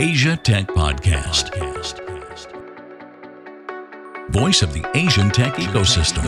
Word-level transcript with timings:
Asia 0.00 0.36
Tech 0.36 0.68
Podcast. 0.68 1.50
Voice 4.30 4.62
of 4.62 4.72
the 4.72 4.88
Asian 4.96 5.28
tech 5.28 5.54
ecosystem. 5.54 6.22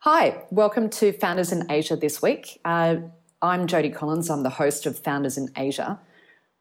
Hi, 0.00 0.42
welcome 0.50 0.90
to 0.90 1.12
Founders 1.12 1.52
in 1.52 1.70
Asia 1.70 1.96
this 1.96 2.20
week. 2.20 2.60
Uh, 2.66 2.96
I'm 3.40 3.66
Jodie 3.66 3.94
Collins, 3.94 4.28
I'm 4.28 4.42
the 4.42 4.50
host 4.50 4.84
of 4.84 4.98
Founders 4.98 5.38
in 5.38 5.48
Asia. 5.56 5.98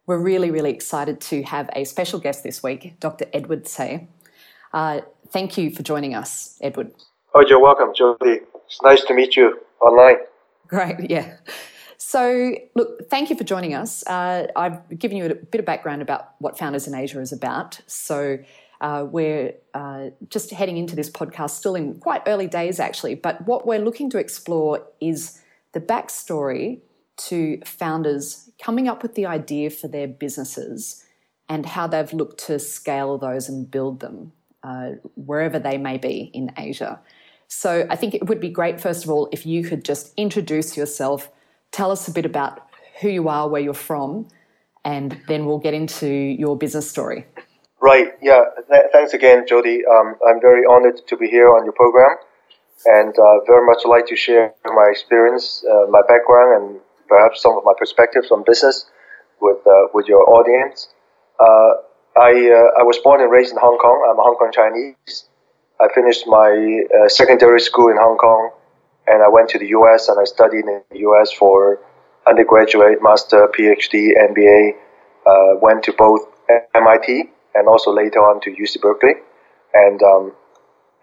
We're 0.07 0.19
really, 0.19 0.51
really 0.51 0.71
excited 0.71 1.19
to 1.19 1.43
have 1.43 1.69
a 1.75 1.83
special 1.83 2.19
guest 2.21 2.43
this 2.43 2.63
week, 2.63 2.97
Dr. 3.01 3.25
Edward 3.33 3.65
Tse. 3.65 4.07
Uh, 4.73 5.01
thank 5.31 5.57
you 5.57 5.69
for 5.69 5.83
joining 5.83 6.15
us, 6.15 6.57
Edward. 6.61 6.93
Oh, 7.35 7.45
you're 7.45 7.61
welcome, 7.61 7.91
Jodie. 7.93 8.39
It's 8.67 8.81
nice 8.83 9.03
to 9.03 9.13
meet 9.13 9.35
you 9.35 9.59
online. 9.81 10.19
Great, 10.69 10.95
yeah. 11.09 11.35
So, 12.01 12.55
look, 12.75 13.09
thank 13.09 13.29
you 13.29 13.35
for 13.35 13.43
joining 13.43 13.73
us. 13.73 14.05
Uh, 14.07 14.47
I've 14.55 14.97
given 14.97 15.17
you 15.17 15.25
a 15.25 15.35
bit 15.35 15.59
of 15.59 15.65
background 15.65 16.01
about 16.01 16.31
what 16.39 16.57
Founders 16.57 16.87
in 16.87 16.95
Asia 16.95 17.19
is 17.19 17.33
about. 17.33 17.81
So, 17.87 18.39
uh, 18.79 19.05
we're 19.09 19.53
uh, 19.73 20.11
just 20.29 20.51
heading 20.51 20.77
into 20.77 20.95
this 20.95 21.09
podcast 21.09 21.51
still 21.51 21.75
in 21.75 21.99
quite 21.99 22.21
early 22.25 22.47
days, 22.47 22.79
actually. 22.79 23.15
But 23.15 23.45
what 23.45 23.67
we're 23.67 23.79
looking 23.79 24.09
to 24.11 24.17
explore 24.17 24.87
is 25.01 25.41
the 25.73 25.81
backstory 25.81 26.79
to 27.17 27.59
founders 27.65 28.49
coming 28.63 28.87
up 28.87 29.03
with 29.03 29.15
the 29.15 29.25
idea 29.25 29.69
for 29.69 29.89
their 29.89 30.07
businesses 30.07 31.03
and 31.49 31.65
how 31.65 31.85
they've 31.85 32.13
looked 32.13 32.39
to 32.45 32.59
scale 32.59 33.17
those 33.17 33.49
and 33.49 33.69
build 33.69 33.99
them 33.99 34.31
uh, 34.63 34.91
wherever 35.15 35.59
they 35.59 35.77
may 35.77 35.97
be 35.97 36.31
in 36.33 36.53
Asia. 36.57 37.01
So 37.49 37.85
I 37.89 37.97
think 37.97 38.13
it 38.13 38.27
would 38.27 38.39
be 38.39 38.49
great, 38.49 38.79
first 38.79 39.03
of 39.03 39.09
all, 39.09 39.27
if 39.33 39.45
you 39.45 39.65
could 39.65 39.83
just 39.83 40.13
introduce 40.15 40.77
yourself, 40.77 41.29
tell 41.71 41.91
us 41.91 42.07
a 42.07 42.11
bit 42.11 42.25
about 42.25 42.61
who 43.01 43.09
you 43.09 43.29
are, 43.29 43.47
where 43.47 43.61
you're 43.61 43.73
from, 43.73 44.27
and 44.83 45.19
then 45.27 45.45
we'll 45.45 45.59
get 45.59 45.73
into 45.73 46.07
your 46.07 46.57
business 46.57 46.89
story. 46.89 47.25
Right. 47.81 48.09
Yeah. 48.21 48.41
Th- 48.69 48.87
thanks 48.91 49.13
again, 49.13 49.45
Jodie. 49.47 49.79
Um, 49.87 50.15
I'm 50.27 50.41
very 50.41 50.63
honored 50.65 51.01
to 51.07 51.17
be 51.17 51.27
here 51.27 51.49
on 51.49 51.63
your 51.63 51.73
program, 51.73 52.17
and 52.85 53.13
uh, 53.17 53.39
very 53.47 53.65
much 53.65 53.85
like 53.85 54.07
to 54.07 54.15
share 54.15 54.53
my 54.65 54.87
experience, 54.91 55.63
uh, 55.69 55.89
my 55.89 56.01
background, 56.07 56.61
and 56.61 56.79
perhaps 57.07 57.41
some 57.41 57.57
of 57.57 57.63
my 57.63 57.73
perspectives 57.77 58.31
on 58.31 58.43
business 58.45 58.85
with 59.41 59.65
uh, 59.65 59.87
with 59.93 60.07
your 60.07 60.29
audience. 60.29 60.89
Uh, 61.39 61.71
I 62.17 62.31
uh, 62.51 62.81
I 62.81 62.83
was 62.83 62.97
born 63.03 63.21
and 63.21 63.31
raised 63.31 63.51
in 63.51 63.59
Hong 63.59 63.77
Kong. 63.77 64.07
I'm 64.09 64.19
a 64.19 64.23
Hong 64.23 64.35
Kong 64.35 64.51
Chinese. 64.53 65.25
I 65.79 65.87
finished 65.95 66.27
my 66.27 66.83
uh, 66.91 67.07
secondary 67.07 67.61
school 67.61 67.89
in 67.89 67.95
Hong 67.95 68.17
Kong, 68.17 68.51
and 69.09 69.23
I 69.23 69.29
went 69.29 69.49
to 69.49 69.59
the 69.59 69.67
U.S. 69.79 70.07
and 70.07 70.17
I 70.19 70.25
studied 70.25 70.65
in 70.65 70.81
the 70.91 70.99
U.S. 70.99 71.31
for 71.31 71.79
undergraduate, 72.27 72.99
master, 73.01 73.47
PhD, 73.57 74.11
MBA. 74.29 75.61
went 75.61 75.83
to 75.83 75.93
both 75.93 76.21
MIT 76.75 77.29
and 77.55 77.67
also 77.67 77.91
later 77.91 78.19
on 78.19 78.39
to 78.41 78.51
UC 78.51 78.81
Berkeley. 78.81 79.15
And 79.73 80.01
um, 80.01 80.33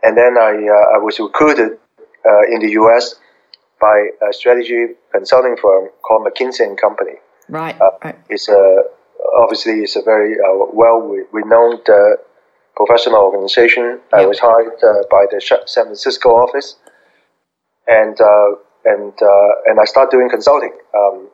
and 0.03 0.17
then 0.17 0.37
I 0.39 0.53
uh, 0.53 0.97
I 0.97 0.99
was 0.99 1.19
recruited 1.19 1.79
uh, 2.25 2.43
in 2.53 2.61
the 2.61 2.71
U.S. 2.83 3.15
by 3.81 4.09
a 4.29 4.33
strategy 4.33 4.95
consulting 5.13 5.57
firm 5.61 5.89
called 6.03 6.27
McKinsey 6.27 6.61
and 6.61 6.79
Company. 6.79 7.17
Right. 7.49 7.81
Uh, 7.81 7.91
right. 8.05 8.19
It's 8.29 8.49
a 8.49 8.83
obviously 9.39 9.81
it's 9.81 9.97
a 9.97 10.03
very 10.03 10.35
uh, 10.35 10.67
well 10.73 11.01
renowned 11.33 11.89
uh, 11.89 12.17
professional 12.75 13.23
organization. 13.23 13.85
Yep. 13.85 14.01
I 14.13 14.27
was 14.27 14.39
hired 14.41 14.83
uh, 14.83 15.03
by 15.11 15.27
the 15.31 15.41
San 15.41 15.85
Francisco 15.85 16.31
office, 16.31 16.77
and 17.87 18.19
and 18.85 19.13
and 19.67 19.81
I 19.81 19.85
started 19.85 20.11
doing 20.11 20.29
consulting. 20.29 20.73
Um, 20.95 21.29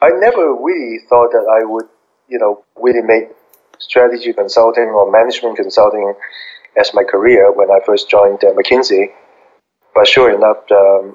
I 0.00 0.10
never 0.10 0.54
really 0.54 0.98
thought 1.08 1.30
that 1.30 1.46
I 1.48 1.64
would, 1.64 1.86
you 2.28 2.38
know, 2.38 2.64
really 2.76 3.02
make 3.02 3.30
strategy 3.78 4.32
consulting 4.32 4.84
or 4.84 5.10
management 5.10 5.56
consulting 5.56 6.14
as 6.76 6.92
my 6.94 7.04
career 7.04 7.52
when 7.52 7.70
I 7.70 7.78
first 7.84 8.10
joined 8.10 8.42
uh, 8.42 8.52
McKinsey. 8.52 9.06
But 9.94 10.08
sure 10.08 10.34
enough, 10.34 10.58
um, 10.70 11.14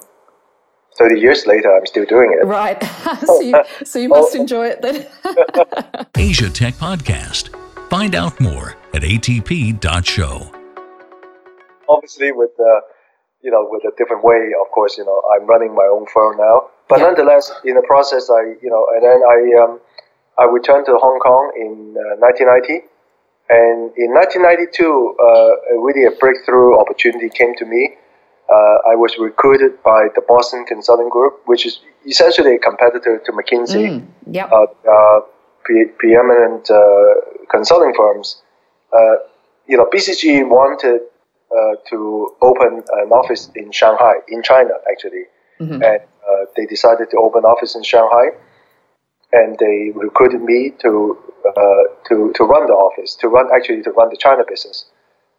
30 0.98 1.20
years 1.20 1.46
later, 1.46 1.76
I'm 1.76 1.86
still 1.86 2.06
doing 2.06 2.38
it. 2.40 2.46
Right. 2.46 2.82
so, 3.26 3.42
you, 3.42 3.64
so 3.84 4.00
you 4.00 4.10
must 4.10 4.36
enjoy 4.36 4.68
it 4.68 4.82
then. 4.82 5.08
Asia 6.18 6.50
Tech 6.50 6.76
Podcast. 6.76 7.50
Find 7.90 8.16
out 8.16 8.40
more 8.40 8.76
at 8.94 9.02
atp.show. 9.02 10.52
Obviously, 11.90 12.32
with 12.34 12.50
the 12.58 12.82
you 13.48 13.54
know, 13.56 13.66
with 13.72 13.88
a 13.88 13.96
different 13.96 14.26
way, 14.26 14.52
of 14.60 14.68
course, 14.76 14.98
you 14.98 15.06
know, 15.06 15.22
I'm 15.32 15.48
running 15.48 15.74
my 15.74 15.88
own 15.90 16.06
firm 16.14 16.36
now. 16.36 16.68
But 16.90 17.00
nonetheless, 17.00 17.50
in 17.64 17.76
the 17.76 17.86
process, 17.88 18.30
I, 18.30 18.60
you 18.62 18.70
know, 18.70 18.84
and 18.94 19.02
then 19.02 19.24
I, 19.24 19.64
um, 19.64 19.80
I 20.38 20.44
returned 20.52 20.86
to 20.88 20.98
Hong 21.00 21.18
Kong 21.24 21.56
in 21.56 21.96
uh, 21.96 22.20
1990. 22.20 22.84
And 23.48 23.96
in 23.96 24.12
1992, 24.12 24.84
uh, 24.84 25.80
really 25.80 26.04
a 26.04 26.12
breakthrough 26.20 26.78
opportunity 26.78 27.30
came 27.30 27.56
to 27.56 27.66
me. 27.66 27.96
Uh, 28.52 28.92
I 28.92 28.96
was 29.00 29.16
recruited 29.18 29.82
by 29.82 30.12
the 30.14 30.22
Boston 30.28 30.66
Consulting 30.68 31.08
Group, 31.08 31.40
which 31.46 31.66
is 31.66 31.80
essentially 32.06 32.56
a 32.56 32.60
competitor 32.60 33.24
to 33.26 33.32
McKinsey. 33.32 33.88
Mm, 33.88 34.08
yep. 34.30 34.52
Uh, 34.52 34.68
uh, 34.92 35.20
pre- 35.64 35.88
preeminent 35.98 36.70
uh, 36.70 36.76
consulting 37.50 37.94
firms. 37.96 38.42
Uh 38.92 39.24
you 39.68 39.76
know, 39.76 39.86
BCG 39.94 40.48
wanted 40.48 41.02
to 41.90 42.36
open 42.42 42.84
an 43.02 43.12
office 43.12 43.50
in 43.56 43.72
Shanghai, 43.72 44.16
in 44.28 44.44
China, 44.44 44.74
actually. 44.92 45.26
Mm-hmm. 45.60 45.82
And 45.82 46.02
they 46.56 46.66
decided 46.66 47.10
to 47.12 47.18
open 47.18 47.40
an 47.40 47.46
office 47.46 47.76
in 47.76 47.84
Shanghai 47.84 48.32
and 49.34 49.58
they 49.60 49.92
recruited 49.94 50.42
me 50.42 50.72
to 50.82 51.18
uh, 51.48 51.84
to 52.08 52.32
to 52.36 52.44
run 52.44 52.68
the 52.68 52.74
office, 52.74 53.16
to 53.16 53.28
run 53.28 53.48
actually 53.56 53.82
to 53.84 53.92
run 53.92 54.10
the 54.10 54.18
China 54.18 54.44
business. 54.48 54.86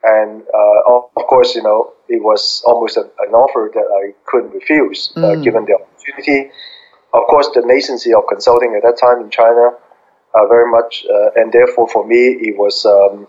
And 0.03 0.43
uh, 0.43 0.95
of 1.17 1.27
course, 1.27 1.55
you 1.57 1.63
know, 1.63 1.93
it 2.09 2.23
was 2.23 2.63
almost 2.65 2.97
a, 2.97 3.03
an 3.27 3.35
offer 3.35 3.71
that 3.75 3.89
I 4.01 4.15
couldn't 4.27 4.53
refuse, 4.53 5.13
uh, 5.17 5.21
mm. 5.21 5.43
given 5.43 5.65
the 5.65 5.75
opportunity. 5.75 6.51
Of 7.13 7.23
course, 7.29 7.49
the 7.55 7.63
nascency 7.63 8.17
of 8.17 8.25
consulting 8.29 8.75
at 8.77 8.83
that 8.83 8.99
time 9.01 9.25
in 9.25 9.31
China, 9.31 9.73
uh, 10.35 10.47
very 10.47 10.71
much, 10.71 11.05
uh, 11.11 11.31
and 11.41 11.53
therefore 11.53 11.89
for 11.89 12.07
me, 12.07 12.37
it 12.49 12.57
was 12.57 12.87
um, 12.87 13.27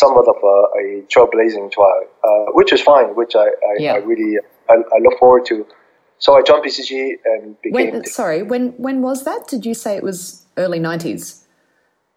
somewhat 0.00 0.26
of 0.28 0.36
a, 0.42 0.56
a 0.80 0.84
trailblazing 1.12 1.72
trial, 1.72 2.04
uh, 2.28 2.52
which 2.58 2.72
is 2.72 2.80
fine, 2.82 3.08
which 3.20 3.34
I, 3.34 3.46
I, 3.46 3.72
yeah. 3.78 3.94
I 3.94 3.98
really 3.98 4.38
I, 4.68 4.74
I 4.74 4.98
look 5.04 5.18
forward 5.18 5.44
to 5.46 5.66
so 6.18 6.36
I 6.36 6.42
joined 6.42 6.64
BCG 6.64 7.14
and 7.24 7.60
became. 7.60 7.92
When, 7.92 8.04
sorry, 8.06 8.42
when 8.42 8.70
when 8.78 9.02
was 9.02 9.24
that? 9.24 9.48
Did 9.48 9.66
you 9.66 9.74
say 9.74 9.96
it 9.96 10.02
was 10.02 10.46
early 10.56 10.78
nineties? 10.78 11.42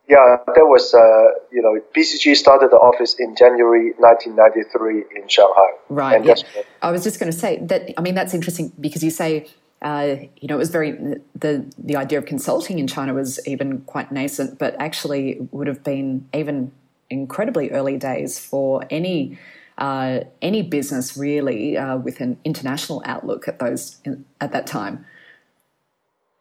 Yeah, 0.08 0.38
that 0.48 0.66
was 0.66 0.94
uh, 0.94 1.40
you 1.52 1.62
know 1.62 1.80
BCG 1.96 2.36
started 2.36 2.72
the 2.72 2.78
office 2.78 3.16
in 3.20 3.36
January 3.36 3.94
1993 3.98 5.22
in 5.22 5.28
Shanghai. 5.28 5.72
Right. 5.90 6.24
Yeah. 6.24 6.36
I 6.82 6.92
was 6.92 7.04
just 7.04 7.20
going 7.20 7.32
to 7.32 7.38
say 7.38 7.60
that. 7.64 7.92
I 7.98 8.02
mean, 8.02 8.16
that's 8.16 8.34
interesting 8.34 8.72
because 8.80 9.04
you 9.04 9.12
say. 9.12 9.48
Uh, 9.82 10.18
you 10.36 10.50
know, 10.50 10.56
it 10.56 10.58
was 10.58 10.72
very 10.72 10.92
the 11.36 11.66
the 11.78 11.96
idea 11.96 12.18
of 12.18 12.26
consulting 12.26 12.80
in 12.80 12.86
China 12.86 13.14
was 13.14 13.40
even 13.48 13.80
quite 13.84 14.12
nascent, 14.12 14.60
but 14.60 14.76
actually 14.78 15.38
would 15.52 15.68
have 15.68 15.86
been 15.86 16.28
even 16.34 16.74
incredibly 17.10 17.72
early 17.72 17.98
days 17.98 18.40
for 18.40 18.84
any 18.90 19.38
uh, 19.80 20.20
any 20.42 20.62
business 20.62 21.16
really 21.16 21.78
uh, 21.78 21.98
with 21.98 22.20
an 22.20 22.38
international 22.44 23.02
outlook 23.06 23.48
at 23.48 23.60
those 23.60 23.98
in, 24.04 24.26
at 24.42 24.52
that 24.52 24.68
time. 24.68 25.06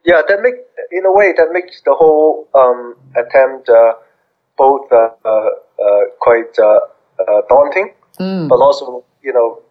Yeah, 0.05 0.23
that 0.27 0.43
make 0.43 0.55
in 0.91 1.07
a 1.07 1.13
way 1.13 1.33
that 1.37 1.49
makes 1.53 1.81
the 1.83 1.95
whole 1.95 2.49
um, 2.55 2.97
attempt 3.17 3.69
uh, 3.69 3.93
both 4.57 4.91
uh, 4.91 5.11
uh, 5.25 5.51
quite 6.19 6.53
daunting, 7.49 7.93
mm. 8.19 8.49
but 8.49 8.57
also 8.57 9.05
you 9.23 9.33
know 9.33 9.63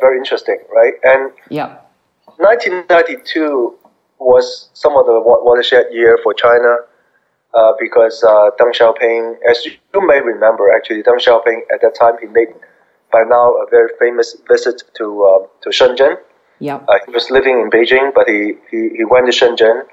very 0.00 0.18
interesting, 0.18 0.58
right? 0.72 0.94
And 1.02 1.32
yeah, 1.50 1.78
1992 2.36 3.74
was 4.18 4.70
some 4.72 4.96
of 4.96 5.06
the 5.06 5.20
watershed 5.20 5.86
year 5.92 6.18
for 6.22 6.32
China. 6.32 6.76
Uh, 7.56 7.72
because 7.80 8.22
uh, 8.22 8.50
Deng 8.60 8.72
Xiaoping, 8.76 9.36
as 9.48 9.64
you 9.64 10.06
may 10.06 10.20
remember, 10.20 10.70
actually, 10.70 11.02
Deng 11.02 11.18
Xiaoping 11.18 11.60
at 11.72 11.80
that 11.80 11.94
time 11.94 12.14
he 12.20 12.26
made 12.26 12.48
by 13.10 13.22
now 13.22 13.52
a 13.54 13.66
very 13.70 13.88
famous 13.98 14.36
visit 14.46 14.82
to 14.94 15.24
um, 15.24 15.46
to 15.62 15.70
Shenzhen. 15.70 16.16
Yeah. 16.58 16.80
Uh, 16.88 16.98
he 17.06 17.12
was 17.12 17.30
living 17.30 17.60
in 17.60 17.70
Beijing, 17.70 18.12
but 18.14 18.28
he, 18.28 18.54
he, 18.70 18.90
he 18.96 19.04
went 19.04 19.26
to 19.26 19.32
Shenzhen 19.32 19.84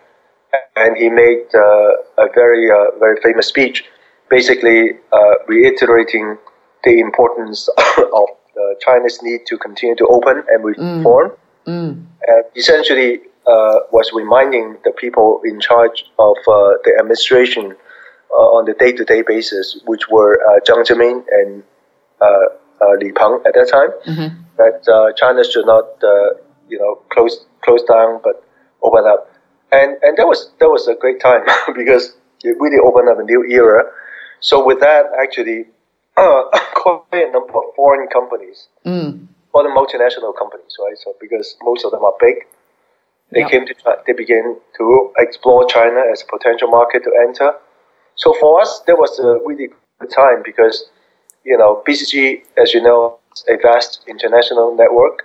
and 0.76 0.98
he 0.98 1.10
made 1.10 1.46
uh, 1.54 2.24
a 2.26 2.28
very 2.34 2.70
uh, 2.70 2.98
very 3.00 3.20
famous 3.22 3.48
speech, 3.48 3.86
basically 4.30 4.92
uh, 5.12 5.36
reiterating 5.48 6.38
the 6.84 7.00
importance 7.00 7.70
of 7.98 8.28
China's 8.82 9.22
need 9.22 9.46
to 9.46 9.58
continue 9.58 9.96
to 9.96 10.06
open 10.08 10.44
and 10.50 10.64
reform. 10.64 11.32
Mm. 11.32 11.36
Mm. 11.68 12.06
And 12.28 12.44
essentially, 12.56 13.20
uh, 13.20 13.20
was 13.46 14.12
reminding 14.14 14.78
the 14.84 14.92
people 14.92 15.42
in 15.44 15.60
charge 15.60 16.06
of 16.20 16.38
uh, 16.48 16.78
the 16.84 16.96
administration 17.00 17.76
uh, 18.32 18.58
on 18.58 18.66
the 18.66 18.74
day-to-day 18.74 19.24
basis, 19.28 19.80
which 19.86 20.10
were 20.10 20.40
Jiang 20.66 20.86
Zemin 20.86 21.24
and 21.32 21.64
uh, 22.84 22.96
Li 23.00 23.12
Peng 23.12 23.40
at 23.46 23.54
that 23.54 23.70
time 23.70 23.92
mm-hmm. 24.06 24.42
that 24.58 24.82
uh, 24.92 25.14
China 25.14 25.44
should 25.44 25.66
not 25.66 25.86
uh, 26.04 26.36
you 26.70 26.78
know 26.80 27.02
close 27.10 27.46
close 27.62 27.84
down 27.84 28.20
but 28.24 28.44
open 28.82 29.06
up, 29.08 29.30
and 29.72 29.98
and 30.02 30.18
that 30.18 30.28
was 30.28 30.52
that 30.60 30.70
was 30.70 30.88
a 30.88 30.96
great 30.96 31.20
time 31.20 31.44
because 31.76 32.16
it 32.44 32.56
really 32.60 32.80
opened 32.84 33.10
up 33.10 33.20
a 33.20 33.24
new 33.24 33.44
era. 33.50 33.84
So 34.40 34.66
with 34.66 34.82
that, 34.82 35.06
actually, 35.22 35.66
uh, 36.18 36.44
quite 36.76 37.28
a 37.30 37.32
number 37.32 37.54
of 37.56 37.64
foreign 37.76 38.08
companies, 38.08 38.68
Mm. 38.86 39.28
foreign 39.52 39.74
multinational 39.76 40.36
companies, 40.38 40.76
right? 40.80 40.98
So 40.98 41.16
because 41.20 41.56
most 41.64 41.86
of 41.86 41.92
them 41.92 42.04
are 42.04 42.14
big, 42.20 42.36
they 43.34 43.42
Yep. 43.42 43.50
came 43.52 43.66
to 43.66 43.74
they 44.06 44.14
began 44.14 44.56
to 44.78 45.12
explore 45.18 45.66
China 45.66 46.02
as 46.12 46.22
a 46.22 46.26
potential 46.26 46.68
market 46.70 47.04
to 47.04 47.12
enter. 47.28 47.54
So 48.16 48.34
for 48.40 48.62
us, 48.62 48.82
that 48.88 48.98
was 48.98 49.20
a 49.20 49.40
really 49.46 49.70
good 50.00 50.12
time 50.12 50.44
because, 50.44 50.90
you 51.44 51.58
know, 51.58 51.82
BCG, 51.86 52.44
as 52.58 52.74
you 52.74 52.82
know, 52.82 53.18
is 53.36 53.44
a 53.50 53.58
vast 53.58 54.02
international 54.08 54.76
network 54.76 55.24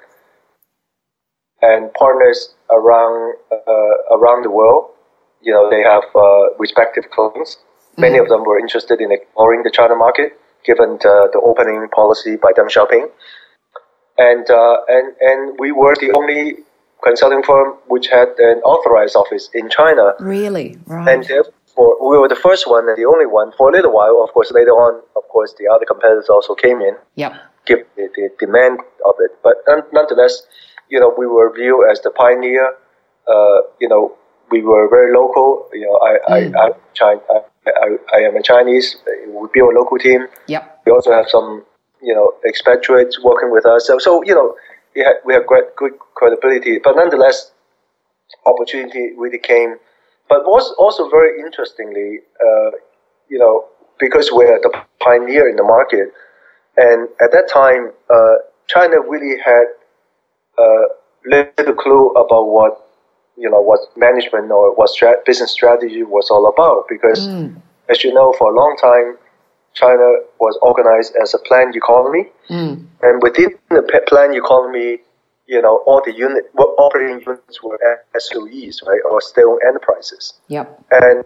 and 1.60 1.92
partners 1.94 2.54
around 2.70 3.34
uh, 3.52 4.16
around 4.16 4.42
the 4.42 4.50
world. 4.50 4.90
You 5.42 5.52
know, 5.52 5.68
they 5.70 5.82
have 5.82 6.04
uh, 6.14 6.54
respective 6.58 7.10
clients. 7.10 7.58
Many 7.96 8.18
of 8.18 8.28
them 8.28 8.44
were 8.44 8.58
interested 8.58 9.00
in 9.00 9.10
exploring 9.12 9.62
the 9.64 9.70
China 9.70 9.96
market, 9.96 10.38
given 10.64 10.98
the, 11.02 11.28
the 11.32 11.40
opening 11.40 11.88
policy 11.90 12.36
by 12.36 12.52
Deng 12.52 12.70
Xiaoping. 12.70 13.10
And, 14.18 14.50
uh, 14.50 14.78
and, 14.88 15.14
and 15.20 15.58
we 15.58 15.70
were 15.72 15.94
the 15.94 16.12
only 16.16 16.64
consulting 17.02 17.42
firm 17.42 17.74
which 17.86 18.08
had 18.08 18.28
an 18.38 18.58
authorized 18.62 19.16
office 19.16 19.48
in 19.54 19.68
China. 19.70 20.14
Really? 20.20 20.76
Right. 20.86 21.08
And 21.08 21.24
therefore, 21.24 21.52
we 22.00 22.18
were 22.18 22.28
the 22.28 22.36
first 22.36 22.68
one 22.68 22.88
and 22.88 22.96
the 22.96 23.04
only 23.04 23.26
one 23.26 23.52
for 23.56 23.68
a 23.68 23.72
little 23.72 23.92
while. 23.92 24.22
Of 24.22 24.32
course, 24.34 24.50
later 24.52 24.72
on, 24.72 25.00
of 25.16 25.22
course, 25.28 25.54
the 25.58 25.68
other 25.68 25.84
competitors 25.84 26.28
also 26.28 26.54
came 26.54 26.80
in, 26.80 26.96
yep. 27.14 27.34
given 27.66 27.84
the, 27.96 28.08
the 28.14 28.30
demand 28.38 28.80
of 29.04 29.14
it. 29.20 29.30
But 29.42 29.56
nonetheless, 29.92 30.42
you 30.88 30.98
know, 30.98 31.14
we 31.16 31.26
were 31.26 31.52
viewed 31.54 31.88
as 31.90 32.00
the 32.00 32.10
pioneer. 32.10 32.74
Uh, 33.28 33.60
you 33.80 33.88
know, 33.88 34.16
we 34.50 34.62
were 34.62 34.88
very 34.88 35.14
local. 35.14 35.68
You 35.72 35.86
know, 35.86 35.96
I, 35.98 36.34
I, 36.34 36.38
I, 36.66 36.70
China, 36.94 37.20
I, 37.30 37.70
I, 37.70 37.96
I 38.14 38.20
am 38.22 38.36
a 38.36 38.42
Chinese. 38.42 38.96
We 39.28 39.48
build 39.52 39.74
a 39.74 39.78
local 39.78 39.98
team. 39.98 40.26
Yep. 40.48 40.82
We 40.86 40.92
also 40.92 41.12
have 41.12 41.28
some, 41.28 41.64
you 42.02 42.14
know, 42.14 42.32
expatriates 42.48 43.22
working 43.22 43.52
with 43.52 43.66
us. 43.66 43.86
So, 43.86 43.98
so 43.98 44.22
you 44.24 44.34
know, 44.34 44.56
we 44.94 45.02
had 45.02 45.14
we 45.24 45.34
have 45.34 45.46
great 45.46 45.76
good 45.76 45.92
credibility. 46.14 46.78
But 46.78 46.96
nonetheless, 46.96 47.52
opportunity 48.46 49.12
really 49.16 49.38
came. 49.38 49.76
But 50.28 50.44
was 50.44 50.74
also 50.78 51.08
very 51.08 51.40
interestingly, 51.40 52.20
uh, 52.44 52.70
you 53.28 53.38
know, 53.38 53.66
because 53.98 54.30
we're 54.32 54.60
the 54.60 54.70
pioneer 55.00 55.48
in 55.48 55.56
the 55.56 55.62
market, 55.62 56.12
and 56.76 57.08
at 57.20 57.32
that 57.32 57.48
time, 57.52 57.92
uh, 58.10 58.34
China 58.66 59.00
really 59.00 59.38
had 59.40 59.64
uh, 60.58 60.84
little 61.24 61.74
clue 61.74 62.10
about 62.10 62.46
what 62.48 62.86
you 63.36 63.48
know 63.50 63.60
what 63.60 63.80
management 63.96 64.50
or 64.50 64.74
what 64.74 64.90
stra- 64.90 65.22
business 65.24 65.52
strategy 65.52 66.02
was 66.02 66.30
all 66.30 66.46
about. 66.46 66.84
Because, 66.88 67.26
as 67.88 68.04
you 68.04 68.12
know, 68.12 68.34
for 68.38 68.52
a 68.52 68.56
long 68.56 68.76
time, 68.80 69.16
China 69.74 70.08
was 70.40 70.58
organized 70.62 71.14
as 71.22 71.34
a 71.34 71.38
planned 71.38 71.76
economy, 71.76 72.30
Mm. 72.50 72.86
and 73.02 73.22
within 73.22 73.56
the 73.70 73.82
planned 74.08 74.34
economy, 74.34 75.00
you 75.46 75.60
know, 75.62 75.78
all 75.86 76.02
the 76.04 76.12
unit 76.12 76.50
operating 76.56 77.20
units 77.20 77.62
were 77.62 77.78
SOEs, 78.14 78.82
right, 78.86 79.00
or 79.10 79.20
state-owned 79.20 79.62
enterprises. 79.66 80.34
Yep. 80.48 80.66
And 80.90 81.24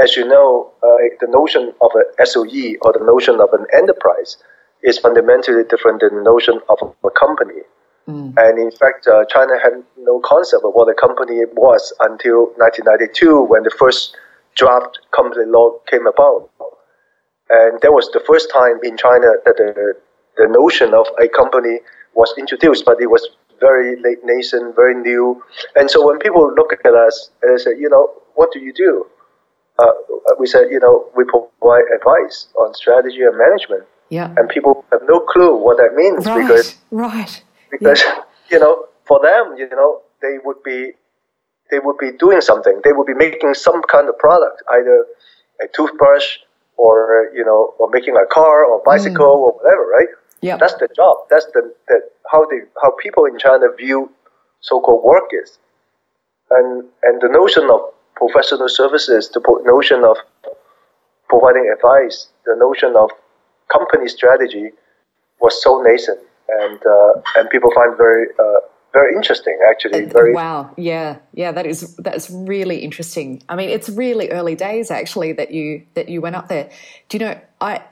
as 0.00 0.16
you 0.16 0.26
know, 0.26 0.70
uh, 0.82 0.96
the 1.20 1.26
notion 1.28 1.72
of 1.80 1.90
an 1.94 2.04
SOE 2.24 2.76
or 2.82 2.92
the 2.92 3.04
notion 3.04 3.40
of 3.40 3.52
an 3.52 3.66
enterprise 3.72 4.38
is 4.82 4.98
fundamentally 4.98 5.64
different 5.64 6.00
than 6.00 6.16
the 6.16 6.22
notion 6.22 6.60
of 6.68 6.78
a 7.04 7.10
company. 7.10 7.62
And 8.06 8.58
in 8.58 8.70
fact, 8.70 9.06
uh, 9.06 9.24
China 9.26 9.58
had 9.62 9.82
no 9.96 10.20
concept 10.20 10.62
of 10.62 10.72
what 10.74 10.88
a 10.90 10.94
company 10.94 11.40
was 11.54 11.90
until 12.00 12.52
1992 12.58 13.40
when 13.40 13.62
the 13.62 13.70
first 13.70 14.14
draft 14.56 14.98
company 15.16 15.46
law 15.46 15.78
came 15.90 16.06
about. 16.06 16.50
And 17.50 17.80
that 17.82 17.92
was 17.92 18.08
the 18.12 18.20
first 18.26 18.50
time 18.52 18.78
in 18.82 18.96
China 18.96 19.34
that 19.44 19.56
the, 19.56 19.94
the 20.36 20.46
notion 20.48 20.94
of 20.94 21.06
a 21.22 21.28
company 21.28 21.80
was 22.14 22.32
introduced, 22.38 22.84
but 22.84 23.00
it 23.00 23.10
was 23.10 23.28
very 23.60 24.00
late 24.02 24.18
nascent, 24.24 24.74
very 24.74 24.94
new. 24.94 25.42
And 25.76 25.90
so 25.90 26.06
when 26.06 26.18
people 26.18 26.52
look 26.54 26.72
at 26.72 26.94
us 26.94 27.30
and 27.42 27.52
they 27.58 27.62
say, 27.62 27.70
you 27.78 27.88
know, 27.88 28.10
what 28.34 28.50
do 28.52 28.60
you 28.60 28.72
do? 28.72 29.06
Uh, 29.78 29.90
we 30.38 30.46
said, 30.46 30.64
you 30.70 30.80
know, 30.80 31.08
we 31.16 31.24
provide 31.24 31.84
advice 31.94 32.48
on 32.56 32.72
strategy 32.74 33.22
and 33.22 33.36
management. 33.36 33.84
Yep. 34.10 34.34
And 34.36 34.48
people 34.48 34.84
have 34.92 35.02
no 35.08 35.20
clue 35.20 35.56
what 35.56 35.76
that 35.78 35.94
means 35.94 36.26
Right. 36.26 36.42
because 36.46 36.76
right. 36.90 37.42
because 37.70 38.02
you 38.50 38.58
know 38.58 38.84
for 39.06 39.18
them 39.22 39.56
you 39.56 39.66
know 39.70 40.02
they 40.20 40.36
would 40.44 40.62
be 40.62 40.92
they 41.70 41.78
would 41.78 41.96
be 41.98 42.12
doing 42.12 42.42
something 42.42 42.80
they 42.84 42.92
would 42.92 43.06
be 43.06 43.14
making 43.14 43.54
some 43.54 43.80
kind 43.90 44.08
of 44.10 44.18
product 44.18 44.62
either 44.74 45.06
a 45.62 45.66
toothbrush 45.74 46.36
or 46.76 47.30
you 47.34 47.44
know 47.44 47.74
or 47.78 47.88
making 47.90 48.16
a 48.16 48.26
car 48.26 48.64
or 48.64 48.82
bicycle 48.84 49.26
or 49.26 49.52
whatever 49.52 49.86
right? 49.86 50.08
Yeah. 50.40 50.58
that's 50.58 50.74
the 50.74 50.88
job. 50.94 51.16
That's 51.30 51.46
the, 51.54 51.72
the 51.88 52.00
how 52.30 52.44
they 52.46 52.60
how 52.82 52.92
people 53.02 53.24
in 53.24 53.38
china 53.38 53.66
view 53.76 54.10
so-called 54.60 55.02
work 55.04 55.30
is. 55.32 55.58
And 56.50 56.84
and 57.02 57.20
the 57.20 57.28
notion 57.28 57.70
of 57.70 57.80
professional 58.16 58.68
services 58.68 59.30
the 59.30 59.40
notion 59.64 60.04
of 60.04 60.16
providing 61.28 61.72
advice 61.74 62.28
the 62.44 62.54
notion 62.56 62.94
of 62.96 63.10
company 63.72 64.08
strategy 64.08 64.70
was 65.40 65.60
so 65.62 65.82
nascent 65.82 66.20
and 66.48 66.78
uh, 66.86 67.12
and 67.36 67.50
people 67.50 67.70
find 67.74 67.96
very 67.96 68.26
uh, 68.38 68.60
very 68.94 69.14
interesting 69.14 69.58
actually 69.68 70.06
very 70.06 70.32
Wow. 70.32 70.72
Yeah. 70.78 71.18
Yeah. 71.34 71.52
That 71.52 71.66
is 71.66 71.94
that's 71.96 72.30
really 72.30 72.78
interesting. 72.78 73.42
I 73.50 73.56
mean, 73.56 73.68
it's 73.68 73.90
really 73.90 74.30
early 74.30 74.54
days 74.54 74.90
actually 74.90 75.34
that 75.34 75.50
you 75.50 75.84
that 75.94 76.08
you 76.08 76.22
went 76.22 76.36
up 76.36 76.48
there. 76.48 76.70
Do 77.10 77.18
you 77.18 77.24
know? 77.26 77.40
I 77.60 77.82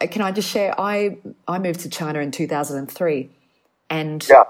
can 0.00 0.22
I 0.22 0.32
just 0.32 0.50
share? 0.50 0.74
I 0.80 1.18
I 1.46 1.60
moved 1.60 1.80
to 1.80 1.88
China 1.88 2.18
in 2.18 2.32
two 2.32 2.48
thousand 2.48 2.78
and 2.78 2.90
three, 2.90 3.30
and 3.88 4.26
yeah 4.28 4.44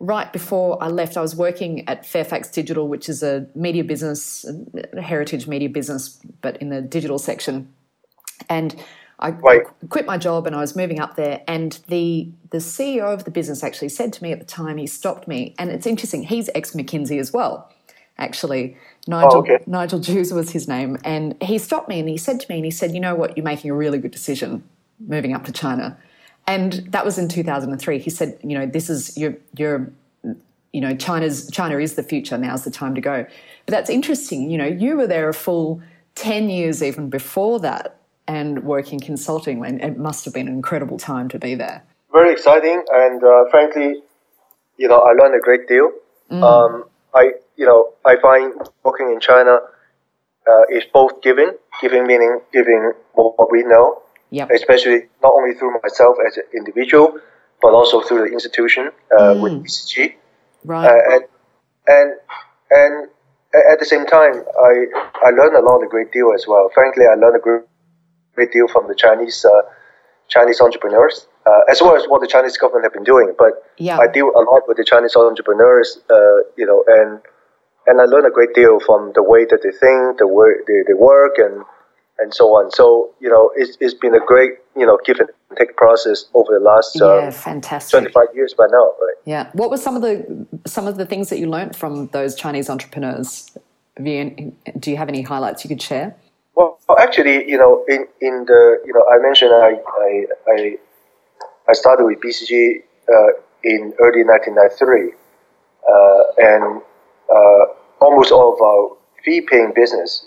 right 0.00 0.32
before 0.32 0.82
I 0.82 0.88
left, 0.88 1.16
I 1.16 1.20
was 1.20 1.34
working 1.34 1.88
at 1.88 2.06
Fairfax 2.06 2.50
Digital, 2.50 2.88
which 2.88 3.08
is 3.08 3.22
a 3.22 3.46
media 3.54 3.84
business, 3.84 4.44
a 4.92 5.00
heritage 5.00 5.46
media 5.46 5.68
business, 5.68 6.20
but 6.40 6.56
in 6.58 6.68
the 6.70 6.80
digital 6.80 7.18
section. 7.18 7.72
And 8.48 8.76
I 9.20 9.30
Right. 9.30 9.62
quit 9.88 10.06
my 10.06 10.16
job 10.16 10.46
and 10.46 10.54
I 10.54 10.60
was 10.60 10.76
moving 10.76 11.00
up 11.00 11.16
there. 11.16 11.42
And 11.48 11.78
the 11.88 12.28
the 12.50 12.58
CEO 12.58 13.12
of 13.12 13.24
the 13.24 13.30
business 13.30 13.62
actually 13.62 13.90
said 13.90 14.12
to 14.14 14.22
me 14.22 14.32
at 14.32 14.38
the 14.38 14.46
time, 14.46 14.78
he 14.78 14.86
stopped 14.86 15.28
me, 15.28 15.54
and 15.58 15.70
it's 15.70 15.86
interesting. 15.86 16.22
He's 16.22 16.48
ex 16.54 16.72
McKinsey 16.72 17.18
as 17.18 17.32
well, 17.32 17.70
actually. 18.16 18.76
Nigel 19.06 19.34
oh, 19.34 19.38
okay. 19.40 19.58
Nigel 19.66 19.98
Jews 19.98 20.32
was 20.32 20.50
his 20.50 20.68
name, 20.68 20.96
and 21.04 21.34
he 21.42 21.58
stopped 21.58 21.88
me 21.88 21.98
and 22.00 22.08
he 22.08 22.16
said 22.16 22.40
to 22.40 22.46
me, 22.48 22.56
and 22.56 22.64
he 22.64 22.70
said, 22.70 22.92
"You 22.92 23.00
know 23.00 23.14
what? 23.14 23.36
You're 23.36 23.44
making 23.44 23.70
a 23.70 23.74
really 23.74 23.98
good 23.98 24.12
decision 24.12 24.62
moving 25.00 25.34
up 25.34 25.44
to 25.44 25.52
China." 25.52 25.96
And 26.46 26.72
that 26.90 27.04
was 27.04 27.18
in 27.18 27.28
2003. 27.28 27.98
He 27.98 28.10
said, 28.10 28.38
"You 28.42 28.58
know, 28.58 28.66
this 28.66 28.88
is 28.88 29.16
your 29.18 29.34
your 29.56 29.90
you 30.72 30.82
know 30.82 30.94
china's 30.94 31.50
china 31.50 31.78
is 31.78 31.94
the 31.94 32.02
future 32.02 32.36
now's 32.36 32.64
the 32.64 32.70
time 32.70 32.94
to 32.94 33.00
go 33.00 33.24
but 33.64 33.72
that's 33.72 33.88
interesting 33.88 34.50
you 34.50 34.58
know 34.58 34.66
you 34.66 34.96
were 34.98 35.06
there 35.06 35.28
a 35.30 35.34
full 35.34 35.80
10 36.14 36.50
years 36.50 36.82
even 36.82 37.08
before 37.08 37.58
that 37.58 37.97
and 38.28 38.62
working 38.62 39.00
consulting 39.00 39.64
and 39.64 39.80
it 39.80 39.98
must 39.98 40.24
have 40.24 40.34
been 40.34 40.46
an 40.46 40.54
incredible 40.54 40.98
time 40.98 41.28
to 41.30 41.38
be 41.38 41.54
there. 41.54 41.82
Very 42.12 42.32
exciting 42.32 42.84
and 42.92 43.24
uh, 43.24 43.44
frankly 43.50 44.02
you 44.76 44.88
know 44.88 44.98
i 44.98 45.12
learned 45.12 45.34
a 45.34 45.40
great 45.40 45.66
deal. 45.66 45.90
Um, 46.30 46.84
i 47.14 47.32
you 47.56 47.66
know 47.66 47.94
i 48.04 48.16
find 48.20 48.52
working 48.84 49.10
in 49.10 49.18
china 49.18 49.60
uh, 50.50 50.62
is 50.70 50.84
both 50.92 51.22
giving 51.22 51.52
giving 51.80 52.06
meaning 52.06 52.40
giving 52.52 52.92
what 53.14 53.50
we 53.50 53.62
know 53.64 54.02
yep. 54.30 54.50
especially 54.50 55.08
not 55.22 55.32
only 55.32 55.54
through 55.54 55.72
myself 55.82 56.16
as 56.26 56.36
an 56.36 56.44
individual 56.54 57.18
but 57.62 57.72
also 57.72 58.02
through 58.02 58.28
the 58.28 58.32
institution 58.32 58.90
uh, 59.18 59.34
with 59.40 59.54
bcg 59.64 60.14
right. 60.64 60.86
Uh, 60.86 61.14
and 61.14 61.24
and 61.88 62.12
and 62.70 63.08
at 63.54 63.78
the 63.78 63.84
same 63.84 64.04
time, 64.06 64.44
I 64.60 64.72
I 65.24 65.30
learned 65.30 65.56
a 65.56 65.62
lot, 65.62 65.82
a 65.82 65.88
great 65.88 66.12
deal 66.12 66.32
as 66.34 66.46
well. 66.46 66.70
Frankly, 66.74 67.04
I 67.10 67.14
learned 67.14 67.36
a 67.36 67.40
great, 67.40 67.62
great 68.38 68.52
deal 68.56 68.68
from 68.74 68.84
the 68.90 68.94
Chinese 69.04 69.38
uh, 69.44 69.62
Chinese 70.34 70.60
entrepreneurs, 70.60 71.26
uh, 71.46 71.72
as 71.72 71.80
well 71.82 71.96
as 71.96 72.04
what 72.10 72.20
the 72.20 72.30
Chinese 72.34 72.56
government 72.62 72.84
have 72.84 72.92
been 72.98 73.08
doing. 73.14 73.28
But 73.42 73.52
Yeah. 73.78 73.98
I 74.04 74.06
deal 74.18 74.28
a 74.40 74.42
lot 74.50 74.62
with 74.68 74.76
the 74.80 74.86
Chinese 74.92 75.16
entrepreneurs, 75.16 75.88
uh, 76.16 76.38
you 76.60 76.66
know, 76.70 76.80
and 76.98 77.10
and 77.88 77.96
I 78.02 78.04
learn 78.04 78.26
a 78.32 78.34
great 78.38 78.52
deal 78.60 78.74
from 78.88 79.00
the 79.18 79.24
way 79.32 79.42
that 79.50 79.60
they 79.64 79.74
think, 79.82 80.18
the 80.24 80.30
way 80.38 80.50
they, 80.68 80.78
they 80.88 80.96
work, 81.12 81.34
and 81.46 81.56
and 82.20 82.28
so 82.38 82.44
on. 82.58 82.64
So 82.78 82.84
you 83.24 83.30
know, 83.34 83.44
it's, 83.60 83.72
it's 83.84 83.98
been 84.04 84.14
a 84.22 84.24
great 84.32 84.52
you 84.76 84.86
know 84.86 84.98
give 85.04 85.18
and 85.20 85.30
take 85.58 85.76
process 85.76 86.26
over 86.34 86.50
the 86.58 86.64
last 86.70 86.90
yeah 86.94 87.06
uh, 87.06 87.30
fantastic 87.30 88.12
25 88.12 88.36
years 88.38 88.54
by 88.54 88.66
now, 88.70 88.86
right? 89.04 89.18
yeah 89.24 89.50
what 89.52 89.70
were 89.70 89.76
some 89.76 89.96
of 89.96 90.02
the 90.02 90.46
some 90.66 90.86
of 90.86 90.96
the 90.96 91.06
things 91.06 91.28
that 91.30 91.38
you 91.38 91.48
learned 91.48 91.74
from 91.74 92.06
those 92.08 92.34
chinese 92.34 92.70
entrepreneurs 92.70 93.50
you, 93.98 94.54
do 94.78 94.90
you 94.90 94.96
have 94.96 95.08
any 95.08 95.22
highlights 95.22 95.64
you 95.64 95.68
could 95.68 95.82
share 95.82 96.14
Well, 96.58 96.76
actually, 96.98 97.48
you 97.48 97.56
know, 97.56 97.84
in, 97.86 98.08
in 98.20 98.44
the, 98.46 98.82
you 98.84 98.92
know, 98.92 99.04
I 99.08 99.22
mentioned 99.22 99.52
I, 99.54 99.78
I, 100.02 100.26
I, 100.48 100.76
I 101.68 101.72
started 101.72 102.04
with 102.04 102.18
BCG 102.20 102.82
uh, 103.08 103.30
in 103.62 103.94
early 104.00 104.24
1993, 104.24 105.12
uh, 105.86 106.22
and 106.38 106.82
uh, 107.32 107.64
almost 108.00 108.32
all 108.32 108.54
of 108.54 108.60
our 108.60 108.96
fee-paying 109.24 109.72
business 109.72 110.26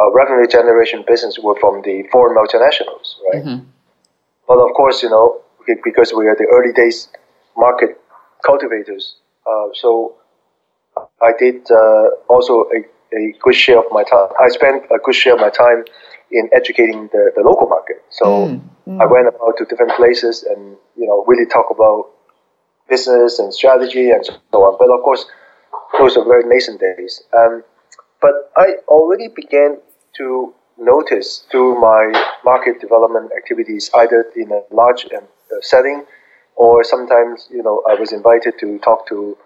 uh, 0.00 0.10
revenue 0.10 0.48
generation 0.48 1.04
business 1.06 1.38
were 1.38 1.54
from 1.60 1.82
the 1.82 2.02
foreign 2.10 2.36
multinationals, 2.36 3.20
right? 3.32 3.44
Mm-hmm. 3.44 3.64
But 4.48 4.58
of 4.58 4.74
course, 4.74 5.00
you 5.02 5.10
know, 5.10 5.42
because 5.84 6.12
we 6.12 6.26
are 6.26 6.34
the 6.34 6.46
early 6.52 6.72
days 6.72 7.08
market 7.56 8.00
cultivators, 8.44 9.16
uh, 9.46 9.68
so 9.74 10.16
I 11.20 11.32
did 11.38 11.70
uh, 11.70 12.08
also 12.28 12.64
a, 12.74 12.82
a 13.14 13.34
good 13.42 13.54
share 13.54 13.78
of 13.78 13.86
my 13.90 14.04
time. 14.04 14.28
I 14.40 14.48
spent 14.48 14.84
a 14.86 14.98
good 15.02 15.14
share 15.14 15.34
of 15.34 15.40
my 15.40 15.50
time 15.50 15.84
in 16.30 16.48
educating 16.52 17.08
the, 17.12 17.32
the 17.36 17.42
local 17.42 17.68
market. 17.68 18.02
So 18.10 18.60
Mm, 18.86 19.00
I 19.00 19.06
went 19.06 19.28
about 19.28 19.56
to 19.58 19.64
different 19.64 19.92
places 19.92 20.42
and 20.42 20.76
you 20.96 21.06
know 21.06 21.24
really 21.26 21.46
talk 21.46 21.66
about 21.70 22.10
business 22.88 23.38
and 23.38 23.54
strategy 23.54 24.10
and 24.10 24.24
so 24.26 24.58
on. 24.58 24.76
But 24.78 24.90
of 24.90 25.02
course, 25.04 25.24
those 25.98 26.16
are 26.16 26.24
very 26.24 26.44
nascent 26.44 26.80
days. 26.80 27.22
Um, 27.36 27.62
but 28.20 28.50
I 28.56 28.76
already 28.88 29.28
began 29.28 29.78
to 30.16 30.54
notice 30.78 31.44
through 31.50 31.80
my 31.80 32.02
market 32.44 32.80
development 32.80 33.30
activities, 33.36 33.90
either 33.94 34.26
in 34.36 34.50
a 34.52 34.62
large 34.74 35.06
um, 35.16 35.24
uh, 35.24 35.56
setting, 35.60 36.04
or 36.56 36.82
sometimes 36.84 37.48
you 37.50 37.62
know 37.62 37.82
I 37.88 37.94
was 37.94 38.12
invited 38.12 38.54
to 38.60 38.78
talk 38.80 39.06
to 39.08 39.36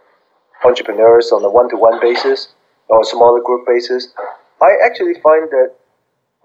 entrepreneurs 0.64 1.30
on 1.32 1.44
a 1.44 1.50
one-to-one 1.50 2.00
basis 2.00 2.48
or 2.88 3.04
smaller 3.04 3.40
group 3.42 3.66
basis. 3.66 4.08
I 4.60 4.72
actually 4.84 5.14
find 5.22 5.50
that 5.50 5.72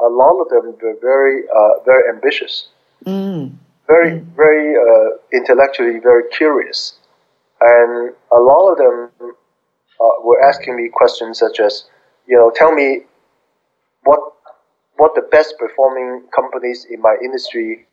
a 0.02 0.08
lot 0.10 0.40
of 0.42 0.50
them 0.50 0.76
were 0.82 0.96
very, 1.02 1.44
uh, 1.48 1.84
very 1.86 2.10
ambitious, 2.10 2.68
Mm. 3.06 3.52
very, 3.88 4.20
very 4.36 4.76
uh, 4.78 5.18
intellectually 5.34 6.00
very 6.00 6.24
curious, 6.30 6.94
and 7.60 8.14
a 8.32 8.40
lot 8.40 8.72
of 8.72 8.78
them 8.78 9.12
uh, 9.22 10.06
were 10.24 10.40
asking 10.44 10.76
me 10.76 10.90
questions 10.90 11.40
such 11.40 11.60
as, 11.60 11.86
you 12.28 12.36
know, 12.38 12.52
tell 12.56 12.72
me 12.72 13.02
what 14.04 14.20
what 14.98 15.16
the 15.16 15.22
best 15.32 15.56
performing 15.58 16.24
companies 16.36 16.86
in 16.90 17.02
my 17.02 17.16
industry 17.24 17.88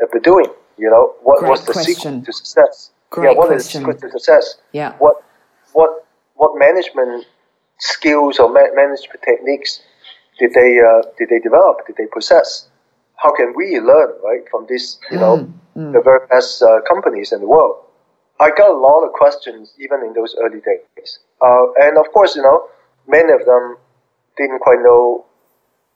have 0.00 0.10
been 0.12 0.22
doing. 0.22 0.46
You 0.76 0.90
know, 0.90 1.14
what 1.22 1.38
Great 1.40 1.50
was 1.50 1.64
the 1.64 1.72
question. 1.72 1.94
secret 1.94 2.24
to 2.26 2.32
success? 2.32 2.90
Great 3.10 3.24
yeah, 3.32 3.38
what 3.38 3.52
is 3.52 3.62
question. 3.64 3.82
the 3.82 3.92
secret 3.92 4.00
to 4.02 4.10
success? 4.18 4.56
Yeah. 4.72 4.94
What 4.98 5.16
what 5.72 6.06
what 6.34 6.52
management 6.58 7.26
skills 7.80 8.38
or 8.38 8.48
ma- 8.52 8.72
management 8.74 9.20
techniques 9.24 9.80
did 10.38 10.54
they 10.54 10.78
uh, 10.80 11.02
did 11.18 11.28
they 11.28 11.38
develop? 11.38 11.86
Did 11.86 11.96
they 11.96 12.06
possess? 12.06 12.68
How 13.16 13.30
can 13.32 13.52
we 13.54 13.78
learn 13.78 14.10
right 14.24 14.42
from 14.50 14.66
this? 14.68 14.98
You 15.10 15.18
know, 15.18 15.36
the 15.92 16.00
very 16.00 16.26
best 16.30 16.62
uh, 16.62 16.80
companies 16.88 17.32
in 17.32 17.40
the 17.40 17.46
world. 17.46 17.76
I 18.40 18.48
got 18.50 18.70
a 18.70 18.80
lot 18.88 19.04
of 19.04 19.12
questions 19.12 19.74
even 19.78 20.00
in 20.02 20.14
those 20.14 20.34
early 20.40 20.60
days, 20.60 21.18
uh, 21.44 21.64
and 21.84 21.98
of 21.98 22.06
course, 22.12 22.34
you 22.34 22.42
know, 22.42 22.68
many 23.06 23.32
of 23.32 23.44
them 23.44 23.76
didn't 24.38 24.60
quite 24.60 24.80
know 24.80 25.26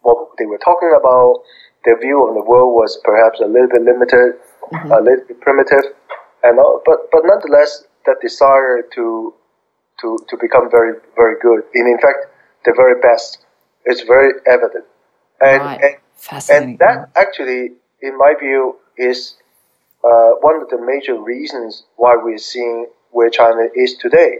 what 0.02 0.28
they 0.38 0.44
were 0.44 0.58
talking 0.58 0.92
about. 0.98 1.40
Their 1.86 1.98
view 1.98 2.26
of 2.28 2.34
the 2.34 2.44
world 2.44 2.74
was 2.74 3.00
perhaps 3.02 3.40
a 3.40 3.46
little 3.46 3.68
bit 3.68 3.82
limited, 3.82 4.34
a 4.92 5.00
little 5.00 5.24
bit 5.26 5.40
primitive, 5.40 5.84
and 6.42 6.58
all, 6.58 6.82
but 6.84 7.10
but 7.10 7.22
nonetheless, 7.24 7.84
that 8.04 8.16
desire 8.20 8.82
to 8.94 9.32
to 10.00 10.18
to 10.28 10.36
become 10.40 10.70
very 10.70 10.94
very 11.16 11.36
good, 11.40 11.62
and 11.74 11.86
in 11.88 11.98
fact, 11.98 12.18
the 12.64 12.72
very 12.76 13.00
best, 13.00 13.38
is 13.86 14.00
very 14.02 14.32
evident, 14.46 14.84
and 15.40 15.60
Right. 15.62 15.80
and, 15.82 15.94
and 16.50 16.78
that 16.78 17.10
actually, 17.16 17.72
in 18.02 18.16
my 18.18 18.34
view, 18.38 18.76
is 18.96 19.36
uh, 20.04 20.30
one 20.40 20.56
of 20.62 20.68
the 20.68 20.78
major 20.80 21.16
reasons 21.20 21.84
why 21.96 22.14
we're 22.16 22.38
seeing 22.38 22.86
where 23.10 23.30
China 23.30 23.68
is 23.74 23.96
today. 23.96 24.38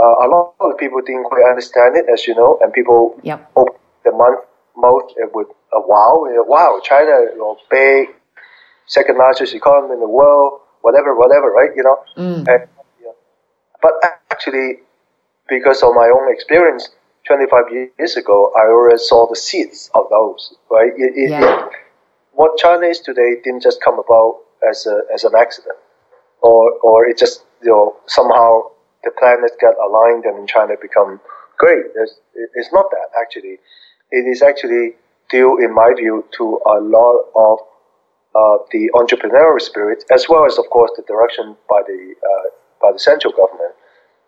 Uh, 0.00 0.14
a 0.24 0.26
lot 0.28 0.54
of 0.60 0.76
people 0.78 1.00
didn't 1.00 1.24
quite 1.24 1.44
understand 1.48 1.96
it, 1.96 2.06
as 2.12 2.26
you 2.26 2.34
know, 2.34 2.58
and 2.62 2.72
people 2.72 3.18
Yep. 3.22 3.50
open 3.56 3.74
the 4.04 4.12
month 4.12 4.40
mouth 4.76 5.08
with 5.34 5.48
a 5.74 5.80
wow, 5.80 6.24
you 6.28 6.36
know, 6.36 6.44
wow, 6.44 6.80
China, 6.82 7.14
you 7.32 7.38
know, 7.38 7.56
big, 7.70 8.08
second 8.86 9.18
largest 9.18 9.54
economy 9.54 9.94
in 9.94 10.00
the 10.00 10.08
world, 10.08 10.60
whatever, 10.80 11.14
whatever, 11.14 11.50
right? 11.50 11.70
You 11.76 11.82
know, 11.84 11.98
Mm. 12.16 12.48
and, 12.48 12.62
but 13.82 13.92
actually, 14.30 14.80
because 15.48 15.82
of 15.82 15.94
my 15.94 16.08
own 16.08 16.32
experience, 16.32 16.90
25 17.26 17.64
years 17.72 18.16
ago, 18.16 18.52
I 18.56 18.66
already 18.66 18.98
saw 18.98 19.28
the 19.28 19.36
seeds 19.36 19.90
of 19.94 20.06
those, 20.10 20.54
right? 20.70 20.92
It, 20.96 21.12
it, 21.16 21.30
Yeah. 21.30 21.66
it- 21.66 21.72
what 22.32 22.56
China 22.58 22.86
is 22.86 23.00
today 23.00 23.36
didn't 23.44 23.62
just 23.62 23.82
come 23.82 23.98
about 23.98 24.40
as 24.68 24.86
a, 24.86 25.02
as 25.14 25.24
an 25.24 25.34
accident, 25.36 25.76
or 26.42 26.72
or 26.82 27.06
it 27.08 27.18
just 27.18 27.44
you 27.62 27.70
know 27.70 27.96
somehow 28.06 28.70
the 29.04 29.10
planets 29.18 29.56
got 29.60 29.74
aligned 29.78 30.24
and 30.24 30.48
China 30.48 30.74
become 30.80 31.20
great. 31.58 31.94
There's, 31.94 32.20
it- 32.34 32.50
it's 32.54 32.72
not 32.72 32.90
that 32.90 33.08
actually. 33.20 33.58
It 34.12 34.26
is 34.26 34.42
actually 34.42 34.94
due, 35.30 35.58
in 35.64 35.74
my 35.74 35.92
view, 35.96 36.24
to 36.38 36.60
a 36.66 36.80
lot 36.80 37.16
of 37.36 37.58
uh, 38.34 38.58
the 38.72 38.90
entrepreneurial 38.94 39.60
spirit, 39.60 40.04
as 40.12 40.26
well 40.28 40.46
as, 40.46 40.58
of 40.58 40.68
course, 40.70 40.90
the 40.96 41.02
direction 41.04 41.56
by 41.68 41.82
the 41.86 42.14
uh, 42.30 42.48
by 42.82 42.92
the 42.92 42.98
central 42.98 43.32
government. 43.32 43.74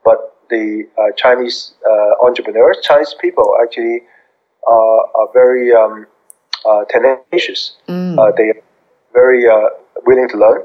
But 0.04 0.36
the 0.50 0.86
uh, 0.98 1.12
Chinese 1.16 1.74
uh, 1.88 2.24
entrepreneurs, 2.24 2.78
Chinese 2.82 3.14
people, 3.20 3.54
actually 3.62 4.02
uh, 4.66 5.00
are 5.20 5.28
very 5.32 5.72
um, 5.72 6.06
uh, 6.68 6.84
tenacious. 6.88 7.76
Uh, 8.18 8.30
they 8.36 8.48
are 8.50 8.62
very 9.12 9.48
uh, 9.48 9.68
willing 10.06 10.28
to 10.28 10.36
learn, 10.36 10.62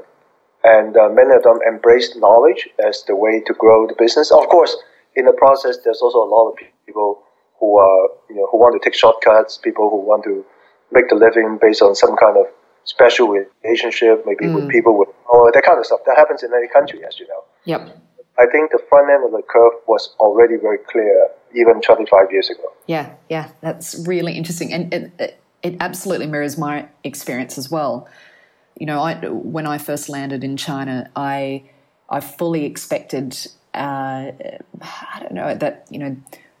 and 0.64 0.96
uh, 0.96 1.08
many 1.08 1.34
of 1.34 1.42
them 1.42 1.58
embrace 1.66 2.16
knowledge 2.16 2.68
as 2.86 3.04
the 3.06 3.16
way 3.16 3.42
to 3.46 3.54
grow 3.54 3.86
the 3.86 3.94
business. 3.98 4.30
Of 4.30 4.48
course, 4.48 4.76
in 5.16 5.24
the 5.24 5.32
process, 5.32 5.78
there's 5.84 6.00
also 6.00 6.18
a 6.18 6.30
lot 6.30 6.50
of 6.50 6.58
people 6.86 7.22
who 7.58 7.78
are 7.78 8.08
you 8.28 8.36
know 8.36 8.48
who 8.50 8.58
want 8.58 8.80
to 8.80 8.84
take 8.84 8.96
shortcuts, 8.96 9.58
people 9.58 9.90
who 9.90 10.00
want 10.00 10.24
to 10.24 10.44
make 10.92 11.08
the 11.08 11.14
living 11.14 11.58
based 11.60 11.82
on 11.82 11.94
some 11.94 12.16
kind 12.16 12.36
of 12.36 12.46
special 12.84 13.28
relationship, 13.28 14.24
maybe 14.26 14.52
with 14.52 14.68
people 14.68 14.98
with 14.98 15.08
or 15.28 15.52
that 15.52 15.62
kind 15.64 15.78
of 15.78 15.86
stuff. 15.86 16.00
That 16.06 16.16
happens 16.16 16.42
in 16.42 16.50
any 16.52 16.68
country, 16.68 17.04
as 17.06 17.18
you 17.20 17.28
know. 17.28 17.44
Yep. 17.64 18.00
I 18.38 18.46
think 18.46 18.70
the 18.70 18.80
front 18.88 19.10
end 19.10 19.24
of 19.24 19.32
the 19.32 19.42
curve 19.42 19.74
was 19.86 20.14
already 20.18 20.56
very 20.56 20.78
clear 20.78 21.28
even 21.54 21.80
25 21.80 22.32
years 22.32 22.48
ago. 22.48 22.72
Yeah, 22.86 23.14
yeah, 23.28 23.50
that's 23.60 24.06
really 24.06 24.32
interesting, 24.32 24.72
and 24.72 24.92
it, 24.94 25.12
it, 25.18 25.42
it 25.62 25.76
absolutely 25.80 26.26
mirrors 26.26 26.56
my 26.56 26.88
experience 27.04 27.58
as 27.58 27.70
well. 27.70 28.08
You 28.78 28.86
know, 28.86 29.00
I, 29.00 29.14
when 29.26 29.66
I 29.66 29.78
first 29.78 30.08
landed 30.08 30.42
in 30.42 30.56
China, 30.56 31.10
I 31.14 31.64
I 32.08 32.20
fully 32.20 32.64
expected, 32.64 33.36
uh, 33.74 34.32
I 34.80 35.18
don't 35.20 35.32
know, 35.32 35.54
that 35.54 35.86
you 35.90 35.98
know, 35.98 36.16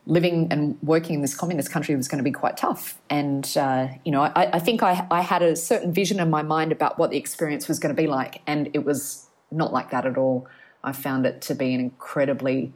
living 0.06 0.48
and 0.50 0.76
working 0.82 1.14
in 1.14 1.22
this 1.22 1.34
communist 1.34 1.70
country 1.70 1.96
was 1.96 2.08
going 2.08 2.18
to 2.18 2.24
be 2.24 2.32
quite 2.32 2.58
tough, 2.58 3.00
and 3.08 3.56
uh, 3.56 3.88
you 4.04 4.12
know, 4.12 4.22
I, 4.22 4.56
I 4.56 4.58
think 4.58 4.82
I 4.82 5.06
I 5.10 5.22
had 5.22 5.42
a 5.42 5.56
certain 5.56 5.94
vision 5.94 6.20
in 6.20 6.28
my 6.28 6.42
mind 6.42 6.72
about 6.72 6.98
what 6.98 7.10
the 7.10 7.16
experience 7.16 7.68
was 7.68 7.78
going 7.78 7.94
to 7.94 8.00
be 8.00 8.06
like, 8.06 8.42
and 8.46 8.68
it 8.74 8.84
was 8.84 9.26
not 9.50 9.72
like 9.72 9.90
that 9.92 10.04
at 10.04 10.18
all. 10.18 10.46
I 10.82 10.92
found 10.92 11.26
it 11.26 11.42
to 11.42 11.54
be 11.54 11.74
an 11.74 11.80
incredibly 11.80 12.72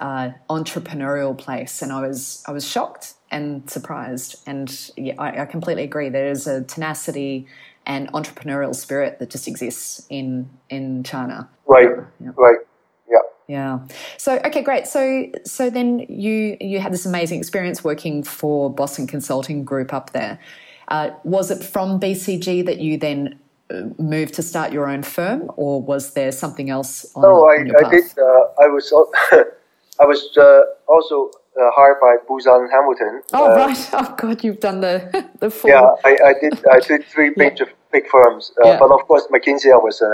uh, 0.00 0.30
entrepreneurial 0.50 1.36
place, 1.36 1.82
and 1.82 1.92
I 1.92 2.00
was 2.06 2.42
I 2.46 2.52
was 2.52 2.66
shocked 2.66 3.14
and 3.30 3.68
surprised. 3.70 4.36
And 4.46 4.90
yeah, 4.96 5.14
I, 5.18 5.42
I 5.42 5.46
completely 5.46 5.84
agree. 5.84 6.08
There 6.08 6.30
is 6.30 6.46
a 6.46 6.62
tenacity 6.62 7.46
and 7.86 8.12
entrepreneurial 8.12 8.74
spirit 8.74 9.18
that 9.18 9.30
just 9.30 9.48
exists 9.48 10.06
in 10.08 10.50
in 10.68 11.04
China. 11.04 11.48
Right, 11.66 11.88
Yeah. 12.20 12.30
right, 12.36 12.58
yeah. 13.10 13.18
Yeah. 13.48 13.78
So 14.18 14.38
okay, 14.44 14.62
great. 14.62 14.86
So 14.86 15.26
so 15.44 15.70
then 15.70 16.00
you 16.08 16.56
you 16.60 16.80
had 16.80 16.92
this 16.92 17.06
amazing 17.06 17.38
experience 17.38 17.82
working 17.82 18.22
for 18.22 18.70
Boston 18.70 19.06
Consulting 19.06 19.64
Group 19.64 19.92
up 19.92 20.12
there. 20.12 20.38
Uh, 20.88 21.10
was 21.24 21.50
it 21.50 21.62
from 21.64 21.98
BCG 21.98 22.66
that 22.66 22.78
you 22.78 22.98
then 22.98 23.38
moved 23.98 24.34
to 24.34 24.42
start 24.42 24.72
your 24.72 24.86
own 24.88 25.02
firm, 25.02 25.50
or 25.56 25.82
was 25.82 26.14
there 26.14 26.32
something 26.32 26.70
else? 26.70 27.10
On, 27.14 27.22
No, 27.22 27.44
I, 27.44 27.56
I 27.86 27.90
did. 27.90 28.04
Uh, 28.18 28.64
I 28.64 28.68
was 28.68 28.92
I 30.00 30.04
was 30.04 30.20
uh, 30.36 30.62
also 30.88 31.30
uh, 31.60 31.70
hired 31.76 31.98
by 32.00 32.16
Booz 32.26 32.46
Allen 32.46 32.68
Hamilton. 32.70 33.22
Oh 33.32 33.52
uh, 33.52 33.56
right! 33.56 33.90
Oh 33.92 34.14
god, 34.16 34.42
you've 34.44 34.60
done 34.60 34.80
the 34.80 34.94
the 35.40 35.50
full. 35.50 35.70
Yeah, 35.70 35.88
I, 36.04 36.12
I 36.30 36.32
did. 36.40 36.54
I 36.66 36.80
did 36.80 37.04
three 37.06 37.30
big 37.36 37.54
big 37.92 38.08
firms, 38.08 38.52
uh, 38.64 38.68
Yeah. 38.68 38.78
but 38.78 38.90
of 38.90 39.06
course 39.06 39.26
McKinsey 39.34 39.70
I 39.72 39.76
was 39.76 40.00
a, 40.00 40.12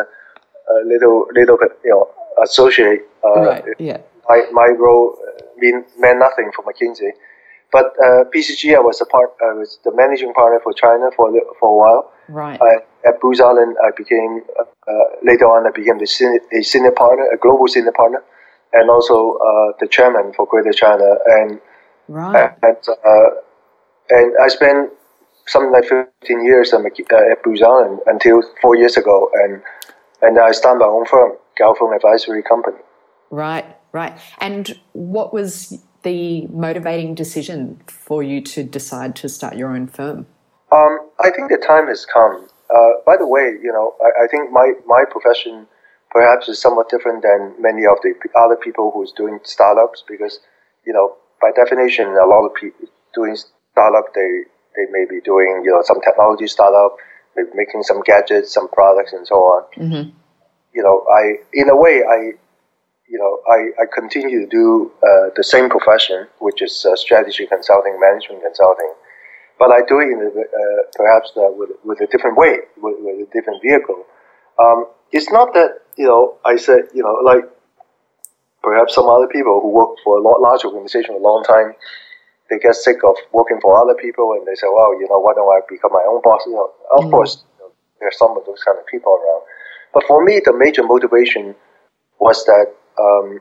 a 0.76 0.78
little 0.84 1.26
little 1.34 1.56
bit 1.58 1.72
you 1.84 1.90
know 1.90 2.08
associate. 2.42 3.02
Uh, 3.24 3.40
Right. 3.40 3.64
Yeah. 3.78 3.98
My 4.28 4.44
my 4.52 4.68
role 4.78 5.16
mean 5.56 5.84
meant 5.98 6.18
nothing 6.18 6.50
for 6.54 6.62
McKinsey, 6.68 7.10
but 7.72 7.86
uh, 8.04 8.24
BCG 8.34 8.74
I 8.76 8.80
was 8.80 9.00
a 9.00 9.06
part. 9.06 9.30
I 9.42 9.52
was 9.54 9.78
the 9.84 9.92
managing 9.94 10.32
partner 10.34 10.60
for 10.62 10.72
China 10.72 11.10
for 11.16 11.32
for 11.60 11.68
a 11.68 11.78
while. 11.82 12.12
Right. 12.28 12.60
I, 12.60 13.08
at 13.08 13.20
Booz 13.20 13.40
Allen, 13.40 13.74
I 13.82 13.90
became 13.96 14.42
uh, 14.58 14.64
uh, 14.86 14.92
later 15.22 15.46
on. 15.46 15.66
I 15.66 15.70
became 15.70 15.98
the 15.98 16.06
senior, 16.06 16.40
a 16.52 16.62
senior 16.62 16.92
partner, 16.92 17.26
a 17.32 17.38
global 17.38 17.66
senior 17.68 17.92
partner, 17.92 18.22
and 18.72 18.90
also 18.90 19.38
uh, 19.38 19.72
the 19.80 19.88
chairman 19.88 20.32
for 20.34 20.46
Greater 20.46 20.72
China. 20.72 21.16
And 21.26 21.60
right. 22.08 22.52
and 22.62 22.76
uh, 22.88 23.30
and 24.10 24.34
I 24.42 24.48
spent 24.48 24.90
something 25.46 25.72
like 25.72 25.84
15 25.84 26.44
years 26.44 26.74
at, 26.74 26.80
uh, 26.80 27.16
at 27.32 27.42
Booz 27.42 27.62
Allen 27.62 27.98
until 28.06 28.42
four 28.60 28.76
years 28.76 28.96
ago, 28.96 29.30
and 29.34 29.62
and 30.20 30.38
I 30.38 30.52
started 30.52 30.80
my 30.80 30.86
own 30.86 31.06
firm, 31.06 31.32
Gao 31.58 31.74
Feng 31.74 31.92
Advisory 31.94 32.42
Company. 32.42 32.78
Right, 33.30 33.64
right. 33.92 34.18
And 34.38 34.78
what 34.92 35.32
was 35.32 35.82
the 36.02 36.46
motivating 36.46 37.14
decision 37.14 37.80
for 37.86 38.22
you 38.22 38.40
to 38.40 38.62
decide 38.62 39.16
to 39.16 39.28
start 39.28 39.56
your 39.56 39.74
own 39.74 39.86
firm? 39.86 40.26
Um, 40.70 41.10
I 41.20 41.30
think 41.30 41.50
the 41.50 41.56
time 41.56 41.88
has 41.88 42.04
come. 42.04 42.48
Uh, 42.68 43.00
by 43.06 43.16
the 43.16 43.26
way, 43.26 43.56
you 43.62 43.72
know, 43.72 43.94
I, 44.02 44.24
I, 44.24 44.26
think 44.28 44.52
my, 44.52 44.72
my 44.86 45.04
profession 45.10 45.66
perhaps 46.10 46.48
is 46.48 46.60
somewhat 46.60 46.90
different 46.90 47.22
than 47.22 47.54
many 47.58 47.86
of 47.86 47.96
the 48.02 48.12
other 48.36 48.56
people 48.56 48.90
who's 48.92 49.12
doing 49.12 49.38
startups 49.44 50.04
because, 50.06 50.40
you 50.86 50.92
know, 50.92 51.16
by 51.40 51.50
definition, 51.56 52.08
a 52.08 52.26
lot 52.26 52.44
of 52.44 52.54
people 52.54 52.86
doing 53.14 53.36
startup, 53.72 54.12
they, 54.14 54.44
they 54.76 54.90
may 54.92 55.06
be 55.08 55.20
doing, 55.24 55.62
you 55.64 55.72
know, 55.72 55.82
some 55.82 56.00
technology 56.02 56.46
startup, 56.46 56.96
maybe 57.34 57.48
making 57.54 57.82
some 57.82 58.02
gadgets, 58.02 58.52
some 58.52 58.68
products, 58.68 59.14
and 59.14 59.26
so 59.26 59.36
on. 59.36 59.64
Mm-hmm. 59.76 60.10
You 60.74 60.82
know, 60.82 61.06
I, 61.10 61.40
in 61.54 61.70
a 61.70 61.76
way, 61.76 62.02
I, 62.04 62.32
you 63.08 63.18
know, 63.18 63.40
I, 63.50 63.82
I 63.82 63.86
continue 63.92 64.40
to 64.40 64.46
do 64.46 64.92
uh, 65.02 65.30
the 65.34 65.42
same 65.44 65.70
profession, 65.70 66.26
which 66.40 66.60
is 66.60 66.84
uh, 66.84 66.94
strategy 66.96 67.46
consulting, 67.46 67.98
management 67.98 68.42
consulting, 68.42 68.92
but 69.58 69.70
I 69.70 69.80
do 69.86 69.98
it 70.00 70.08
in 70.14 70.20
a, 70.22 70.28
uh, 70.28 70.82
perhaps 70.94 71.32
uh, 71.36 71.50
with, 71.50 71.70
with 71.84 72.00
a 72.00 72.06
different 72.06 72.36
way, 72.36 72.58
with, 72.80 72.96
with 73.00 73.28
a 73.28 73.30
different 73.32 73.62
vehicle. 73.62 74.04
Um, 74.58 74.86
it's 75.12 75.30
not 75.30 75.54
that 75.54 75.80
you 75.96 76.06
know 76.06 76.38
I 76.44 76.56
said 76.56 76.90
you 76.94 77.02
know 77.02 77.14
like 77.24 77.44
perhaps 78.62 78.94
some 78.94 79.08
other 79.08 79.28
people 79.28 79.60
who 79.60 79.70
work 79.70 79.96
for 80.04 80.18
a 80.18 80.22
lot, 80.22 80.40
large 80.40 80.64
organization 80.64 81.14
a 81.14 81.18
long 81.18 81.44
time, 81.44 81.72
they 82.50 82.58
get 82.58 82.74
sick 82.74 82.98
of 83.06 83.16
working 83.32 83.58
for 83.62 83.78
other 83.78 83.94
people 83.94 84.32
and 84.32 84.46
they 84.46 84.54
say, 84.54 84.66
well, 84.66 84.92
you 84.98 85.06
know, 85.08 85.20
why 85.20 85.32
don't 85.32 85.46
I 85.46 85.60
become 85.68 85.92
my 85.92 86.04
own 86.08 86.20
boss? 86.24 86.42
You 86.46 86.54
know, 86.54 86.70
of 86.92 87.00
mm-hmm. 87.02 87.10
course, 87.10 87.44
you 87.56 87.64
know, 87.64 87.72
there's 88.00 88.18
some 88.18 88.36
of 88.36 88.44
those 88.46 88.62
kind 88.64 88.76
of 88.78 88.86
people 88.86 89.12
around. 89.14 89.42
But 89.94 90.04
for 90.08 90.24
me, 90.24 90.40
the 90.44 90.52
major 90.52 90.82
motivation 90.82 91.54
was 92.18 92.44
that 92.46 92.74
um, 92.98 93.40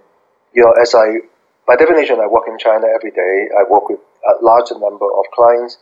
you 0.54 0.64
know, 0.64 0.74
as 0.82 0.94
I, 0.96 1.22
by 1.66 1.76
definition, 1.76 2.20
I 2.20 2.28
work 2.28 2.46
in 2.48 2.58
China 2.58 2.88
every 2.88 3.12
day. 3.12 3.50
I 3.58 3.64
work 3.70 3.90
with 3.90 4.00
a 4.00 4.44
large 4.44 4.72
number 4.72 5.06
of 5.06 5.26
clients, 5.34 5.78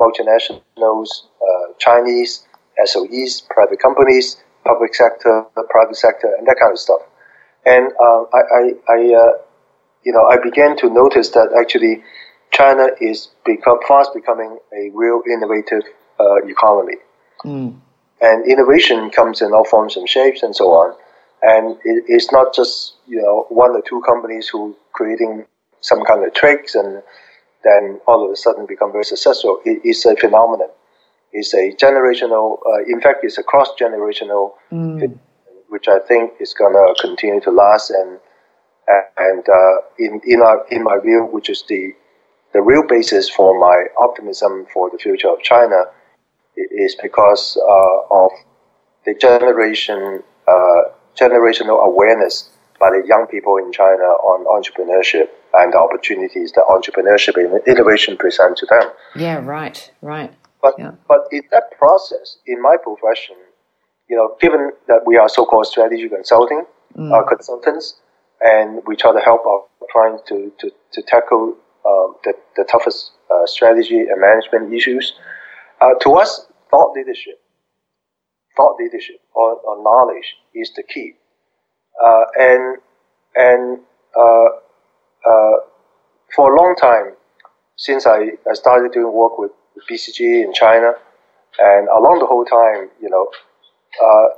multinationals, 0.00 1.08
uh, 1.40 1.72
Chinese, 1.78 2.46
SOEs, 2.84 3.46
private 3.50 3.80
companies, 3.80 4.38
public 4.64 4.94
sector, 4.94 5.44
private 5.68 5.96
sector, 5.96 6.34
and 6.38 6.46
that 6.46 6.56
kind 6.60 6.72
of 6.72 6.78
stuff. 6.78 7.02
And 7.66 7.92
uh, 8.00 8.22
I, 8.32 8.40
I, 8.58 8.72
I 8.88 9.14
uh, 9.14 9.32
you 10.04 10.12
know, 10.12 10.24
I 10.26 10.36
began 10.42 10.76
to 10.78 10.88
notice 10.88 11.30
that 11.30 11.54
actually 11.58 12.02
China 12.52 12.88
is 13.00 13.28
become 13.44 13.78
fast 13.86 14.10
becoming 14.14 14.58
a 14.72 14.90
real 14.94 15.22
innovative 15.30 15.82
uh, 16.18 16.36
economy. 16.46 16.96
Mm. 17.44 17.78
And 18.22 18.50
innovation 18.50 19.10
comes 19.10 19.40
in 19.40 19.52
all 19.52 19.64
forms 19.64 19.96
and 19.96 20.08
shapes 20.08 20.42
and 20.42 20.54
so 20.54 20.72
on. 20.72 20.94
And 21.42 21.76
it, 21.84 22.04
it's 22.06 22.32
not 22.32 22.54
just 22.54 22.94
you 23.06 23.20
know 23.20 23.46
one 23.48 23.70
or 23.70 23.82
two 23.82 24.02
companies 24.06 24.48
who 24.48 24.76
creating 24.92 25.46
some 25.80 26.04
kind 26.04 26.24
of 26.24 26.34
tricks 26.34 26.74
and 26.74 27.02
then 27.64 28.00
all 28.06 28.24
of 28.24 28.30
a 28.30 28.36
sudden 28.36 28.66
become 28.66 28.92
very 28.92 29.04
successful. 29.04 29.60
It, 29.64 29.80
it's 29.84 30.04
a 30.06 30.16
phenomenon. 30.16 30.68
It's 31.32 31.54
a 31.54 31.72
generational. 31.72 32.58
Uh, 32.66 32.84
in 32.86 33.00
fact, 33.00 33.18
it's 33.22 33.38
a 33.38 33.42
cross 33.42 33.68
generational, 33.78 34.52
mm. 34.72 35.18
which 35.68 35.88
I 35.88 35.98
think 36.00 36.32
is 36.40 36.54
going 36.54 36.72
to 36.72 36.94
continue 37.00 37.40
to 37.40 37.50
last. 37.50 37.90
And 37.90 38.18
and 39.16 39.48
uh, 39.48 39.76
in 39.98 40.20
in 40.24 40.40
our, 40.42 40.66
in 40.70 40.82
my 40.82 40.98
view, 40.98 41.28
which 41.30 41.48
is 41.48 41.64
the 41.68 41.94
the 42.52 42.60
real 42.60 42.82
basis 42.86 43.28
for 43.28 43.58
my 43.58 43.84
optimism 43.98 44.66
for 44.72 44.90
the 44.90 44.98
future 44.98 45.28
of 45.28 45.40
China, 45.42 45.84
is 46.56 46.96
because 47.00 47.56
uh, 47.56 48.00
of 48.10 48.30
the 49.04 49.14
generation 49.14 50.22
uh, 50.48 50.80
generational 51.14 51.84
awareness 51.86 52.50
by 52.80 52.90
the 52.90 53.06
young 53.06 53.26
people 53.30 53.56
in 53.58 53.72
China 53.72 54.08
on 54.24 54.46
entrepreneurship 54.46 55.28
and 55.54 55.72
the 55.72 55.78
opportunities 55.78 56.52
that 56.52 56.64
entrepreneurship 56.68 57.36
and 57.36 57.60
innovation 57.66 58.16
present 58.16 58.56
to 58.58 58.66
them. 58.66 58.90
Yeah, 59.16 59.44
right, 59.44 59.90
right. 60.02 60.32
But 60.62 60.74
yeah. 60.78 60.92
but 61.08 61.28
in 61.32 61.42
that 61.50 61.70
process, 61.78 62.38
in 62.46 62.60
my 62.62 62.76
profession, 62.82 63.36
you 64.08 64.16
know, 64.16 64.36
given 64.40 64.72
that 64.88 65.02
we 65.06 65.16
are 65.16 65.28
so-called 65.28 65.66
strategy 65.66 66.08
consulting 66.08 66.64
mm. 66.96 67.12
uh, 67.12 67.26
consultants, 67.26 67.94
and 68.40 68.82
we 68.86 68.96
try 68.96 69.12
to 69.12 69.20
help 69.20 69.46
our 69.46 69.62
clients 69.92 70.22
to 70.28 70.52
to, 70.60 70.70
to 70.92 71.02
tackle 71.02 71.56
um, 71.86 72.16
the, 72.24 72.34
the 72.56 72.64
toughest 72.64 73.12
uh, 73.30 73.46
strategy 73.46 74.00
and 74.00 74.20
management 74.20 74.72
issues. 74.72 75.14
Uh, 75.80 75.94
to 76.00 76.10
us, 76.12 76.46
thought 76.70 76.92
leadership 76.94 77.40
thought 78.56 78.76
leadership 78.78 79.20
or, 79.34 79.54
or 79.64 79.82
knowledge 79.82 80.36
is 80.54 80.72
the 80.76 80.82
key. 80.82 81.14
Uh, 82.04 82.24
and 82.38 82.78
and 83.34 83.78
uh, 85.28 85.56
for 86.34 86.54
a 86.54 86.60
long 86.60 86.74
time, 86.76 87.14
since 87.76 88.06
I, 88.06 88.32
I 88.48 88.54
started 88.54 88.92
doing 88.92 89.12
work 89.12 89.38
with, 89.38 89.52
with 89.74 89.84
BCG 89.90 90.44
in 90.44 90.52
China, 90.52 90.92
and 91.58 91.88
along 91.88 92.18
the 92.20 92.26
whole 92.26 92.44
time, 92.44 92.90
you 93.00 93.10
know, 93.10 93.28
uh, 94.02 94.28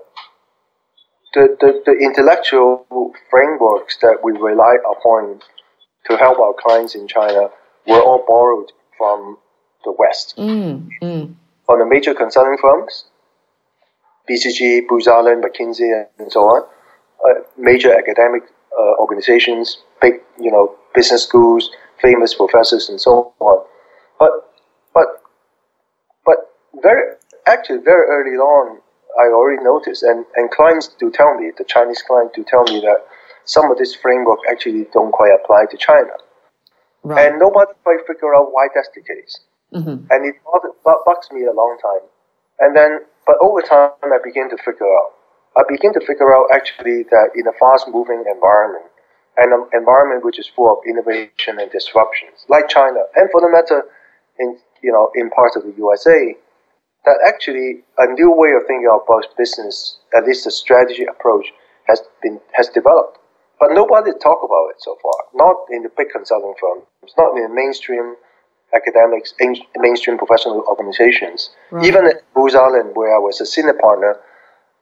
the, 1.34 1.56
the, 1.60 1.82
the 1.86 1.92
intellectual 1.92 2.86
frameworks 3.30 3.96
that 4.02 4.18
we 4.22 4.32
rely 4.32 4.76
upon 4.90 5.40
to 6.08 6.16
help 6.16 6.38
our 6.38 6.54
clients 6.58 6.94
in 6.94 7.08
China 7.08 7.48
were 7.86 8.00
all 8.00 8.24
borrowed 8.26 8.72
from 8.98 9.38
the 9.84 9.92
West, 9.98 10.34
mm, 10.36 10.88
mm. 11.02 11.34
from 11.66 11.78
the 11.78 11.86
major 11.86 12.14
consulting 12.14 12.58
firms, 12.60 13.06
BCG, 14.28 14.86
Booz 14.88 15.08
Allen, 15.08 15.42
McKinsey, 15.42 16.06
and 16.18 16.30
so 16.30 16.40
on, 16.42 16.62
uh, 17.24 17.40
major 17.58 17.92
academic 17.92 18.42
uh, 18.78 18.94
organizations, 19.00 19.78
big 20.00 20.14
you 20.40 20.50
know 20.50 20.74
business 20.94 21.24
schools, 21.24 21.70
famous 22.00 22.34
professors, 22.34 22.88
and 22.88 23.00
so 23.00 23.32
on. 23.40 23.64
But 24.18 24.30
but 24.94 25.22
but 26.24 26.36
very 26.82 27.14
actually 27.46 27.78
very 27.84 28.06
early 28.08 28.36
on, 28.36 28.80
I 29.18 29.26
already 29.32 29.62
noticed, 29.62 30.02
and, 30.02 30.24
and 30.36 30.50
clients 30.50 30.88
do 30.98 31.10
tell 31.10 31.34
me, 31.34 31.50
the 31.56 31.64
Chinese 31.64 32.02
clients 32.02 32.34
do 32.36 32.44
tell 32.44 32.64
me 32.64 32.80
that 32.80 33.06
some 33.44 33.70
of 33.70 33.78
this 33.78 33.94
framework 33.94 34.38
actually 34.50 34.86
don't 34.92 35.12
quite 35.12 35.32
apply 35.42 35.66
to 35.70 35.76
China. 35.76 36.14
Right. 37.02 37.26
And 37.26 37.40
nobody 37.40 37.72
quite 37.82 38.06
figure 38.06 38.34
out 38.34 38.52
why 38.52 38.68
that's 38.72 38.88
the 38.94 39.02
case. 39.02 39.40
Mm-hmm. 39.74 40.06
And 40.10 40.26
it 40.26 40.36
bugs 40.84 41.28
me 41.32 41.44
a 41.44 41.52
long 41.52 41.76
time. 41.82 42.06
And 42.60 42.76
then 42.76 43.00
but 43.26 43.36
over 43.40 43.62
time, 43.62 43.90
I 44.02 44.18
began 44.22 44.50
to 44.50 44.56
figure 44.58 44.86
out. 44.86 45.12
I 45.56 45.62
begin 45.68 45.92
to 45.94 46.00
figure 46.00 46.34
out 46.34 46.48
actually 46.52 47.04
that 47.10 47.30
in 47.34 47.46
a 47.46 47.52
fast-moving 47.52 48.24
environment, 48.26 48.86
and 49.36 49.52
an 49.52 49.68
environment 49.72 50.24
which 50.24 50.38
is 50.38 50.46
full 50.48 50.70
of 50.70 50.78
innovation 50.86 51.58
and 51.58 51.70
disruptions, 51.70 52.44
like 52.48 52.68
China, 52.68 53.00
and 53.16 53.30
for 53.30 53.40
the 53.40 53.48
matter, 53.48 53.84
in 54.38 54.58
you 54.82 54.92
know 54.92 55.10
in 55.14 55.30
parts 55.30 55.56
of 55.56 55.62
the 55.64 55.74
USA, 55.76 56.36
that 57.04 57.18
actually 57.26 57.82
a 57.98 58.06
new 58.12 58.32
way 58.32 58.52
of 58.52 58.66
thinking 58.66 58.88
about 58.88 59.24
business, 59.36 59.98
at 60.16 60.24
least 60.24 60.46
a 60.46 60.50
strategy 60.50 61.04
approach, 61.04 61.46
has 61.86 62.02
been 62.22 62.40
has 62.52 62.68
developed. 62.68 63.18
But 63.60 63.72
nobody 63.72 64.10
talk 64.18 64.42
about 64.42 64.74
it 64.74 64.80
so 64.80 64.96
far. 65.02 65.14
Not 65.34 65.56
in 65.70 65.82
the 65.82 65.90
big 65.96 66.08
consulting 66.10 66.54
firms, 66.60 66.84
not 67.16 67.36
in 67.36 67.42
the 67.44 67.54
mainstream 67.54 68.16
academics, 68.74 69.34
mainstream 69.76 70.18
professional 70.18 70.64
organizations. 70.66 71.50
Right. 71.70 71.86
Even 71.86 72.06
at 72.06 72.22
Booz 72.34 72.54
Allen, 72.54 72.90
where 72.94 73.14
I 73.14 73.18
was 73.18 73.40
a 73.40 73.46
senior 73.46 73.74
partner, 73.74 74.16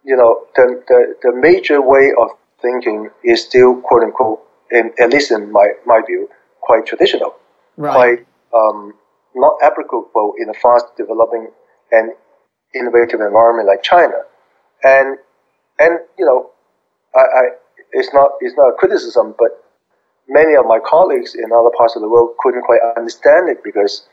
you 0.04 0.16
know, 0.16 0.46
the, 0.56 0.82
the, 0.88 1.14
the 1.22 1.32
major 1.36 1.80
way 1.80 2.12
of 2.18 2.30
thinking 2.62 3.10
is 3.24 3.42
still, 3.42 3.80
quote 3.80 4.02
unquote, 4.02 4.40
in, 4.70 4.92
at 4.98 5.10
least 5.10 5.30
in 5.30 5.50
my, 5.50 5.68
my 5.86 6.00
view, 6.06 6.28
quite 6.60 6.86
traditional, 6.86 7.34
right. 7.76 7.94
quite 7.94 8.26
um, 8.54 8.94
not 9.34 9.56
applicable 9.62 10.34
in 10.38 10.48
a 10.48 10.54
fast 10.54 10.86
developing 10.96 11.48
and 11.92 12.10
innovative 12.74 13.20
environment 13.20 13.66
like 13.66 13.82
China. 13.82 14.14
And, 14.84 15.18
and 15.78 15.98
you 16.18 16.24
know, 16.24 16.50
I, 17.14 17.20
I, 17.20 17.42
it's, 17.92 18.12
not, 18.14 18.32
it's 18.40 18.56
not 18.56 18.68
a 18.68 18.72
criticism, 18.78 19.34
but 19.38 19.64
many 20.28 20.54
of 20.54 20.66
my 20.66 20.78
colleagues 20.78 21.34
in 21.34 21.50
other 21.52 21.70
parts 21.76 21.96
of 21.96 22.02
the 22.02 22.08
world 22.08 22.36
couldn't 22.38 22.62
quite 22.62 22.80
understand 22.96 23.48
it 23.48 23.62
because 23.64 24.06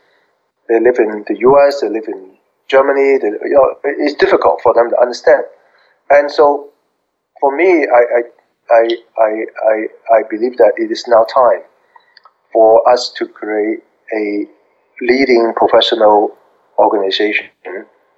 they 0.68 0.80
live 0.80 0.98
in 0.98 1.24
the 1.26 1.38
US, 1.38 1.80
they 1.80 1.88
live 1.88 2.04
in 2.08 2.36
Germany. 2.66 3.18
They, 3.18 3.28
you 3.28 3.54
know, 3.54 3.76
it's 3.84 4.14
difficult 4.14 4.60
for 4.62 4.74
them 4.74 4.90
to 4.90 5.00
understand. 5.00 5.44
And 6.10 6.30
so, 6.30 6.70
for 7.40 7.56
me, 7.56 7.86
I, 7.86 8.02
I, 8.18 8.22
I, 8.70 9.20
I, 9.20 9.86
I 10.16 10.22
believe 10.30 10.56
that 10.58 10.72
it 10.76 10.90
is 10.90 11.06
now 11.06 11.24
time 11.24 11.62
for 12.52 12.88
us 12.90 13.12
to 13.16 13.26
create 13.26 13.80
a 14.14 14.46
leading 15.00 15.52
professional 15.56 16.36
organization, 16.78 17.46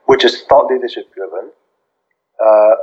which 0.07 0.25
is 0.25 0.43
thought 0.49 0.71
leadership 0.71 1.13
driven, 1.15 1.51
uh, 2.41 2.75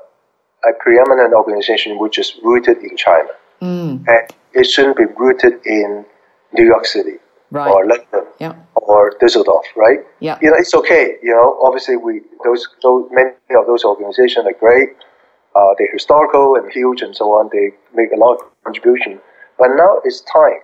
a 0.70 0.74
preeminent 0.80 1.34
organization 1.34 1.98
which 2.00 2.18
is 2.18 2.36
rooted 2.44 2.78
in 2.80 2.98
China. 2.98 3.30
Mm. 3.62 4.06
And 4.08 4.30
it 4.54 4.66
shouldn't 4.66 4.98
be 4.98 5.06
rooted 5.06 5.66
in 5.66 6.06
New 6.54 6.66
York 6.66 6.86
City 6.86 7.18
right. 7.52 7.72
or 7.72 7.86
London 7.86 8.28
yeah. 8.40 8.56
Or 8.88 9.12
Düsseldorf, 9.22 9.66
right? 9.76 10.00
Yeah. 10.20 10.38
You 10.42 10.50
know, 10.50 10.58
it's 10.58 10.74
okay. 10.74 11.18
You 11.22 11.34
know, 11.36 11.60
obviously 11.64 11.98
we 11.98 12.22
those 12.46 12.68
those 12.82 13.06
many 13.12 13.32
of 13.62 13.68
those 13.68 13.84
organizations 13.84 14.46
are 14.48 14.58
great. 14.66 14.90
Uh, 15.56 15.72
they're 15.78 15.92
historical 15.92 16.56
and 16.56 16.72
huge 16.72 17.02
and 17.02 17.16
so 17.16 17.26
on. 17.38 17.50
They 17.52 17.68
make 17.94 18.12
a 18.16 18.20
lot 18.26 18.34
of 18.36 18.40
contribution. 18.64 19.20
But 19.60 19.70
now 19.76 20.02
it's 20.06 20.22
time 20.22 20.62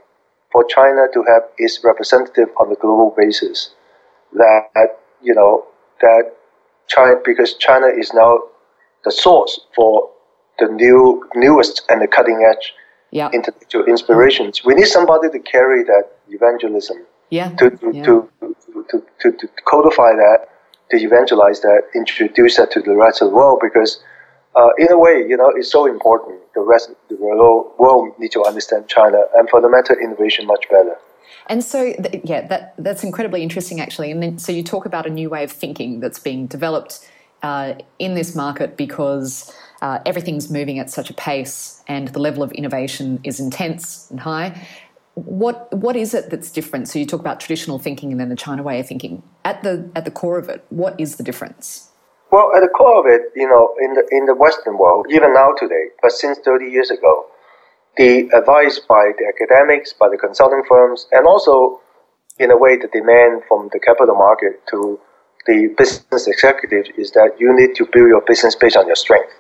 for 0.51 0.63
China 0.63 1.07
to 1.13 1.19
have 1.31 1.43
its 1.57 1.81
representative 1.83 2.49
on 2.59 2.69
the 2.69 2.75
global 2.75 3.13
basis. 3.17 3.71
That 4.33 4.88
you 5.21 5.36
know 5.36 5.65
that 6.01 6.23
China 6.88 7.15
because 7.25 7.53
China 7.55 7.88
is 7.88 8.13
now 8.13 8.39
the 9.03 9.12
source 9.12 9.59
for 9.75 10.09
the 10.59 10.67
new 10.67 11.27
newest 11.36 11.81
and 11.89 12.01
the 12.01 12.07
cutting 12.07 12.39
edge 12.51 12.73
Yeah. 13.12 13.29
intellectual 13.33 13.83
inspirations. 13.86 14.63
We 14.65 14.73
need 14.75 14.88
somebody 14.97 15.27
to 15.36 15.39
carry 15.39 15.83
that 15.83 16.05
evangelism 16.29 16.97
Yeah. 17.34 17.50
to 17.60 17.65
to, 17.82 17.88
Yeah. 17.98 18.04
to, 18.08 18.15
to, 18.89 18.98
to, 19.22 19.28
to 19.39 19.46
codify 19.74 20.12
that, 20.24 20.39
to 20.91 20.98
evangelize 20.98 21.60
that, 21.62 21.82
introduce 21.96 22.58
that 22.58 22.69
to 22.72 22.80
the 22.82 22.96
rest 23.06 23.22
of 23.22 23.30
the 23.30 23.36
world 23.36 23.60
because 23.67 23.91
uh, 24.56 24.69
in 24.78 24.91
a 24.91 25.00
way, 25.06 25.26
you 25.28 25.36
know, 25.36 25.50
it's 25.58 25.72
so 25.72 25.86
important. 25.88 26.36
The 26.54 26.62
rest 26.62 26.89
of 26.91 26.96
the 27.10 27.15
world, 27.15 27.72
world 27.80 28.13
need 28.19 28.32
to 28.34 28.43
understand 28.43 28.88
China 28.88 29.22
and 29.36 29.50
for 29.50 29.60
the 29.62 29.69
matter 29.69 30.00
innovation 30.00 30.46
much 30.46 30.69
better. 30.69 30.96
And 31.48 31.63
so, 31.63 31.93
th- 31.93 32.22
yeah, 32.24 32.41
that 32.48 32.76
that's 32.78 33.04
incredibly 33.04 33.41
interesting, 33.41 33.82
actually. 33.82 34.12
And 34.12 34.22
then, 34.22 34.38
so 34.38 34.52
you 34.52 34.63
talk 34.63 34.86
about 34.86 35.06
a 35.08 35.10
new 35.10 35.30
way 35.30 35.43
of 35.43 35.52
thinking 35.52 36.00
that's 36.00 36.19
being 36.19 36.48
developed 36.48 37.10
uh, 37.41 37.74
in 37.98 38.13
this 38.13 38.36
market 38.36 38.78
because 38.78 39.52
uh, 39.82 40.00
everything's 40.06 40.50
moving 40.50 40.78
at 40.80 40.89
such 40.89 41.10
a 41.10 41.13
pace, 41.13 41.84
and 41.88 42.10
the 42.10 42.19
level 42.19 42.43
of 42.43 42.52
innovation 42.54 43.19
is 43.24 43.39
intense 43.39 44.10
and 44.12 44.19
high. 44.19 44.50
What 45.15 45.71
what 45.73 45.95
is 45.95 46.13
it 46.13 46.30
that's 46.30 46.52
different? 46.52 46.88
So 46.89 46.97
you 46.99 47.06
talk 47.06 47.19
about 47.19 47.39
traditional 47.39 47.80
thinking 47.80 48.12
and 48.12 48.19
then 48.19 48.30
the 48.30 48.36
China 48.36 48.63
way 48.63 48.80
of 48.80 48.88
thinking. 48.88 49.23
At 49.45 49.62
the 49.63 49.89
at 49.95 50.06
the 50.06 50.12
core 50.12 50.39
of 50.39 50.49
it, 50.49 50.65
what 50.69 50.99
is 50.99 51.17
the 51.17 51.23
difference? 51.23 51.89
Well, 52.32 52.52
at 52.56 52.62
the 52.62 52.67
core 52.67 52.99
of 52.99 53.06
it, 53.06 53.30
you 53.36 53.47
know, 53.47 53.76
in 53.80 53.93
the 53.93 54.08
in 54.12 54.26
the 54.26 54.34
Western 54.34 54.78
world, 54.78 55.06
even 55.12 55.34
now 55.34 55.54
today, 55.56 55.93
but 56.02 56.12
since 56.12 56.39
30 56.39 56.65
years 56.65 56.89
ago, 56.89 57.28
the 57.95 58.28
advice 58.34 58.80
by 58.80 59.12
the 59.19 59.26
academics, 59.30 59.93
by 59.93 60.10
the 60.10 60.17
consulting 60.17 60.63
firms, 60.67 61.08
and 61.12 61.28
also, 61.28 61.80
in 62.39 62.49
a 62.49 62.58
way, 62.58 62.76
the 62.76 62.88
demand 62.88 63.43
from 63.47 63.69
the 63.71 63.80
capital 63.80 64.15
market 64.15 64.65
to 64.71 64.99
the 65.45 65.76
business 65.78 66.28
executives 66.28 66.89
is 66.97 67.12
that 67.12 67.36
you 67.38 67.54
need 67.56 67.76
to 67.76 67.86
build 67.86 68.08
your 68.08 68.21
business 68.21 68.56
based 68.56 68.78
on 68.78 68.88
your 68.88 68.95
strength. 68.95 69.34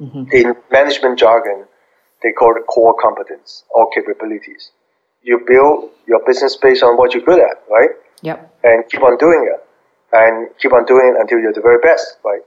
Mm-hmm. 0.00 0.24
In 0.32 0.56
management 0.72 1.18
jargon, 1.18 1.66
they 2.22 2.32
call 2.32 2.56
it 2.56 2.66
core 2.66 2.96
competence 3.00 3.64
or 3.70 3.88
capabilities. 3.94 4.72
You 5.24 5.40
build 5.48 5.90
your 6.06 6.20
business 6.26 6.56
based 6.56 6.82
on 6.84 6.96
what 6.96 7.12
you're 7.14 7.24
good 7.24 7.40
at, 7.40 7.56
right? 7.68 7.90
Yep. 8.22 8.38
and 8.64 8.88
keep 8.90 9.02
on 9.02 9.18
doing 9.18 9.42
it. 9.52 9.60
And 10.12 10.48
keep 10.60 10.72
on 10.72 10.84
doing 10.86 11.12
it 11.14 11.20
until 11.20 11.38
you're 11.40 11.52
the 11.52 11.60
very 11.60 11.80
best 11.82 12.06
right? 12.24 12.40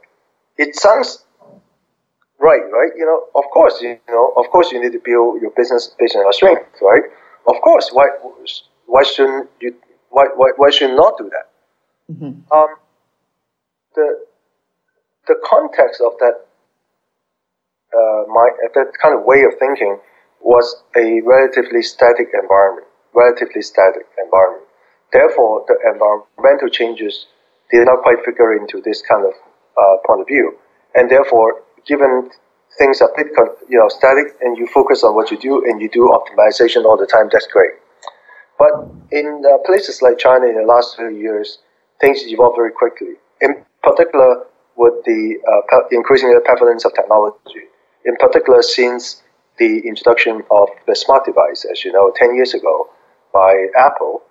It 0.57 0.75
sounds 0.75 1.25
right 2.39 2.63
right? 2.71 2.91
You 2.97 3.05
know 3.05 3.19
of 3.35 3.43
course 3.53 3.75
you 3.81 3.99
know 4.07 4.33
of 4.37 4.45
course 4.53 4.71
you 4.71 4.79
need 4.81 4.93
to 4.93 5.01
build 5.03 5.41
your 5.41 5.51
business 5.51 5.93
based 5.99 6.15
on 6.15 6.21
your 6.23 6.33
strength 6.33 6.65
right? 6.81 7.03
Of 7.47 7.55
course 7.61 7.89
why 7.91 8.07
why 8.85 9.03
shouldn't 9.03 9.49
you 9.59 9.75
why 10.09 10.25
why, 10.35 10.49
why 10.55 10.69
should 10.71 10.89
you 10.91 10.95
not 10.95 11.13
do 11.19 11.29
that? 11.35 11.47
Um, 12.55 12.71
the 13.95 14.07
the 15.27 15.35
context 15.45 15.99
of 16.01 16.13
that 16.19 16.35
uh, 17.93 18.23
my 18.37 18.47
that 18.75 18.89
kind 19.01 19.13
of 19.17 19.25
way 19.25 19.41
of 19.43 19.53
thinking 19.59 19.99
was 20.41 20.83
a 20.95 21.21
relatively 21.21 21.81
static 21.81 22.29
environment 22.33 22.87
relatively 23.13 23.61
static 23.61 24.05
environment 24.23 24.67
Therefore, 25.13 25.63
the 25.67 25.77
environmental 25.91 26.69
changes 26.69 27.27
did 27.71 27.85
not 27.85 28.03
quite 28.03 28.23
figure 28.25 28.53
into 28.55 28.81
this 28.81 29.01
kind 29.01 29.25
of 29.25 29.33
uh, 29.77 29.97
point 30.05 30.21
of 30.21 30.27
view. 30.27 30.57
And 30.95 31.09
therefore, 31.09 31.61
given 31.85 32.29
things 32.77 33.01
are 33.01 33.11
bit 33.15 33.27
you 33.69 33.77
know 33.77 33.87
static 33.87 34.35
and 34.41 34.57
you 34.57 34.67
focus 34.67 35.03
on 35.03 35.15
what 35.15 35.31
you 35.31 35.37
do 35.37 35.63
and 35.65 35.81
you 35.81 35.89
do 35.89 36.09
optimization 36.11 36.83
all 36.85 36.97
the 36.97 37.05
time, 37.05 37.29
that's 37.31 37.47
great. 37.47 37.71
But 38.59 38.71
in 39.11 39.43
uh, 39.45 39.59
places 39.65 40.01
like 40.01 40.17
China 40.17 40.47
in 40.47 40.55
the 40.55 40.67
last 40.67 40.95
few 40.97 41.09
years, 41.09 41.59
things 42.01 42.23
evolve 42.25 42.55
very 42.55 42.71
quickly. 42.71 43.13
In 43.39 43.63
particular, 43.83 44.45
with 44.75 45.03
the 45.05 45.37
uh, 45.47 45.79
increasing 45.91 46.37
prevalence 46.43 46.85
of 46.85 46.93
technology. 46.93 47.65
In 48.05 48.15
particular, 48.17 48.61
since 48.61 49.23
the 49.57 49.79
introduction 49.85 50.43
of 50.51 50.69
the 50.87 50.95
smart 50.95 51.25
device, 51.25 51.65
as 51.71 51.83
you 51.83 51.91
know, 51.91 52.11
10 52.15 52.35
years 52.35 52.53
ago 52.53 52.89
by 53.33 53.67
Apple, 53.77 54.21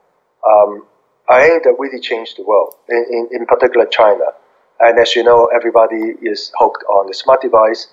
um, 0.49 0.87
I 1.29 1.49
think 1.49 1.65
that 1.65 1.75
really 1.79 2.01
changed 2.01 2.39
the 2.39 2.45
world, 2.45 2.75
in, 2.89 3.05
in, 3.11 3.41
in 3.41 3.47
particular 3.47 3.87
China. 3.87 4.27
And 4.79 4.99
as 4.99 5.17
you 5.17 5.25
know, 5.25 5.47
everybody 5.55 6.15
is 6.23 6.53
hooked 6.59 6.85
on 6.85 7.07
the 7.09 7.15
smart 7.15 7.41
device, 7.41 7.89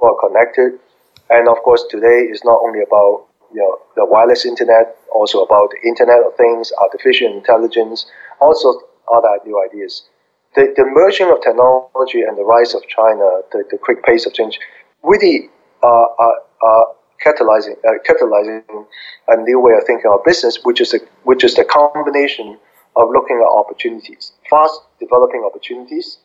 well 0.00 0.16
connected. 0.20 0.78
And 1.30 1.48
of 1.48 1.56
course, 1.64 1.84
today 1.88 2.28
is 2.28 2.42
not 2.44 2.58
only 2.62 2.80
about 2.82 3.26
you 3.54 3.60
know 3.60 3.78
the 3.96 4.04
wireless 4.04 4.44
internet, 4.44 4.96
also 5.14 5.42
about 5.42 5.70
the 5.70 5.88
Internet 5.88 6.26
of 6.26 6.36
Things, 6.36 6.72
artificial 6.80 7.32
intelligence, 7.32 8.06
also 8.40 8.80
other 9.12 9.38
new 9.46 9.62
ideas. 9.64 10.02
The, 10.54 10.74
the 10.76 10.84
merging 10.84 11.30
of 11.30 11.40
technology 11.40 12.22
and 12.22 12.36
the 12.36 12.44
rise 12.44 12.74
of 12.74 12.82
China, 12.86 13.40
the, 13.52 13.64
the 13.70 13.78
quick 13.78 14.02
pace 14.04 14.26
of 14.26 14.34
change, 14.34 14.58
really 15.02 15.48
uh, 15.82 16.06
are, 16.18 16.38
are 16.62 16.86
catalyzing 17.24 17.76
uh, 17.88 17.92
catalyzing 18.08 18.62
a 19.28 19.36
new 19.42 19.60
way 19.60 19.72
of 19.74 19.84
thinking 19.86 20.10
of 20.12 20.24
business, 20.24 20.58
which 20.64 20.80
is 20.80 20.94
a, 20.94 20.98
which 21.24 21.44
is 21.44 21.54
the 21.54 21.64
combination 21.64 22.58
of 22.96 23.08
looking 23.10 23.36
at 23.36 23.48
opportunities, 23.48 24.32
fast 24.50 24.80
developing 25.00 25.42
opportunities, 25.44 26.18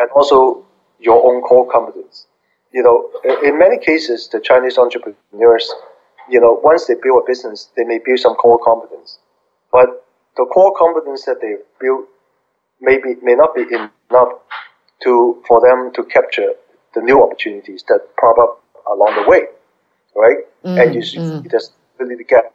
and 0.00 0.10
also 0.14 0.64
your 1.00 1.24
own 1.24 1.42
core 1.42 1.70
competence. 1.70 2.26
You 2.72 2.82
know, 2.82 3.10
in- 3.24 3.44
in 3.48 3.58
many 3.58 3.78
cases, 3.78 4.28
the 4.28 4.40
Chinese 4.40 4.78
entrepreneurs, 4.78 5.72
you 6.28 6.40
know, 6.40 6.60
once 6.62 6.86
they 6.86 6.94
build 6.94 7.22
a 7.22 7.26
business, 7.26 7.68
they 7.76 7.84
may 7.84 7.98
build 7.98 8.18
some 8.18 8.34
core 8.34 8.58
competence, 8.58 9.18
but 9.70 10.04
the 10.36 10.44
core 10.46 10.74
competence 10.76 11.24
that 11.26 11.40
they 11.40 11.56
build 11.80 12.06
maybe 12.80 13.14
may 13.22 13.34
not 13.34 13.54
be 13.54 13.62
enough 13.72 14.32
to 15.04 15.42
for 15.46 15.60
them 15.60 15.92
to 15.94 16.02
capture 16.04 16.52
the 16.94 17.00
new 17.00 17.22
opportunities 17.22 17.84
that 17.88 18.00
pop 18.20 18.36
up 18.38 18.62
along 18.90 19.14
the 19.22 19.28
way, 19.28 19.46
right? 20.14 20.38
Mm, 20.64 20.82
and 20.82 20.94
you 20.94 21.02
see 21.02 21.18
mm. 21.18 21.50
there's 21.50 21.72
really 21.98 22.16
the 22.16 22.24
gaps. 22.24 22.52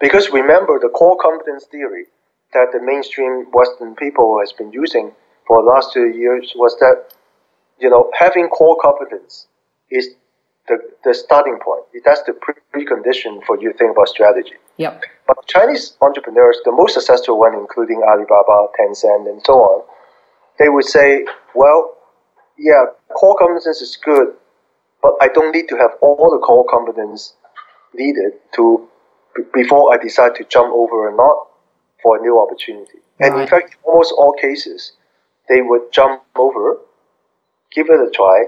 Because 0.00 0.30
remember 0.30 0.78
the 0.78 0.88
core 0.88 1.16
competence 1.20 1.64
theory 1.70 2.06
that 2.52 2.68
the 2.72 2.80
mainstream 2.82 3.46
Western 3.52 3.94
people 3.94 4.38
has 4.40 4.52
been 4.52 4.72
using 4.72 5.12
for 5.46 5.62
the 5.62 5.68
last 5.68 5.92
two 5.92 6.08
years 6.08 6.52
was 6.56 6.76
that 6.78 7.14
you 7.78 7.90
know 7.90 8.10
having 8.18 8.48
core 8.48 8.76
competence 8.80 9.46
is 9.90 10.14
the, 10.68 10.78
the 11.04 11.14
starting 11.14 11.58
point. 11.62 11.84
That's 12.04 12.22
the 12.22 12.32
precondition 12.32 13.44
for 13.44 13.60
you 13.60 13.72
to 13.72 13.78
think 13.78 13.92
about 13.92 14.08
strategy. 14.08 14.54
Yep. 14.78 15.02
But 15.26 15.46
Chinese 15.46 15.96
entrepreneurs, 16.00 16.58
the 16.64 16.72
most 16.72 16.94
successful 16.94 17.38
one, 17.38 17.54
including 17.54 18.02
Alibaba, 18.02 18.68
Tencent, 18.78 19.28
and 19.28 19.40
so 19.44 19.54
on, 19.54 19.84
they 20.58 20.68
would 20.68 20.84
say, 20.84 21.26
well, 21.54 21.96
yeah, 22.58 22.86
core 23.14 23.36
competence 23.36 23.80
is 23.80 23.96
good, 24.02 24.34
but 25.04 25.12
I 25.20 25.28
don't 25.28 25.52
need 25.54 25.68
to 25.68 25.76
have 25.76 25.92
all 26.00 26.30
the 26.30 26.38
core 26.38 26.64
competence 26.68 27.34
needed 27.92 28.32
to 28.56 28.88
b- 29.36 29.42
before 29.52 29.92
I 29.92 30.02
decide 30.02 30.34
to 30.36 30.44
jump 30.44 30.72
over 30.72 30.96
or 31.08 31.14
not 31.14 31.36
for 32.02 32.16
a 32.16 32.20
new 32.22 32.40
opportunity. 32.40 33.00
And 33.20 33.38
in 33.38 33.46
fact, 33.46 33.76
almost 33.84 34.14
all 34.16 34.32
cases, 34.32 34.92
they 35.48 35.60
would 35.60 35.92
jump 35.92 36.22
over, 36.36 36.78
give 37.70 37.86
it 37.90 38.00
a 38.00 38.10
try, 38.10 38.38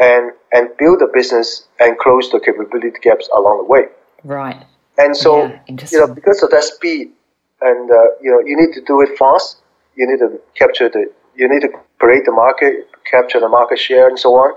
and 0.00 0.32
and 0.52 0.70
build 0.78 1.02
a 1.02 1.10
business 1.18 1.68
and 1.78 1.98
close 1.98 2.30
the 2.30 2.40
capability 2.40 2.98
gaps 3.02 3.28
along 3.36 3.58
the 3.58 3.68
way. 3.74 3.84
Right. 4.24 4.64
And 4.98 5.16
so, 5.16 5.30
Yeah, 5.44 5.60
you 5.92 5.98
know, 6.00 6.14
because 6.14 6.42
of 6.42 6.50
that 6.50 6.64
speed, 6.64 7.12
and 7.60 7.90
uh, 7.90 8.08
you 8.22 8.30
know, 8.32 8.40
you 8.48 8.56
need 8.60 8.72
to 8.74 8.82
do 8.92 9.02
it 9.02 9.16
fast. 9.18 9.58
You 9.96 10.06
need 10.10 10.20
to 10.24 10.40
capture 10.58 10.88
the, 10.88 11.12
you 11.36 11.48
need 11.52 11.60
to 11.60 11.70
create 11.98 12.24
the 12.24 12.32
market, 12.32 12.88
capture 13.10 13.40
the 13.40 13.48
market 13.48 13.78
share, 13.78 14.08
and 14.08 14.18
so 14.18 14.30
on. 14.34 14.54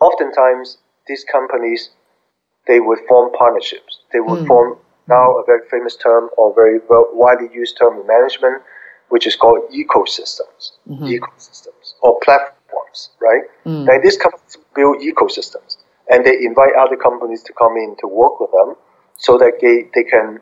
Oftentimes, 0.00 0.78
these 1.06 1.24
companies, 1.24 1.90
they 2.66 2.80
would 2.80 2.98
form 3.08 3.32
partnerships. 3.32 4.00
They 4.12 4.20
would 4.20 4.40
hmm. 4.40 4.46
form 4.46 4.78
now 5.08 5.38
a 5.38 5.44
very 5.44 5.66
famous 5.70 5.96
term 5.96 6.28
or 6.36 6.54
very 6.54 6.78
well, 6.88 7.08
widely 7.12 7.48
used 7.52 7.78
term 7.78 8.00
in 8.00 8.06
management, 8.06 8.62
which 9.08 9.26
is 9.26 9.34
called 9.36 9.60
ecosystems, 9.72 10.72
mm-hmm. 10.86 11.04
ecosystems 11.04 11.94
or 12.02 12.18
platforms, 12.22 13.10
right? 13.20 13.42
Hmm. 13.64 13.88
And 13.88 14.02
these 14.02 14.16
companies 14.16 14.58
build 14.74 15.00
ecosystems, 15.00 15.78
and 16.10 16.24
they 16.24 16.36
invite 16.44 16.74
other 16.78 16.96
companies 16.96 17.42
to 17.44 17.52
come 17.52 17.76
in 17.76 17.96
to 18.00 18.06
work 18.06 18.38
with 18.38 18.50
them, 18.52 18.76
so 19.16 19.38
that 19.38 19.54
they 19.60 19.88
they 19.94 20.04
can 20.08 20.40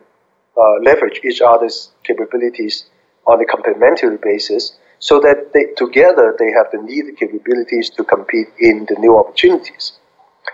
uh, 0.57 0.75
leverage 0.83 1.21
each 1.23 1.41
other's 1.41 1.91
capabilities 2.03 2.85
on 3.25 3.41
a 3.41 3.45
complementary 3.45 4.17
basis, 4.17 4.77
so 4.99 5.19
that 5.19 5.51
they 5.53 5.65
together 5.77 6.35
they 6.39 6.51
have 6.51 6.67
the 6.71 6.81
needed 6.81 7.17
capabilities 7.17 7.89
to 7.91 8.03
compete 8.03 8.47
in 8.59 8.85
the 8.89 8.95
new 8.99 9.17
opportunities. 9.17 9.93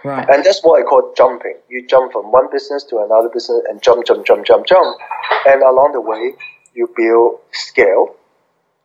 Right. 0.03 0.27
And 0.29 0.43
that's 0.43 0.61
what 0.63 0.81
I 0.81 0.83
call 0.83 1.13
jumping. 1.15 1.55
You 1.69 1.85
jump 1.87 2.11
from 2.11 2.31
one 2.31 2.47
business 2.51 2.83
to 2.85 2.97
another 2.99 3.29
business 3.29 3.61
and 3.69 3.81
jump, 3.81 4.05
jump, 4.05 4.25
jump, 4.25 4.45
jump, 4.45 4.65
jump. 4.65 4.97
And 5.45 5.61
along 5.61 5.91
the 5.93 6.01
way, 6.01 6.33
you 6.73 6.89
build 6.97 7.39
scale, 7.51 8.15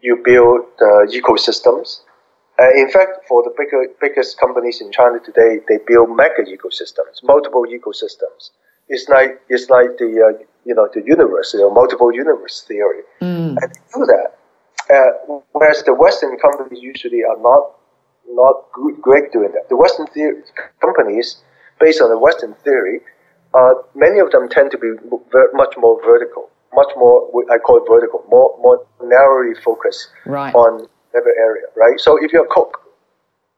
you 0.01 0.21
build 0.25 0.67
uh, 0.81 1.07
ecosystems. 1.11 2.01
Uh, 2.61 2.71
in 2.77 2.91
fact, 2.91 3.27
for 3.27 3.43
the 3.43 3.51
bigger, 3.57 3.87
biggest 4.01 4.39
companies 4.39 4.81
in 4.81 4.93
China 4.93 5.19
today, 5.25 5.61
they 5.69 5.79
build 5.87 6.15
mega 6.15 6.43
ecosystems, 6.43 7.23
multiple 7.23 7.65
ecosystems. 7.65 8.51
It's 8.89 9.09
like 9.09 9.41
it's 9.49 9.69
like 9.71 9.99
the 9.99 10.11
uh, 10.39 10.45
you 10.65 10.75
know, 10.75 10.89
the 10.93 11.03
universe, 11.05 11.55
you 11.55 11.61
know, 11.61 11.71
multiple 11.71 12.13
universe 12.13 12.65
theory, 12.67 13.03
Mm. 13.21 13.57
and 13.61 13.71
they 13.75 13.81
do 13.95 14.07
that. 14.07 14.38
Uh, 14.93 15.39
whereas 15.53 15.83
the 15.85 15.95
Western 15.95 16.39
companies 16.39 16.81
usually 16.83 17.23
are 17.25 17.37
not 17.41 17.75
not 18.31 18.57
good, 18.75 19.01
great 19.01 19.33
doing 19.33 19.51
that. 19.53 19.69
The 19.69 19.77
Western 19.77 20.07
theory, 20.09 20.43
companies, 20.81 21.37
based 21.81 22.01
on 22.03 22.11
the 22.11 22.19
Western 22.19 22.55
theory, 22.65 23.01
uh, 23.55 23.73
many 23.95 24.19
of 24.19 24.31
them 24.33 24.49
tend 24.51 24.71
to 24.73 24.79
be 24.79 24.91
ver- 25.33 25.51
much 25.55 25.75
more 25.79 25.99
vertical, 26.05 26.51
much 26.75 26.93
more 26.97 27.29
I 27.51 27.59
call 27.59 27.79
it 27.79 27.89
vertical, 27.89 28.25
more 28.29 28.57
more 28.61 28.85
narrowly 29.03 29.55
focused 29.63 30.09
Right. 30.27 30.55
on 30.55 30.87
every 31.17 31.33
area, 31.39 31.67
right? 31.77 31.99
So 31.99 32.23
if 32.23 32.33
you're 32.33 32.47
Coke 32.47 32.79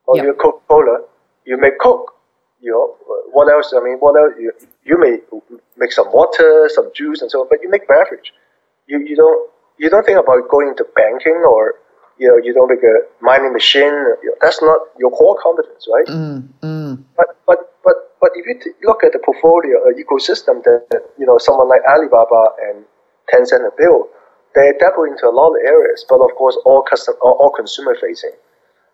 or 0.07 0.17
Yep. 0.17 0.25
you're 0.25 0.35
Coca 0.35 0.61
Cola, 0.69 0.97
you 1.45 1.57
make 1.57 1.79
Coke. 1.81 2.15
You 2.61 2.71
know 2.73 2.97
what 3.33 3.49
else? 3.53 3.73
I 3.77 3.81
mean, 3.83 3.97
what 3.99 4.15
else? 4.21 4.35
You, 4.39 4.53
you 4.85 4.99
may 4.99 5.15
make 5.77 5.93
some 5.93 6.09
water, 6.13 6.69
some 6.69 6.91
juice, 6.95 7.23
and 7.23 7.31
so 7.31 7.41
on, 7.43 7.47
but 7.49 7.59
you 7.63 7.71
make 7.71 7.89
beverage. 7.89 8.33
You 8.87 8.99
you 9.01 9.17
don't 9.17 9.51
you 9.81 9.89
don't 9.89 10.05
think 10.05 10.19
about 10.21 10.49
going 10.53 10.69
into 10.69 10.85
banking 10.95 11.41
or 11.49 11.81
you 12.19 12.29
know 12.29 12.37
you 12.45 12.53
don't 12.53 12.69
make 12.69 12.85
a 12.85 12.97
mining 13.25 13.53
machine. 13.53 13.97
That's 14.43 14.61
not 14.63 14.79
your 14.99 15.11
core 15.11 15.39
competence, 15.43 15.89
right? 15.89 16.07
Mm, 16.07 16.49
mm, 16.63 16.93
But 17.17 17.29
but 17.49 17.59
but 17.83 17.97
but 18.21 18.31
if 18.37 18.45
you 18.47 18.57
t- 18.61 18.77
look 18.85 19.03
at 19.03 19.13
the 19.13 19.19
portfolio 19.25 19.81
uh, 19.89 19.97
ecosystem 19.97 20.63
that, 20.69 20.85
that 20.93 21.03
you 21.19 21.25
know 21.25 21.39
someone 21.39 21.69
like 21.69 21.81
Alibaba 21.89 22.53
and 22.69 22.85
Tencent 23.33 23.65
have 23.65 23.77
built, 23.81 24.13
they 24.55 24.73
dabble 24.79 25.05
into 25.09 25.25
a 25.27 25.33
lot 25.33 25.49
of 25.57 25.61
areas, 25.65 26.05
but 26.09 26.21
of 26.21 26.31
course 26.37 26.57
all 26.67 26.83
custom 26.85 27.15
all, 27.23 27.37
all 27.41 27.53
consumer 27.57 27.97
facing, 27.99 28.37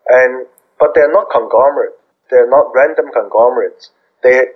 and 0.07 0.47
but 0.79 0.95
they're 0.95 1.11
not 1.11 1.27
conglomerate. 1.29 1.99
They're 2.31 2.49
not 2.49 2.71
random 2.73 3.11
conglomerates. 3.11 3.91
They 4.23 4.55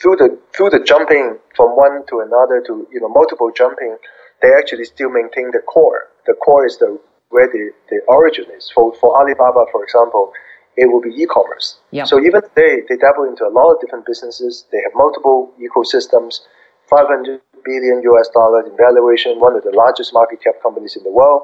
through 0.00 0.16
the 0.16 0.38
through 0.56 0.70
the 0.70 0.80
jumping 0.80 1.38
from 1.54 1.76
one 1.76 2.04
to 2.08 2.20
another 2.20 2.64
to 2.66 2.88
you 2.92 3.00
know 3.00 3.08
multiple 3.08 3.50
jumping, 3.54 3.96
they 4.42 4.52
actually 4.56 4.84
still 4.84 5.10
maintain 5.10 5.50
the 5.52 5.60
core. 5.66 6.08
The 6.26 6.34
core 6.34 6.66
is 6.66 6.78
the 6.78 6.98
where 7.30 7.48
the, 7.48 7.70
the 7.90 8.00
origin 8.08 8.46
is. 8.56 8.70
For 8.74 8.94
for 8.94 9.18
Alibaba, 9.18 9.66
for 9.72 9.82
example, 9.82 10.32
it 10.76 10.86
will 10.90 11.00
be 11.00 11.10
e-commerce. 11.10 11.78
Yep. 11.90 12.06
So 12.06 12.20
even 12.20 12.42
today, 12.42 12.82
they 12.88 12.96
dabble 12.96 13.24
into 13.24 13.44
a 13.46 13.52
lot 13.52 13.72
of 13.72 13.80
different 13.80 14.06
businesses. 14.06 14.66
They 14.72 14.78
have 14.84 14.92
multiple 14.94 15.52
ecosystems. 15.58 16.40
500 16.88 17.40
billion 17.64 18.02
US 18.02 18.28
dollars 18.28 18.66
in 18.70 18.76
valuation, 18.76 19.40
one 19.40 19.56
of 19.56 19.64
the 19.64 19.72
largest 19.72 20.12
market 20.14 20.42
cap 20.42 20.54
companies 20.62 20.96
in 20.96 21.02
the 21.02 21.10
world. 21.10 21.42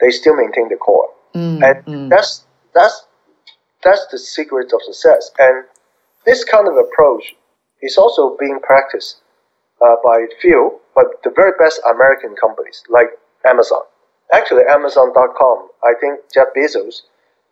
They 0.00 0.10
still 0.10 0.36
maintain 0.36 0.68
the 0.68 0.76
core, 0.76 1.10
mm, 1.34 1.62
and 1.62 1.84
mm. 1.84 2.08
that's 2.08 2.46
that's 2.74 3.06
that's 3.82 4.06
the 4.10 4.18
secret 4.18 4.72
of 4.72 4.82
success. 4.82 5.30
And 5.38 5.64
this 6.24 6.44
kind 6.44 6.66
of 6.66 6.74
approach 6.76 7.34
is 7.82 7.98
also 7.98 8.36
being 8.38 8.58
practiced 8.62 9.20
uh, 9.80 9.96
by 10.04 10.26
few, 10.40 10.80
but 10.94 11.06
the 11.24 11.30
very 11.34 11.52
best 11.58 11.80
American 11.88 12.34
companies 12.36 12.82
like 12.88 13.08
Amazon. 13.46 13.82
Actually, 14.32 14.62
Amazon.com, 14.68 15.68
I 15.84 15.92
think 16.00 16.20
Jeff 16.32 16.48
Bezos 16.56 17.02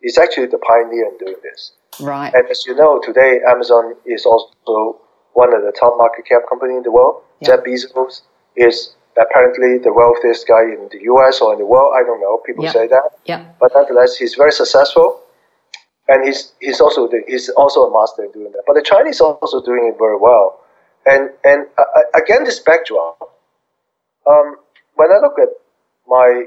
is 0.03 0.16
actually 0.18 0.46
the 0.46 0.59
pioneer 0.59 1.07
in 1.07 1.18
doing 1.18 1.37
this. 1.42 1.72
Right. 2.00 2.33
And 2.33 2.48
as 2.48 2.64
you 2.66 2.74
know, 2.74 3.00
today 3.03 3.40
Amazon 3.48 3.94
is 4.07 4.24
also 4.24 4.98
one 5.35 5.55
of 5.55 5.62
the 5.62 5.72
top 5.72 5.94
market 5.98 6.24
cap 6.26 6.42
company 6.48 6.74
in 6.76 6.83
the 6.83 6.90
world. 6.90 7.22
Yeah. 7.40 7.48
Jeff 7.57 7.64
Bezos 7.64 8.22
is 8.57 8.94
apparently 9.20 9.79
the 9.79 9.92
wealthiest 9.92 10.46
guy 10.48 10.62
in 10.62 10.88
the 10.90 11.00
U.S. 11.03 11.40
or 11.40 11.53
in 11.53 11.59
the 11.59 11.66
world. 11.66 11.92
I 11.94 12.03
don't 12.03 12.20
know. 12.20 12.38
People 12.46 12.64
Yeah. 12.64 12.72
say 12.72 12.87
that, 12.87 13.11
Yeah. 13.24 13.44
but 13.61 13.72
nonetheless, 13.74 14.16
he's 14.16 14.35
very 14.35 14.53
successful, 14.53 15.20
and 16.09 16.24
he's 16.24 16.53
he's 16.61 16.81
also 16.81 17.09
the, 17.09 17.22
he's 17.26 17.48
also 17.50 17.81
a 17.87 17.92
master 17.92 18.24
in 18.24 18.31
doing 18.33 18.53
that. 18.53 18.62
But 18.66 18.74
the 18.74 18.83
Chinese 18.83 19.20
are 19.20 19.35
also 19.35 19.61
doing 19.62 19.87
it 19.92 19.98
very 19.98 20.16
well. 20.16 20.61
And 21.07 21.31
and 21.44 21.66
uh, 21.76 21.83
uh, 21.83 22.03
again, 22.14 22.44
this 22.44 22.61
backdrop. 22.61 23.18
Um, 24.28 24.56
when 24.94 25.11
I 25.11 25.18
look 25.20 25.38
at 25.40 25.48
my 26.09 26.44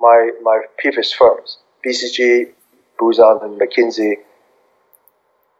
my 0.00 0.30
my 0.42 0.60
previous 0.78 1.12
firms, 1.12 1.58
BCG, 1.84 2.52
Booz 2.98 3.18
Allen, 3.18 3.52
and 3.52 3.60
McKinsey, 3.60 4.14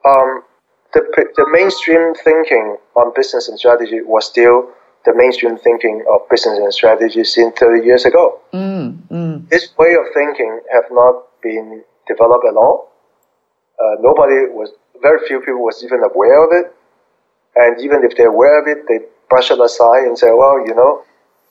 um, 0.04 0.42
the, 0.92 1.02
the 1.36 1.46
mainstream 1.50 2.14
thinking 2.14 2.76
on 2.96 3.12
business 3.14 3.48
and 3.48 3.58
strategy 3.58 4.00
was 4.02 4.26
still 4.26 4.68
the 5.04 5.14
mainstream 5.14 5.56
thinking 5.58 6.04
of 6.12 6.28
business 6.28 6.58
and 6.58 6.72
strategy 6.72 7.24
since 7.24 7.58
30 7.58 7.84
years 7.84 8.04
ago. 8.04 8.40
Mm, 8.52 8.98
mm. 9.08 9.48
This 9.48 9.68
way 9.78 9.94
of 9.94 10.06
thinking 10.14 10.60
have 10.72 10.84
not 10.90 11.24
been 11.42 11.82
developed 12.06 12.44
at 12.48 12.56
all. 12.56 12.92
Uh, 13.82 13.96
nobody 14.00 14.46
was, 14.52 14.70
very 15.00 15.26
few 15.26 15.40
people 15.40 15.62
was 15.64 15.82
even 15.82 16.02
aware 16.04 16.44
of 16.44 16.50
it. 16.52 16.74
And 17.56 17.80
even 17.80 18.04
if 18.04 18.16
they're 18.16 18.28
aware 18.28 18.60
of 18.60 18.68
it, 18.68 18.86
they 18.86 19.04
brush 19.28 19.50
it 19.50 19.60
aside 19.60 20.04
and 20.04 20.16
say, 20.16 20.30
well, 20.30 20.64
you 20.64 20.74
know, 20.74 21.02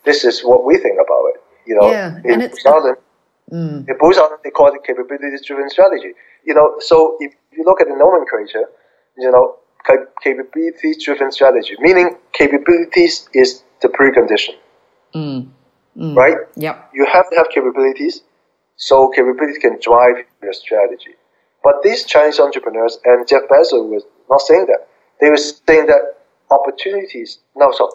this 0.06 0.24
is 0.24 0.42
what 0.44 0.64
we 0.66 0.78
think 0.78 0.98
about 1.06 1.26
it. 1.34 1.42
You 1.66 1.76
know, 1.76 1.90
Yeah, 1.92 2.18
in 2.26 2.32
and 2.34 2.44
it's- 2.44 2.64
Booz 2.64 2.66
Allen, 2.66 2.96
Mm. 3.52 3.90
in 3.90 4.38
they 4.44 4.50
call 4.50 4.74
it 4.74 4.84
capabilities-driven 4.84 5.70
strategy. 5.70 6.14
You 6.44 6.54
know, 6.54 6.76
so 6.80 7.18
if 7.20 7.34
you 7.52 7.64
look 7.66 7.82
at 7.82 7.88
the 7.88 7.96
nomenclature, 7.96 8.70
you 9.18 9.30
know, 9.30 9.56
ca- 9.86 10.08
capabilities-driven 10.24 11.32
strategy, 11.32 11.76
meaning 11.80 12.18
capabilities 12.34 13.30
is 13.34 13.64
the 13.82 13.90
precondition, 13.90 14.56
Mm. 15.14 15.48
Mm. 15.98 16.16
right? 16.16 16.38
Yep. 16.56 16.90
You 16.94 17.06
have 17.06 17.30
to 17.30 17.36
have 17.36 17.50
capabilities, 17.50 18.24
so 18.78 19.10
capabilities 19.10 19.58
can 19.58 19.78
drive 19.82 20.24
your 20.42 20.54
strategy. 20.54 21.16
But 21.64 21.84
these 21.84 22.06
Chinese 22.06 22.40
entrepreneurs 22.40 23.00
and 23.06 23.28
Jeff 23.28 23.44
Bezos 23.52 23.88
was 23.90 24.04
not 24.30 24.42
saying 24.42 24.66
that. 24.68 24.88
They 25.20 25.30
were 25.30 25.38
saying 25.38 25.86
that 25.88 26.18
opportunities, 26.50 27.40
no, 27.56 27.72
so 27.72 27.92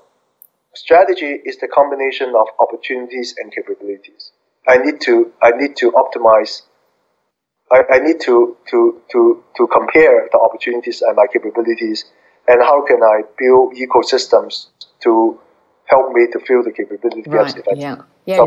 strategy 0.77 1.41
is 1.45 1.57
the 1.59 1.69
combination 1.69 2.35
of 2.37 2.47
opportunities 2.61 3.35
and 3.39 3.53
capabilities. 3.53 4.33
I 4.69 4.77
need 4.79 5.01
to, 5.03 5.33
I 5.43 5.51
need 5.51 5.77
to 5.77 5.93
optimize. 5.93 6.63
I, 7.73 7.83
I 7.91 7.99
need 7.99 8.21
to, 8.21 8.57
to, 8.71 9.03
to, 9.13 9.45
to 9.57 9.67
compare 9.69 10.29
the 10.31 10.39
opportunities 10.39 11.03
and 11.03 11.17
my 11.17 11.27
capabilities, 11.33 12.05
and 12.47 12.63
how 12.63 12.85
can 12.85 13.03
I 13.03 13.23
build 13.39 13.75
ecosystems 13.75 14.67
to 15.03 15.41
help 15.87 16.13
me 16.13 16.27
to 16.33 16.39
fill 16.41 16.63
the 16.63 16.73
capability 16.73 17.23
gaps 17.23 17.55
Right. 17.55 17.65
if 17.67 17.79
Yeah. 17.79 18.03
Yeah. 18.27 18.47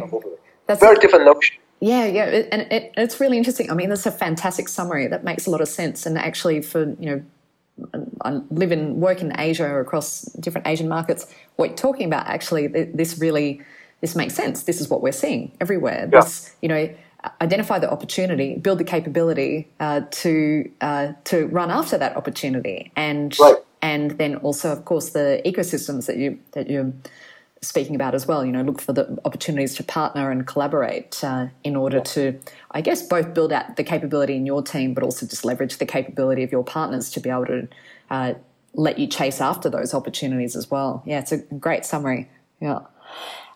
That's 0.68 0.80
Very 0.80 0.98
different 0.98 1.26
notion. 1.26 1.58
Yeah, 1.82 2.06
yeah, 2.06 2.44
and 2.52 2.62
it, 2.74 2.92
it's 2.98 3.22
really 3.22 3.38
interesting. 3.38 3.72
I 3.72 3.74
mean, 3.74 3.88
that's 3.88 4.06
a 4.06 4.12
fantastic 4.12 4.68
summary. 4.68 5.08
That 5.08 5.24
makes 5.24 5.48
a 5.48 5.50
lot 5.50 5.62
of 5.62 5.70
sense. 5.70 6.06
And 6.06 6.18
actually, 6.18 6.62
for 6.62 6.90
you 7.00 7.06
know, 7.10 7.24
I 8.22 8.32
live 8.50 8.72
and 8.72 8.96
work 8.98 9.22
in 9.22 9.40
Asia 9.40 9.66
or 9.66 9.80
across 9.80 10.22
different 10.40 10.68
Asian 10.68 10.88
markets. 10.88 11.28
What 11.56 11.70
you're 11.70 11.78
talking 11.78 12.06
about, 12.06 12.28
actually, 12.28 12.68
this 12.68 13.20
really 13.20 13.62
this 14.02 14.16
makes 14.16 14.34
sense. 14.34 14.64
This 14.64 14.80
is 14.80 14.90
what 14.90 15.02
we're 15.02 15.12
seeing 15.12 15.52
everywhere. 15.60 16.10
Yeah. 16.12 16.22
This, 16.22 16.56
you 16.62 16.70
know, 16.70 16.90
identify 17.42 17.80
the 17.80 17.92
opportunity, 17.92 18.56
build 18.56 18.80
the 18.80 18.84
capability 18.86 19.68
uh, 19.80 20.02
to 20.12 20.72
uh, 20.82 21.14
to 21.26 21.48
run 21.48 21.70
after 21.72 21.98
that 21.98 22.16
opportunity, 22.16 22.92
and 22.96 23.38
Right. 23.40 23.58
and 23.82 24.12
then 24.12 24.36
also, 24.38 24.72
of 24.72 24.86
course, 24.86 25.10
the 25.10 25.42
ecosystems 25.46 26.06
that 26.06 26.18
you 26.18 26.40
that 26.54 26.70
you 26.70 26.94
speaking 27.62 27.96
about 27.96 28.16
as 28.16 28.28
well. 28.28 28.46
You 28.46 28.52
know, 28.52 28.62
look 28.62 28.82
for 28.82 28.94
the 28.94 29.18
opportunities 29.26 29.76
to 29.76 29.84
partner 29.84 30.32
and 30.32 30.48
collaborate 30.48 31.24
uh, 31.24 31.48
in 31.64 31.76
order 31.76 32.00
to, 32.00 32.40
I 32.72 32.82
guess, 32.82 33.02
both 33.02 33.34
build 33.34 33.52
out 33.52 33.76
the 33.76 33.84
capability 33.84 34.36
in 34.36 34.46
your 34.46 34.62
team, 34.62 34.94
but 34.94 35.04
also 35.04 35.26
just 35.26 35.44
leverage 35.44 35.78
the 35.78 35.86
capability 35.86 36.44
of 36.44 36.52
your 36.52 36.64
partners 36.64 37.10
to 37.12 37.20
be 37.20 37.30
able 37.30 37.46
to 37.48 37.68
uh, 38.10 38.34
let 38.74 39.00
you 39.00 39.08
chase 39.08 39.42
after 39.42 39.70
those 39.70 39.94
opportunities 39.94 40.56
as 40.56 40.70
well. 40.72 41.04
Yeah, 41.06 41.20
it's 41.20 41.32
a 41.32 41.38
great 41.38 41.86
summary. 41.86 42.30
Yeah. 42.62 42.80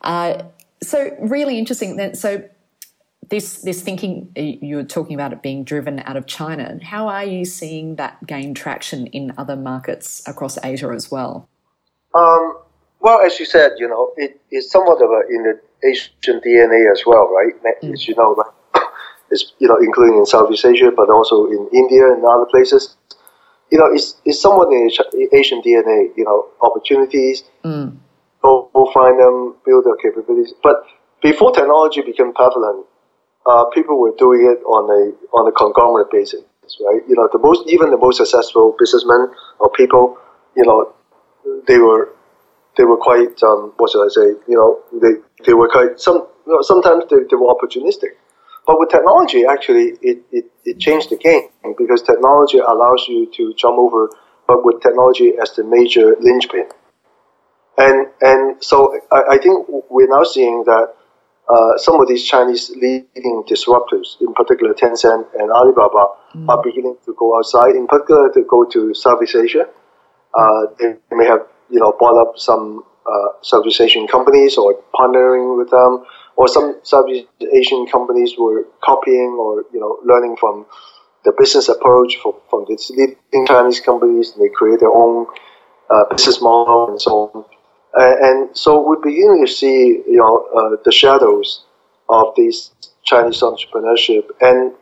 Uh, 0.02 0.44
so 0.82 1.16
really 1.20 1.58
interesting. 1.58 1.96
Then, 1.96 2.16
so 2.16 2.44
this 3.30 3.62
this 3.62 3.82
thinking 3.82 4.32
you 4.36 4.76
were 4.76 4.84
talking 4.84 5.16
about 5.16 5.32
it 5.32 5.42
being 5.42 5.64
driven 5.64 6.00
out 6.00 6.18
of 6.18 6.26
China. 6.26 6.78
How 6.84 7.08
are 7.08 7.24
you 7.24 7.46
seeing 7.46 7.96
that 7.96 8.26
gain 8.28 8.54
traction 8.54 9.08
in 9.08 9.34
other 9.38 9.56
markets 9.56 10.22
across 10.28 10.58
Asia 10.64 10.90
as 10.90 11.10
well? 11.10 11.48
Um, 12.14 12.58
well, 13.04 13.20
as 13.20 13.38
you 13.38 13.46
said, 13.46 13.74
you 13.78 13.88
know, 13.88 14.14
it 14.16 14.40
is 14.50 14.72
somewhat 14.72 15.02
of 15.04 15.10
a 15.12 15.22
in 15.30 15.44
the 15.44 15.60
Asian 15.88 16.40
DNA 16.40 16.90
as 16.92 17.04
well, 17.06 17.28
right? 17.28 17.54
As 17.92 18.08
you 18.08 18.16
know, 18.16 18.34
right? 18.34 18.84
it's 19.30 19.52
you 19.60 19.68
know, 19.68 19.78
including 19.78 20.18
in 20.18 20.26
Southeast 20.26 20.66
Asia, 20.66 20.90
but 20.96 21.10
also 21.10 21.48
in 21.48 21.68
India 21.74 22.08
and 22.14 22.24
other 22.26 22.46
places. 22.50 22.96
You 23.72 23.80
know, 23.80 23.90
it's, 23.92 24.16
it's 24.24 24.40
somewhat 24.42 24.70
in 24.72 24.90
Asian 25.34 25.62
DNA. 25.62 26.16
You 26.16 26.24
know, 26.24 26.48
opportunities, 26.62 27.44
Mm. 27.66 27.98
go, 28.42 28.70
go 28.74 28.92
find 28.94 29.20
them, 29.20 29.56
build 29.66 29.86
their 29.86 29.96
capabilities. 29.96 30.54
But 30.62 30.84
before 31.22 31.52
technology 31.54 32.02
became 32.02 32.34
prevalent, 32.34 32.86
uh, 33.46 33.66
people 33.74 34.00
were 34.00 34.14
doing 34.18 34.42
it 34.52 34.64
on 34.64 34.84
a 35.00 35.02
on 35.36 35.48
a 35.48 35.52
conglomerate 35.52 36.12
basis, 36.12 36.44
right? 36.88 37.02
You 37.10 37.16
know, 37.16 37.28
the 37.32 37.40
most 37.40 37.68
even 37.68 37.90
the 37.92 37.98
most 37.98 38.18
successful 38.18 38.76
businessmen 38.80 39.28
or 39.60 39.70
people, 39.72 40.18
you 40.56 40.64
know, 40.64 40.94
they 41.68 41.80
were 41.80 42.14
they 42.78 42.84
were 42.84 42.98
quite 42.98 43.42
um, 43.44 43.74
what 43.78 43.92
should 43.92 44.06
I 44.06 44.10
say? 44.10 44.28
You 44.48 44.58
know, 44.58 44.80
they 45.00 45.14
they 45.46 45.54
were 45.54 45.68
quite 45.68 46.00
some 46.00 46.28
you 46.46 46.54
know, 46.54 46.62
sometimes 46.62 47.04
they, 47.10 47.18
they 47.30 47.36
were 47.36 47.54
opportunistic. 47.54 48.16
But 48.66 48.80
with 48.80 48.90
technology, 48.90 49.44
actually, 49.46 49.98
it, 50.02 50.24
it, 50.32 50.46
it 50.64 50.80
changed 50.80 51.10
the 51.10 51.18
game 51.18 51.50
because 51.78 52.02
technology 52.02 52.60
allows 52.60 53.06
you 53.10 53.30
to 53.36 53.54
jump 53.56 53.78
over, 53.78 54.10
but 54.48 54.64
with 54.64 54.82
technology 54.82 55.34
as 55.42 55.52
the 55.52 55.64
major 55.64 56.16
linchpin. 56.20 56.70
and 57.78 58.08
and 58.22 58.64
so 58.64 58.98
I, 59.12 59.22
I 59.32 59.38
think 59.38 59.68
we're 59.90 60.08
now 60.08 60.24
seeing 60.24 60.64
that 60.66 60.94
uh, 61.50 61.78
some 61.78 62.00
of 62.00 62.08
these 62.08 62.24
Chinese 62.24 62.70
leading 62.70 63.44
disruptors, 63.50 64.16
in 64.22 64.34
particular 64.34 64.74
Tencent 64.74 65.28
and 65.38 65.52
Alibaba, 65.52 66.08
mm. 66.34 66.48
are 66.48 66.62
beginning 66.64 66.96
to 67.06 67.14
go 67.20 67.38
outside. 67.38 67.76
In 67.76 67.88
particular, 67.88 68.32
to 68.34 68.44
go 68.44 68.64
to 68.66 68.94
Southeast 68.94 69.36
Asia. 69.36 69.68
Uh, 70.34 70.66
they 70.80 70.96
may 71.12 71.28
have 71.28 71.46
you 71.74 71.80
know 71.80 71.94
bought 72.00 72.18
up 72.22 72.38
some 72.38 72.84
uh, 73.06 73.30
Southeast 73.42 73.82
Asian 73.82 74.08
companies 74.08 74.58
or 74.58 74.80
partnering 74.96 75.58
with 75.58 75.70
them, 75.72 76.06
or 76.38 76.48
some 76.48 76.80
Southeast 76.84 77.28
Asian 77.60 77.86
companies 77.88 78.36
were 78.38 78.66
copying 78.84 79.32
or 79.40 79.66
you 79.74 79.80
know 79.80 80.00
learning 80.06 80.38
from 80.40 80.66
the 81.26 81.34
business 81.38 81.70
approach 81.70 82.18
from, 82.22 82.34
from 82.50 82.66
these 82.68 82.92
leading 82.92 83.48
Chinese 83.48 83.80
companies. 83.80 84.34
And 84.34 84.44
they 84.44 84.50
create 84.50 84.80
their 84.80 84.94
own 84.94 85.26
uh, 85.90 86.04
business 86.12 86.42
model 86.42 86.90
and 86.90 87.02
so 87.02 87.32
on. 87.34 87.46
And 87.96 88.58
so 88.58 88.86
we're 88.86 89.02
beginning 89.02 89.46
to 89.46 89.52
see, 89.52 90.02
you 90.08 90.18
know, 90.18 90.48
uh, 90.58 90.78
the 90.84 90.92
shadows 90.92 91.64
of 92.10 92.34
these 92.36 92.72
Chinese 93.04 93.42
entrepreneurship 93.42 94.30
and 94.42 94.74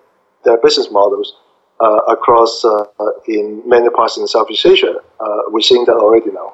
their 0.46 0.58
business 0.58 0.90
models 0.92 1.36
uh, 1.82 2.00
across 2.08 2.64
uh, 2.64 2.86
in 3.28 3.62
many 3.68 3.90
parts 3.90 4.18
in 4.18 4.28
Southeast 4.28 4.66
Asia. 4.66 4.96
Uh, 5.20 5.40
we're 5.50 5.62
seeing 5.62 5.86
that 5.86 5.96
already 5.96 6.32
now. 6.32 6.54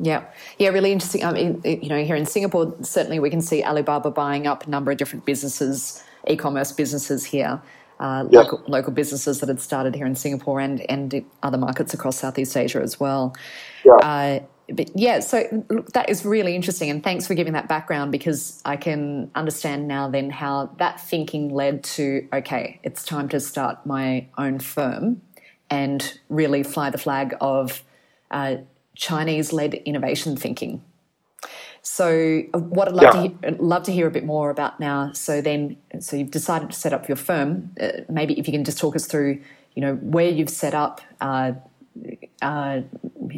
Yeah, 0.00 0.24
yeah, 0.58 0.68
really 0.68 0.92
interesting. 0.92 1.24
I 1.24 1.32
mean, 1.32 1.60
you 1.64 1.88
know, 1.88 2.02
here 2.04 2.16
in 2.16 2.26
Singapore, 2.26 2.74
certainly 2.82 3.18
we 3.18 3.30
can 3.30 3.40
see 3.40 3.64
Alibaba 3.64 4.10
buying 4.10 4.46
up 4.46 4.66
a 4.66 4.70
number 4.70 4.90
of 4.92 4.98
different 4.98 5.24
businesses, 5.24 6.02
e-commerce 6.28 6.72
businesses 6.72 7.24
here. 7.24 7.60
Uh, 8.00 8.28
yeah. 8.30 8.42
local, 8.42 8.62
local 8.68 8.92
businesses 8.92 9.40
that 9.40 9.48
had 9.48 9.60
started 9.60 9.92
here 9.92 10.06
in 10.06 10.14
Singapore 10.14 10.60
and, 10.60 10.88
and 10.88 11.24
other 11.42 11.58
markets 11.58 11.92
across 11.92 12.16
Southeast 12.16 12.56
Asia 12.56 12.80
as 12.80 13.00
well. 13.00 13.34
Yeah. 13.84 13.94
Uh, 13.94 14.40
but 14.70 14.90
yeah, 14.94 15.20
so 15.20 15.64
look, 15.68 15.92
that 15.92 16.08
is 16.08 16.24
really 16.24 16.54
interesting, 16.54 16.90
and 16.90 17.02
thanks 17.02 17.26
for 17.26 17.34
giving 17.34 17.54
that 17.54 17.68
background 17.68 18.12
because 18.12 18.60
I 18.64 18.76
can 18.76 19.30
understand 19.34 19.88
now 19.88 20.08
then 20.08 20.30
how 20.30 20.70
that 20.78 21.00
thinking 21.00 21.48
led 21.52 21.82
to 21.84 22.28
okay, 22.32 22.78
it's 22.82 23.02
time 23.04 23.28
to 23.30 23.40
start 23.40 23.84
my 23.86 24.28
own 24.36 24.58
firm 24.58 25.22
and 25.70 26.18
really 26.28 26.62
fly 26.62 26.90
the 26.90 26.98
flag 26.98 27.34
of 27.40 27.82
uh, 28.30 28.56
Chinese-led 28.98 29.74
innovation 29.74 30.36
thinking. 30.36 30.82
So, 31.82 32.42
uh, 32.52 32.58
what 32.58 32.88
I'd 32.88 32.94
love, 32.94 33.02
yeah. 33.04 33.10
to 33.12 33.20
hear, 33.20 33.56
love 33.60 33.84
to 33.84 33.92
hear 33.92 34.06
a 34.08 34.10
bit 34.10 34.24
more 34.24 34.50
about 34.50 34.80
now. 34.80 35.12
So 35.12 35.40
then, 35.40 35.76
so 36.00 36.16
you've 36.16 36.32
decided 36.32 36.70
to 36.70 36.76
set 36.76 36.92
up 36.92 37.08
your 37.08 37.16
firm. 37.16 37.70
Uh, 37.80 38.02
maybe 38.08 38.38
if 38.38 38.48
you 38.48 38.52
can 38.52 38.64
just 38.64 38.78
talk 38.78 38.96
us 38.96 39.06
through, 39.06 39.40
you 39.74 39.82
know, 39.82 39.94
where 39.94 40.28
you've 40.28 40.50
set 40.50 40.74
up, 40.74 41.00
uh, 41.20 41.52
uh, 42.42 42.80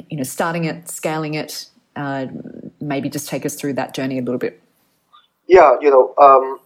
you 0.09 0.16
know, 0.16 0.23
starting 0.23 0.64
it, 0.64 0.88
scaling 0.88 1.35
it. 1.35 1.66
Uh, 1.94 2.27
maybe 2.81 3.11
just 3.11 3.29
take 3.29 3.44
us 3.44 3.55
through 3.55 3.75
that 3.75 3.94
journey 3.94 4.18
a 4.18 4.23
little 4.23 4.38
bit. 4.38 4.62
Yeah, 5.46 5.77
you 5.81 5.90
know, 5.90 6.14
um, 6.16 6.59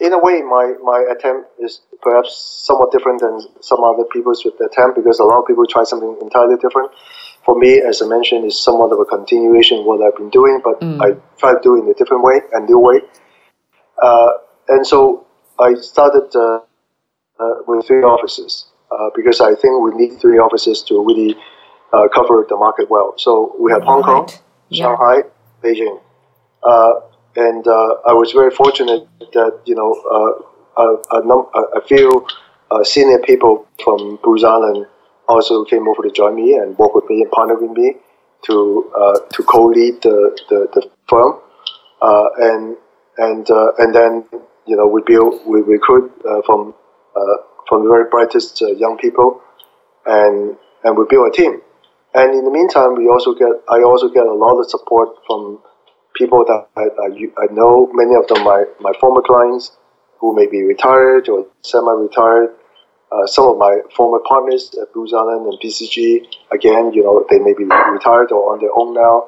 in 0.00 0.12
a 0.12 0.18
way, 0.18 0.42
my, 0.42 0.74
my 0.82 1.06
attempt 1.12 1.50
is 1.60 1.82
perhaps 2.02 2.34
somewhat 2.66 2.90
different 2.90 3.20
than 3.20 3.40
some 3.60 3.84
other 3.84 4.04
people's 4.12 4.44
attempt 4.44 4.96
because 4.96 5.20
a 5.20 5.24
lot 5.24 5.38
of 5.38 5.46
people 5.46 5.64
try 5.66 5.84
something 5.84 6.16
entirely 6.20 6.56
different. 6.56 6.90
For 7.50 7.58
me, 7.58 7.80
as 7.80 8.00
I 8.00 8.06
mentioned, 8.06 8.44
is 8.44 8.62
somewhat 8.62 8.92
of 8.92 9.00
a 9.00 9.04
continuation 9.04 9.80
of 9.80 9.84
what 9.84 10.00
I've 10.00 10.16
been 10.16 10.30
doing, 10.30 10.60
but 10.62 10.80
mm. 10.80 11.02
I 11.02 11.18
try 11.36 11.52
to 11.54 11.58
do 11.60 11.76
it 11.76 11.80
in 11.82 11.90
a 11.90 11.94
different 11.94 12.22
way, 12.22 12.38
a 12.52 12.60
new 12.60 12.78
way. 12.78 13.00
Uh, 14.00 14.30
and 14.68 14.86
so 14.86 15.26
I 15.58 15.74
started 15.74 16.30
uh, 16.36 16.60
uh, 17.40 17.54
with 17.66 17.88
three 17.88 18.04
offices 18.04 18.66
uh, 18.92 19.10
because 19.16 19.40
I 19.40 19.56
think 19.56 19.82
we 19.82 19.90
need 19.96 20.20
three 20.20 20.38
offices 20.38 20.80
to 20.84 21.04
really 21.04 21.34
uh, 21.92 22.06
cover 22.14 22.46
the 22.48 22.54
market 22.54 22.88
well. 22.88 23.14
So 23.16 23.56
we 23.58 23.72
have 23.72 23.82
Hong 23.82 24.04
Kong, 24.04 24.28
Shanghai, 24.70 25.22
Beijing, 25.60 26.00
uh, 26.62 26.92
and 27.34 27.66
uh, 27.66 27.94
I 28.06 28.12
was 28.12 28.30
very 28.30 28.52
fortunate 28.52 29.08
that 29.32 29.58
you 29.64 29.74
know 29.74 29.90
uh, 30.16 30.82
a, 30.84 31.18
a, 31.18 31.26
num- 31.26 31.50
a, 31.74 31.80
few 31.80 32.28
uh, 32.70 32.84
senior 32.84 33.18
people 33.18 33.66
from 33.82 34.20
Booz 34.22 34.44
Allen 34.44 34.86
also 35.30 35.64
came 35.64 35.88
over 35.88 36.02
to 36.02 36.10
join 36.10 36.34
me 36.34 36.54
and 36.54 36.76
work 36.78 36.94
with 36.94 37.08
me 37.08 37.22
and 37.22 37.30
partner 37.30 37.56
with 37.62 37.70
me 37.70 37.94
to 38.46 38.90
uh, 38.96 39.18
to 39.34 39.42
co-lead 39.42 40.02
the, 40.02 40.16
the, 40.48 40.58
the 40.74 40.90
firm, 41.08 41.40
uh, 42.02 42.28
and 42.38 42.76
and 43.18 43.50
uh, 43.50 43.70
and 43.78 43.94
then 43.94 44.24
you 44.66 44.76
know 44.76 44.86
we 44.86 45.02
build 45.06 45.40
we 45.46 45.60
recruit 45.60 46.10
from 46.46 46.74
from 47.68 47.84
the 47.84 47.88
very 47.88 48.10
brightest 48.10 48.60
uh, 48.62 48.66
young 48.66 48.98
people, 48.98 49.40
and 50.04 50.56
and 50.84 50.96
we 50.98 51.04
build 51.08 51.28
a 51.28 51.30
team. 51.30 51.62
And 52.12 52.34
in 52.34 52.44
the 52.44 52.50
meantime, 52.50 52.96
we 52.96 53.08
also 53.08 53.32
get 53.34 53.52
I 53.68 53.82
also 53.82 54.08
get 54.08 54.26
a 54.26 54.34
lot 54.34 54.58
of 54.58 54.68
support 54.68 55.10
from 55.26 55.62
people 56.16 56.44
that 56.44 56.66
I, 56.76 56.86
I, 57.06 57.08
I 57.44 57.46
know. 57.52 57.88
Many 57.94 58.14
of 58.16 58.26
them 58.26 58.44
my 58.44 58.64
my 58.80 58.92
former 59.00 59.22
clients 59.22 59.76
who 60.18 60.34
may 60.34 60.46
be 60.46 60.62
retired 60.62 61.28
or 61.28 61.46
semi-retired. 61.62 62.50
Uh, 63.12 63.26
some 63.26 63.48
of 63.48 63.58
my 63.58 63.80
former 63.96 64.20
partners 64.20 64.70
at 64.80 64.92
Booz 64.94 65.12
Allen 65.12 65.44
and 65.44 65.58
BCG, 65.60 66.26
again, 66.52 66.92
you 66.92 67.02
know, 67.02 67.26
they 67.28 67.38
may 67.38 67.54
be 67.54 67.64
retired 67.64 68.30
or 68.30 68.54
on 68.54 68.60
their 68.60 68.70
own 68.78 68.94
now, 68.94 69.26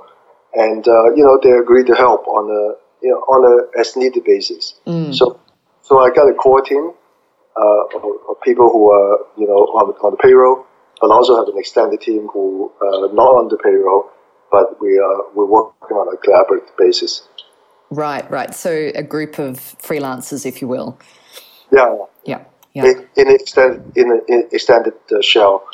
and 0.54 0.86
uh, 0.86 1.10
you 1.14 1.24
know, 1.24 1.38
they 1.42 1.50
agreed 1.50 1.86
to 1.86 1.94
help 1.94 2.26
on 2.28 2.48
a 2.50 2.76
you 3.02 3.10
know 3.10 3.18
on 3.26 3.42
a 3.42 3.80
as 3.80 3.96
needed 3.96 4.24
basis. 4.24 4.74
Mm. 4.86 5.14
So, 5.14 5.40
so 5.82 5.98
I 5.98 6.10
got 6.10 6.28
a 6.28 6.34
core 6.34 6.60
team 6.60 6.92
uh, 7.56 7.96
of, 7.96 8.04
of, 8.30 8.40
people 8.42 8.70
who 8.70 8.90
are 8.90 9.18
you 9.36 9.48
know 9.48 9.66
on, 9.74 9.94
on 10.04 10.12
the 10.12 10.16
payroll, 10.18 10.64
but 11.00 11.10
also 11.10 11.36
have 11.36 11.48
an 11.48 11.58
extended 11.58 12.00
team 12.00 12.28
who 12.32 12.70
are 12.80 13.06
uh, 13.06 13.12
not 13.12 13.30
on 13.34 13.48
the 13.48 13.58
payroll, 13.58 14.10
but 14.52 14.80
we 14.80 14.96
are 14.98 15.24
we're 15.34 15.46
working 15.46 15.96
on 15.96 16.06
a 16.14 16.16
collaborative 16.18 16.76
basis. 16.78 17.26
Right, 17.90 18.28
right. 18.30 18.54
So 18.54 18.92
a 18.94 19.02
group 19.02 19.38
of 19.38 19.58
freelancers, 19.58 20.46
if 20.46 20.62
you 20.62 20.68
will. 20.68 20.98
Yeah. 21.70 21.96
Yeah. 22.24 22.44
Yeah. 22.74 22.86
In, 22.86 23.08
in 23.16 23.34
extended 23.34 23.96
in, 23.96 24.22
in 24.28 24.48
extended 24.50 24.94
uh, 25.10 25.20
shell, 25.20 25.64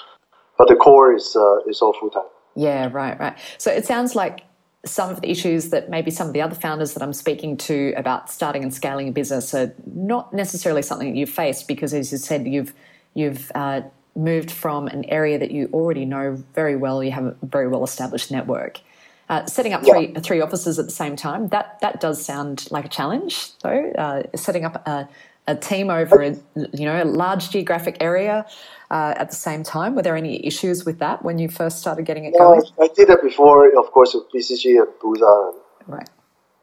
but 0.57 0.69
the 0.69 0.77
core 0.77 1.15
is 1.15 1.37
uh, 1.37 1.69
is 1.69 1.81
all 1.81 1.93
full 1.93 2.11
time. 2.11 2.25
Yeah. 2.57 2.89
Right. 2.93 3.19
Right. 3.19 3.39
So 3.59 3.71
it 3.71 3.87
sounds 3.87 4.15
like 4.17 4.43
some 4.85 5.11
of 5.11 5.21
the 5.21 5.31
issues 5.31 5.71
that 5.71 5.91
maybe 5.91 6.11
some 6.11 6.29
of 6.29 6.33
the 6.33 6.41
other 6.41 6.55
founders 6.55 6.95
that 6.95 7.03
I'm 7.03 7.13
speaking 7.13 7.57
to 7.59 7.93
about 7.97 8.31
starting 8.31 8.63
and 8.63 8.73
scaling 8.73 9.09
a 9.09 9.13
business 9.13 9.55
are 9.55 9.75
not 9.87 10.33
necessarily 10.33 10.83
something 10.83 11.13
that 11.13 11.19
you've 11.19 11.31
faced 11.31 11.69
because, 11.69 11.93
as 11.95 12.13
you 12.13 12.19
said, 12.19 12.47
you've 12.47 12.75
you've 13.15 13.51
uh, 13.55 13.83
moved 14.15 14.51
from 14.51 14.89
an 14.89 15.05
area 15.07 15.39
that 15.39 15.51
you 15.51 15.69
already 15.73 16.05
know 16.05 16.43
very 16.55 16.77
well. 16.77 17.03
You 17.03 17.13
have 17.13 17.25
a 17.25 17.37
very 17.43 17.69
well 17.69 17.85
established 17.85 18.31
network. 18.31 18.81
Uh, 19.29 19.45
setting 19.45 19.75
up 19.75 19.85
three 19.85 20.09
yeah. 20.09 20.21
three 20.21 20.41
offices 20.41 20.79
at 20.79 20.87
the 20.87 20.93
same 20.93 21.15
time 21.15 21.49
that 21.49 21.79
that 21.81 22.01
does 22.01 22.25
sound 22.25 22.67
like 22.71 22.85
a 22.85 22.89
challenge, 22.89 23.53
though. 23.63 23.93
Uh, 23.93 24.23
setting 24.37 24.65
up 24.65 24.87
a, 24.87 25.09
a 25.49 25.57
team 25.57 25.91
over 25.91 26.23
a, 26.23 26.37
you 26.75 26.85
know 26.85 27.03
a 27.03 27.05
large 27.05 27.51
geographic 27.51 27.97
area 28.01 28.47
uh, 28.91 29.15
at 29.17 29.31
the 29.31 29.37
same 29.37 29.63
time? 29.65 29.97
Were 29.97 30.03
there 30.03 30.17
any 30.17 30.47
issues 30.47 30.85
with 30.85 30.99
that 31.01 31.25
when 31.25 31.39
you 31.39 31.49
first 31.49 31.81
started 31.81 32.05
getting 32.05 32.25
it 32.27 32.35
going? 32.39 32.63
I 32.81 32.89
did 32.95 33.09
that 33.09 33.23
before, 33.23 33.67
of 33.77 33.91
course, 33.91 34.15
with 34.15 34.31
BCG 34.33 34.81
and 34.81 35.23
Allen. 35.23 35.55
Right. 35.87 36.09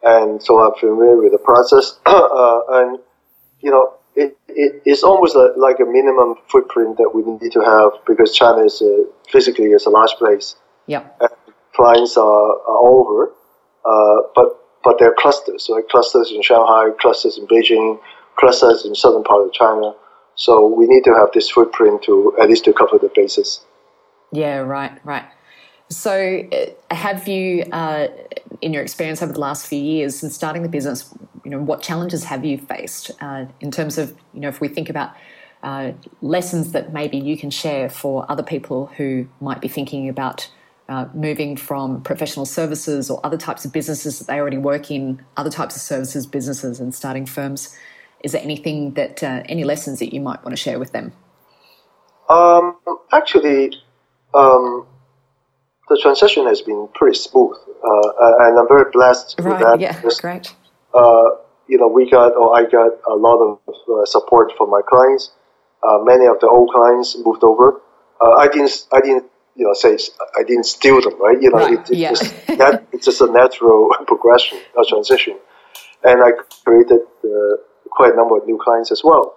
And 0.03 0.41
so 0.41 0.63
I'm 0.63 0.79
familiar 0.79 1.17
with 1.17 1.31
the 1.31 1.39
process. 1.39 1.99
uh, 2.05 2.59
and, 2.69 2.99
you 3.59 3.71
know, 3.71 3.93
it, 4.15 4.37
it, 4.47 4.83
it's 4.85 5.03
almost 5.03 5.35
a, 5.35 5.53
like 5.57 5.79
a 5.79 5.85
minimum 5.85 6.35
footprint 6.47 6.97
that 6.97 7.11
we 7.13 7.23
need 7.23 7.51
to 7.51 7.61
have 7.61 7.91
because 8.05 8.33
China 8.33 8.63
is 8.63 8.81
a, 8.81 9.05
physically 9.31 9.71
is 9.71 9.85
a 9.87 9.89
large 9.89 10.11
place. 10.11 10.55
Yeah. 10.85 11.05
clients 11.73 12.15
are, 12.17 12.23
are 12.23 12.77
all 12.77 13.07
over. 13.07 13.31
Uh, 13.83 14.27
but 14.35 14.61
but 14.85 14.99
they're 14.99 15.15
clusters, 15.17 15.67
right? 15.69 15.87
Clusters 15.89 16.31
in 16.31 16.43
Shanghai, 16.43 16.91
clusters 17.01 17.39
in 17.39 17.47
Beijing, 17.47 17.99
clusters 18.35 18.85
in 18.85 18.95
southern 18.95 19.23
part 19.23 19.45
of 19.45 19.53
China. 19.53 19.93
So 20.35 20.67
we 20.67 20.85
need 20.87 21.03
to 21.05 21.13
have 21.13 21.29
this 21.33 21.49
footprint 21.49 22.03
to 22.03 22.35
at 22.41 22.49
least 22.49 22.65
to 22.65 22.73
cover 22.73 22.97
the 22.97 23.09
bases. 23.15 23.61
Yeah, 24.31 24.57
right, 24.57 24.91
right. 25.05 25.25
So, 25.89 26.41
uh, 26.51 26.93
have 26.93 27.27
you, 27.27 27.63
uh, 27.71 28.07
in 28.61 28.73
your 28.73 28.81
experience 28.81 29.21
over 29.21 29.31
the 29.31 29.39
last 29.39 29.67
few 29.67 29.79
years 29.79 30.19
since 30.19 30.33
starting 30.33 30.63
the 30.63 30.69
business, 30.69 31.13
you 31.43 31.51
know, 31.51 31.59
what 31.59 31.81
challenges 31.81 32.23
have 32.23 32.43
you 32.43 32.57
faced 32.57 33.11
uh, 33.21 33.45
in 33.61 33.69
terms 33.69 33.97
of, 33.97 34.15
you 34.33 34.41
know, 34.41 34.47
if 34.49 34.59
we 34.59 34.67
think 34.67 34.89
about 34.89 35.11
uh, 35.61 35.91
lessons 36.21 36.71
that 36.71 36.91
maybe 36.91 37.17
you 37.17 37.37
can 37.37 37.51
share 37.51 37.87
for 37.87 38.25
other 38.29 38.43
people 38.43 38.87
who 38.97 39.27
might 39.39 39.61
be 39.61 39.67
thinking 39.67 40.09
about 40.09 40.49
uh, 40.89 41.07
moving 41.13 41.55
from 41.55 42.01
professional 42.01 42.45
services 42.45 43.09
or 43.09 43.19
other 43.23 43.37
types 43.37 43.63
of 43.63 43.71
businesses 43.71 44.19
that 44.19 44.27
they 44.27 44.39
already 44.39 44.57
work 44.57 44.91
in, 44.91 45.23
other 45.37 45.49
types 45.49 45.75
of 45.75 45.81
services 45.81 46.27
businesses, 46.27 46.79
and 46.79 46.93
starting 46.93 47.25
firms 47.25 47.75
is 48.23 48.31
there 48.31 48.41
anything 48.41 48.93
that 48.93 49.23
uh, 49.23 49.43
any 49.45 49.63
lessons 49.63 49.99
that 49.99 50.13
you 50.13 50.21
might 50.21 50.43
want 50.43 50.55
to 50.55 50.61
share 50.61 50.79
with 50.79 50.91
them? 50.91 51.13
Um, 52.29 52.77
actually, 53.13 53.71
um, 54.33 54.87
the 55.89 55.99
transition 56.01 56.47
has 56.47 56.61
been 56.61 56.87
pretty 56.95 57.17
smooth, 57.17 57.55
uh, 57.57 58.31
and 58.39 58.59
I'm 58.59 58.67
very 58.67 58.89
blessed 58.91 59.35
right, 59.39 59.51
with 59.51 59.59
that. 59.59 59.79
Yeah, 59.79 59.95
because, 59.95 60.19
great. 60.19 60.53
Uh, 60.93 61.29
you 61.67 61.77
know, 61.77 61.87
we 61.87 62.09
got 62.09 62.35
or 62.35 62.55
I 62.55 62.63
got 62.63 62.91
a 63.09 63.15
lot 63.15 63.37
of 63.37 63.59
uh, 63.67 64.05
support 64.05 64.51
from 64.57 64.69
my 64.69 64.81
clients. 64.87 65.31
Uh, 65.83 65.99
many 66.03 66.25
of 66.25 66.39
the 66.39 66.47
old 66.47 66.69
clients 66.73 67.15
moved 67.23 67.43
over. 67.43 67.81
Uh, 68.19 68.33
I 68.37 68.47
didn't 68.47 68.87
I 68.91 69.01
didn't 69.01 69.25
you 69.55 69.65
know, 69.65 69.73
say 69.73 69.97
I 70.37 70.43
didn't 70.43 70.65
steal 70.65 71.01
them, 71.01 71.19
right? 71.19 71.41
You 71.41 71.49
know, 71.49 71.57
Right, 71.57 71.73
it, 71.79 71.89
it 71.89 71.97
yeah. 71.97 72.09
just, 72.09 72.47
that, 72.47 72.85
it's 72.91 73.05
just 73.05 73.21
a 73.21 73.31
natural 73.31 73.89
progression 74.07 74.59
or 74.75 74.83
transition. 74.87 75.37
And 76.03 76.21
I 76.21 76.31
created 76.63 76.99
uh, 77.23 77.55
quite 77.95 78.13
a 78.13 78.15
number 78.15 78.37
of 78.37 78.45
new 78.45 78.59
clients 78.63 78.91
as 78.91 79.01
well. 79.03 79.35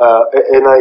Uh, 0.00 0.24
and 0.52 0.66
I, 0.66 0.78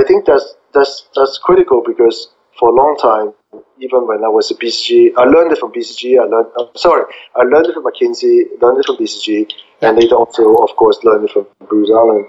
I 0.00 0.02
think 0.06 0.24
that's, 0.26 0.54
that's, 0.74 1.08
that's 1.14 1.38
critical 1.38 1.82
because 1.84 2.28
for 2.58 2.68
a 2.68 2.72
long 2.72 2.96
time, 2.96 3.34
even 3.80 4.06
when 4.06 4.24
I 4.24 4.28
was 4.28 4.50
at 4.50 4.58
BCG, 4.58 5.12
I 5.16 5.24
learned 5.24 5.52
it 5.52 5.58
from 5.58 5.72
BCG. 5.72 6.18
I 6.20 6.24
learned, 6.24 6.48
uh, 6.58 6.66
sorry, 6.76 7.04
I 7.34 7.42
learned 7.42 7.66
it 7.66 7.74
from 7.74 7.84
McKinsey, 7.84 8.60
learned 8.62 8.78
it 8.78 8.86
from 8.86 8.96
BCG, 8.96 9.50
and 9.82 9.96
later 9.96 10.14
also, 10.14 10.54
of 10.56 10.70
course, 10.76 10.98
learned 11.02 11.24
it 11.28 11.32
from 11.32 11.46
Booz 11.68 11.90
Allen. 11.90 12.28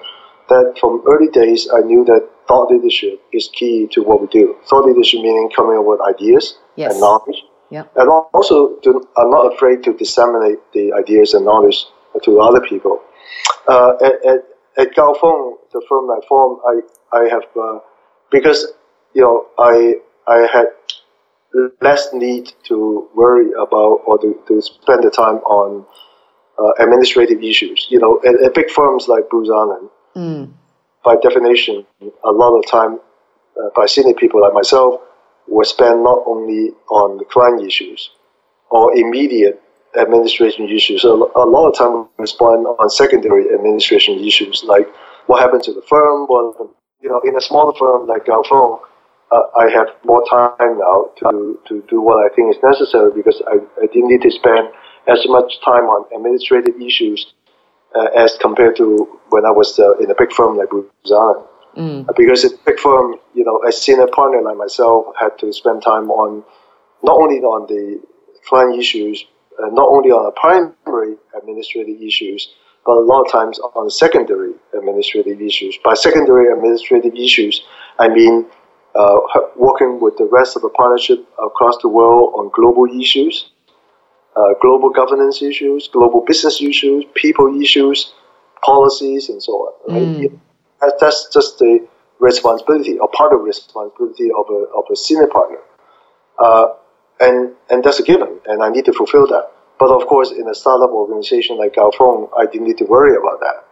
That 0.50 0.76
from 0.80 1.04
early 1.08 1.30
days, 1.30 1.70
I 1.74 1.80
knew 1.82 2.04
that 2.06 2.28
thought 2.48 2.70
leadership 2.72 3.22
is 3.32 3.50
key 3.54 3.88
to 3.92 4.02
what 4.04 4.20
we 4.22 4.28
do. 4.28 4.56
Thought 4.68 4.86
leadership 4.86 5.22
meaning 5.22 5.50
coming 5.56 5.78
up 5.78 5.86
with 5.86 6.02
ideas 6.02 6.58
Yes. 6.76 6.92
and 6.92 7.00
knowledge, 7.02 7.44
Yep. 7.70 7.92
and 7.96 8.10
also 8.34 8.76
to, 8.84 9.08
I'm 9.18 9.30
not 9.30 9.54
afraid 9.54 9.84
to 9.84 9.94
disseminate 9.94 10.60
the 10.74 10.92
ideas 10.94 11.34
and 11.36 11.46
knowledge 11.46 11.86
to 12.24 12.42
other 12.42 12.60
people. 12.62 13.00
Uh, 13.68 13.94
at, 14.04 14.26
at, 14.26 14.40
at 14.78 14.96
Gao 14.96 15.14
Feng, 15.14 15.58
the 15.72 15.82
firm 15.88 16.10
I 16.10 16.20
formed, 16.28 16.60
I, 16.68 17.18
I 17.18 17.30
have, 17.30 17.44
uh, 17.60 17.80
because, 18.32 18.68
you 19.14 19.22
know, 19.22 19.48
I, 19.58 19.96
I 20.28 20.48
had 20.52 20.68
less 21.82 22.14
need 22.14 22.52
to 22.66 23.08
worry 23.16 23.52
about 23.54 24.02
or 24.06 24.18
to, 24.20 24.40
to 24.48 24.62
spend 24.62 25.04
the 25.04 25.12
time 25.12 25.38
on 25.46 25.86
uh, 26.60 26.84
administrative 26.84 27.42
issues. 27.42 27.88
You 27.90 28.00
know, 28.00 28.20
at, 28.26 28.36
at 28.44 28.54
big 28.54 28.70
firms 28.70 29.08
like 29.08 29.30
Booz 29.30 29.50
Allen, 29.50 29.90
by 31.04 31.16
definition, 31.22 31.86
a 32.02 32.32
lot 32.32 32.58
of 32.58 32.66
time 32.70 33.00
uh, 33.58 33.70
by 33.76 33.86
senior 33.86 34.14
people 34.16 34.42
like 34.42 34.54
myself 34.54 35.02
was 35.48 35.70
spent 35.70 36.02
not 36.02 36.24
only 36.26 36.72
on 36.90 37.18
the 37.18 37.26
client 37.26 37.62
issues 37.66 38.12
or 38.70 38.96
immediate 38.96 39.62
administration 40.00 40.70
issues. 40.70 41.02
So 41.02 41.32
a 41.36 41.46
lot 41.46 41.70
of 41.70 41.78
time 41.78 41.94
we 42.18 42.24
respond 42.24 42.66
on 42.66 42.90
secondary 42.90 43.54
administration 43.54 44.20
issues 44.20 44.64
like 44.64 44.88
what 45.28 45.42
happened 45.42 45.64
to 45.64 45.74
the 45.74 45.82
firm. 45.82 46.26
What, 46.28 46.58
you 47.02 47.10
know, 47.10 47.22
in 47.24 47.36
a 47.36 47.42
smaller 47.42 47.74
firm 47.78 48.08
like 48.08 48.26
Gao 48.26 48.44
Feng, 48.44 48.78
uh, 49.32 49.42
I 49.58 49.70
have 49.70 49.88
more 50.04 50.24
time 50.30 50.80
now 50.80 51.10
to, 51.18 51.60
to 51.68 51.84
do 51.90 52.02
what 52.02 52.18
I 52.26 52.34
think 52.36 52.56
is 52.56 52.62
necessary 52.64 53.12
because 53.14 53.42
I, 53.48 53.56
I 53.82 53.88
didn't 53.88 54.10
need 54.10 54.22
to 54.22 54.32
spend 54.32 54.70
as 55.08 55.20
much 55.28 55.60
time 55.66 55.84
on 55.86 56.06
administrative 56.16 56.80
issues 56.82 57.34
uh, 57.96 58.08
as 58.16 58.38
compared 58.42 58.76
to 58.78 59.20
when 59.30 59.46
I 59.46 59.52
was 59.52 59.78
uh, 59.80 59.98
in 59.98 60.10
a 60.10 60.16
big 60.18 60.32
firm 60.32 60.58
like 60.58 60.70
Booz 60.70 60.90
Allen. 61.12 61.44
Uh, 62.08 62.14
Because 62.16 62.44
in 62.44 62.54
a 62.54 62.58
big 62.66 62.80
firm, 62.80 63.16
you 63.34 63.44
know, 63.44 63.60
a 63.68 63.72
senior 63.72 64.08
partner 64.08 64.42
like 64.42 64.58
myself 64.58 65.08
had 65.20 65.38
to 65.40 65.52
spend 65.52 65.82
time 65.82 66.10
on 66.12 66.44
not 67.02 67.18
only 67.20 67.40
on 67.40 67.68
the 67.68 68.00
client 68.48 68.80
issues, 68.80 69.26
uh, 69.62 69.68
not 69.72 69.88
only 69.90 70.12
on 70.12 70.24
the 70.26 70.32
primary 70.32 71.16
administrative 71.40 72.02
issues, 72.02 72.54
but 72.86 72.94
a 72.94 73.00
lot 73.02 73.24
of 73.26 73.32
times 73.32 73.60
on 73.60 73.90
secondary 73.90 74.54
administrative 74.78 75.42
issues. 75.42 75.78
By 75.84 75.94
secondary 75.94 76.52
administrative 76.52 77.14
issues, 77.16 77.64
I 78.00 78.10
mean 78.10 78.46
uh, 78.96 79.18
working 79.56 80.00
with 80.00 80.18
the 80.18 80.26
rest 80.32 80.56
of 80.56 80.62
the 80.62 80.70
partnership 80.70 81.20
across 81.44 81.78
the 81.82 81.88
world 81.90 82.34
on 82.36 82.52
global 82.54 82.86
issues, 83.00 83.50
uh, 84.36 84.54
global 84.62 84.90
governance 84.90 85.42
issues, 85.42 85.88
global 85.88 86.22
business 86.22 86.62
issues, 86.62 87.06
people 87.16 87.60
issues, 87.62 88.14
policies, 88.64 89.30
and 89.30 89.42
so 89.42 89.54
on. 89.54 89.74
Right? 89.94 90.32
That- 90.82 91.00
That's 91.00 91.28
just 91.34 91.60
the 91.60 91.88
responsibility 92.20 92.98
or 93.00 93.08
part 93.10 93.34
of 93.34 93.42
responsibility 93.42 94.30
of 94.38 94.46
a, 94.50 94.60
of 94.78 94.86
a 94.92 94.96
senior 94.96 95.28
partner. 95.28 95.60
Uh, 96.40 96.68
and, 97.20 97.54
and 97.70 97.84
that's 97.84 98.00
a 98.00 98.04
given, 98.04 98.40
and 98.46 98.64
I 98.64 98.70
need 98.70 98.86
to 98.86 98.94
fulfill 98.94 99.28
that. 99.28 99.52
But 99.80 99.90
of 99.90 100.08
course, 100.08 100.32
in 100.32 100.48
a 100.48 100.56
startup 100.56 100.92
organization 100.92 101.58
like 101.58 101.76
Gao 101.76 101.92
Feng, 101.92 102.28
I 102.38 102.46
didn't 102.46 102.68
need 102.68 102.78
to 102.78 102.86
worry 102.86 103.16
about 103.16 103.40
that. 103.40 103.66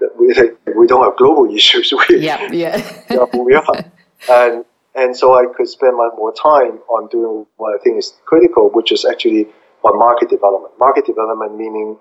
That 0.00 0.10
we, 0.18 0.72
we 0.80 0.86
don't 0.86 1.04
have 1.04 1.16
global 1.16 1.52
issues. 1.54 1.92
We, 1.92 2.18
Yeah, 2.18 2.48
yeah. 2.52 2.76
yeah, 3.10 3.26
who 3.32 3.44
we 3.44 3.54
are. 3.54 3.84
And, 4.30 4.64
and 4.94 5.16
so 5.16 5.34
I 5.34 5.44
could 5.56 5.68
spend 5.68 5.96
much 5.96 6.12
more 6.16 6.32
time 6.32 6.78
on 6.88 7.08
doing 7.08 7.46
what 7.56 7.78
I 7.78 7.82
think 7.82 7.98
is 7.98 8.14
critical, 8.24 8.70
which 8.70 8.92
is 8.92 9.04
actually 9.04 9.46
on 9.84 9.98
market 9.98 10.28
development. 10.30 10.74
Market 10.78 11.06
development 11.06 11.56
meaning 11.56 11.98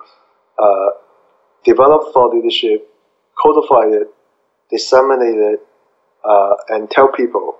uh, 0.61 0.89
develop 1.63 2.13
thought 2.13 2.33
leadership, 2.33 2.87
codify 3.41 3.95
it, 3.95 4.07
disseminate 4.69 5.37
it, 5.37 5.59
uh, 6.23 6.53
and 6.69 6.89
tell 6.89 7.09
people. 7.09 7.57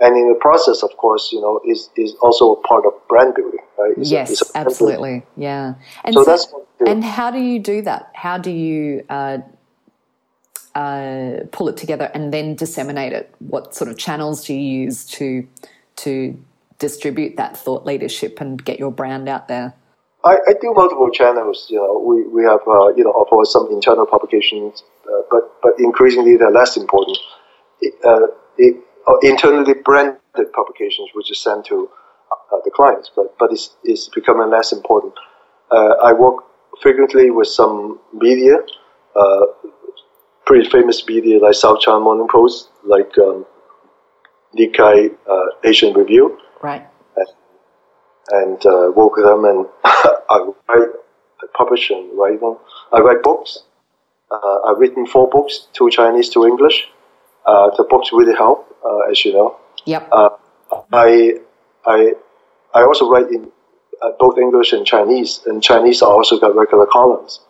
And 0.00 0.16
in 0.16 0.28
the 0.28 0.38
process, 0.40 0.82
of 0.82 0.96
course, 0.96 1.30
you 1.32 1.40
know, 1.40 1.60
is, 1.64 1.88
is 1.96 2.14
also 2.20 2.52
a 2.52 2.60
part 2.62 2.84
of 2.84 2.92
brand 3.08 3.34
building, 3.34 3.60
right? 3.78 3.92
It's 3.96 4.10
yes, 4.10 4.40
a 4.40 4.44
building. 4.44 4.66
absolutely. 4.66 5.22
Yeah. 5.36 5.74
And 6.04 6.14
So 6.14 6.24
that's 6.24 6.52
we 6.52 6.84
do. 6.84 6.90
and 6.90 7.04
how 7.04 7.30
do 7.30 7.38
you 7.38 7.60
do 7.60 7.82
that? 7.82 8.10
How 8.12 8.36
do 8.38 8.50
you 8.50 9.04
uh, 9.08 9.38
uh, 10.74 11.44
pull 11.52 11.68
it 11.68 11.76
together 11.76 12.10
and 12.12 12.32
then 12.34 12.56
disseminate 12.56 13.12
it? 13.12 13.32
What 13.38 13.74
sort 13.74 13.88
of 13.90 13.96
channels 13.96 14.44
do 14.44 14.54
you 14.54 14.82
use 14.84 15.04
to 15.06 15.46
to 15.96 16.36
distribute 16.80 17.36
that 17.36 17.56
thought 17.56 17.86
leadership 17.86 18.40
and 18.40 18.62
get 18.62 18.80
your 18.80 18.90
brand 18.90 19.28
out 19.28 19.46
there? 19.46 19.74
I, 20.24 20.38
I 20.48 20.52
do 20.60 20.72
multiple 20.74 21.10
channels. 21.10 21.66
You 21.70 21.76
know, 21.78 21.98
we, 22.04 22.26
we 22.26 22.42
have 22.42 22.60
uh, 22.66 22.88
you 22.96 23.04
know 23.04 23.12
of 23.12 23.28
course 23.28 23.52
some 23.52 23.68
internal 23.70 24.06
publications, 24.06 24.82
uh, 25.06 25.22
but 25.30 25.52
but 25.62 25.74
increasingly 25.78 26.36
they're 26.36 26.50
less 26.50 26.76
important. 26.76 27.18
It, 27.80 27.94
uh, 28.04 28.26
it, 28.58 28.76
internally 29.22 29.74
branded 29.84 30.52
publications, 30.54 31.08
which 31.14 31.30
is 31.30 31.40
sent 31.40 31.64
to 31.66 31.88
uh, 32.52 32.56
the 32.64 32.70
clients, 32.70 33.10
but 33.14 33.36
but 33.38 33.52
it's, 33.52 33.76
it's 33.84 34.08
becoming 34.08 34.50
less 34.50 34.72
important. 34.72 35.14
Uh, 35.70 35.94
I 36.02 36.12
work 36.12 36.44
frequently 36.80 37.30
with 37.30 37.48
some 37.48 38.00
media, 38.12 38.56
uh, 39.16 39.40
pretty 40.46 40.68
famous 40.68 41.06
media 41.06 41.38
like 41.38 41.54
South 41.54 41.80
China 41.80 42.00
Morning 42.00 42.28
Post, 42.30 42.68
like 42.84 43.16
um, 43.18 43.46
Nikkei 44.58 45.14
uh, 45.28 45.46
Asian 45.64 45.92
Review 45.94 46.38
Right. 46.62 46.86
and 48.30 48.64
uh, 48.66 48.90
work 48.94 49.16
with 49.16 49.24
them. 49.26 49.44
And 49.44 49.66
I 49.84 50.50
write, 50.68 50.88
I 51.42 51.46
publish 51.56 51.90
and 51.90 52.16
write 52.16 52.40
them. 52.40 52.56
I 52.92 53.00
write 53.00 53.22
books. 53.22 53.64
Uh, 54.30 54.60
I've 54.66 54.78
written 54.78 55.06
four 55.06 55.28
books, 55.28 55.68
two 55.72 55.90
Chinese, 55.90 56.28
two 56.30 56.46
English. 56.46 56.88
Uh, 57.46 57.70
the 57.76 57.84
books 57.84 58.10
really 58.12 58.34
help, 58.34 58.73
uh, 58.84 59.10
as 59.10 59.24
you 59.24 59.32
know. 59.32 59.56
Yep. 59.86 60.08
Uh, 60.12 60.30
I, 60.92 61.34
I, 61.86 62.14
I 62.74 62.82
also 62.82 63.08
write 63.08 63.28
in 63.28 63.50
uh, 64.02 64.10
both 64.18 64.38
English 64.38 64.72
and 64.72 64.86
Chinese. 64.86 65.40
And 65.46 65.62
Chinese, 65.62 66.02
I 66.02 66.06
also 66.06 66.38
got 66.38 66.54
regular 66.54 66.86
columns, 66.86 67.40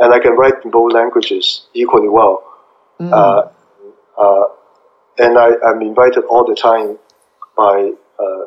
and 0.00 0.12
I 0.12 0.18
can 0.18 0.32
write 0.32 0.54
in 0.64 0.70
both 0.70 0.92
languages 0.92 1.66
equally 1.74 2.08
well. 2.08 2.42
Uh, 3.00 3.48
uh, 4.18 4.44
and 5.18 5.38
I, 5.38 5.50
I'm 5.66 5.82
invited 5.82 6.24
all 6.24 6.44
the 6.44 6.54
time 6.54 6.98
by 7.56 7.92
uh, 8.18 8.44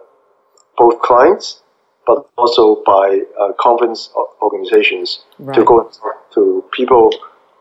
both 0.78 1.02
clients, 1.02 1.62
but 2.06 2.30
also 2.38 2.82
by 2.86 3.22
uh, 3.40 3.52
conference 3.60 4.10
organizations 4.42 5.24
to 5.54 5.64
go 5.66 5.82
and 5.82 5.94
talk 5.94 6.32
to 6.34 6.64
people 6.72 7.12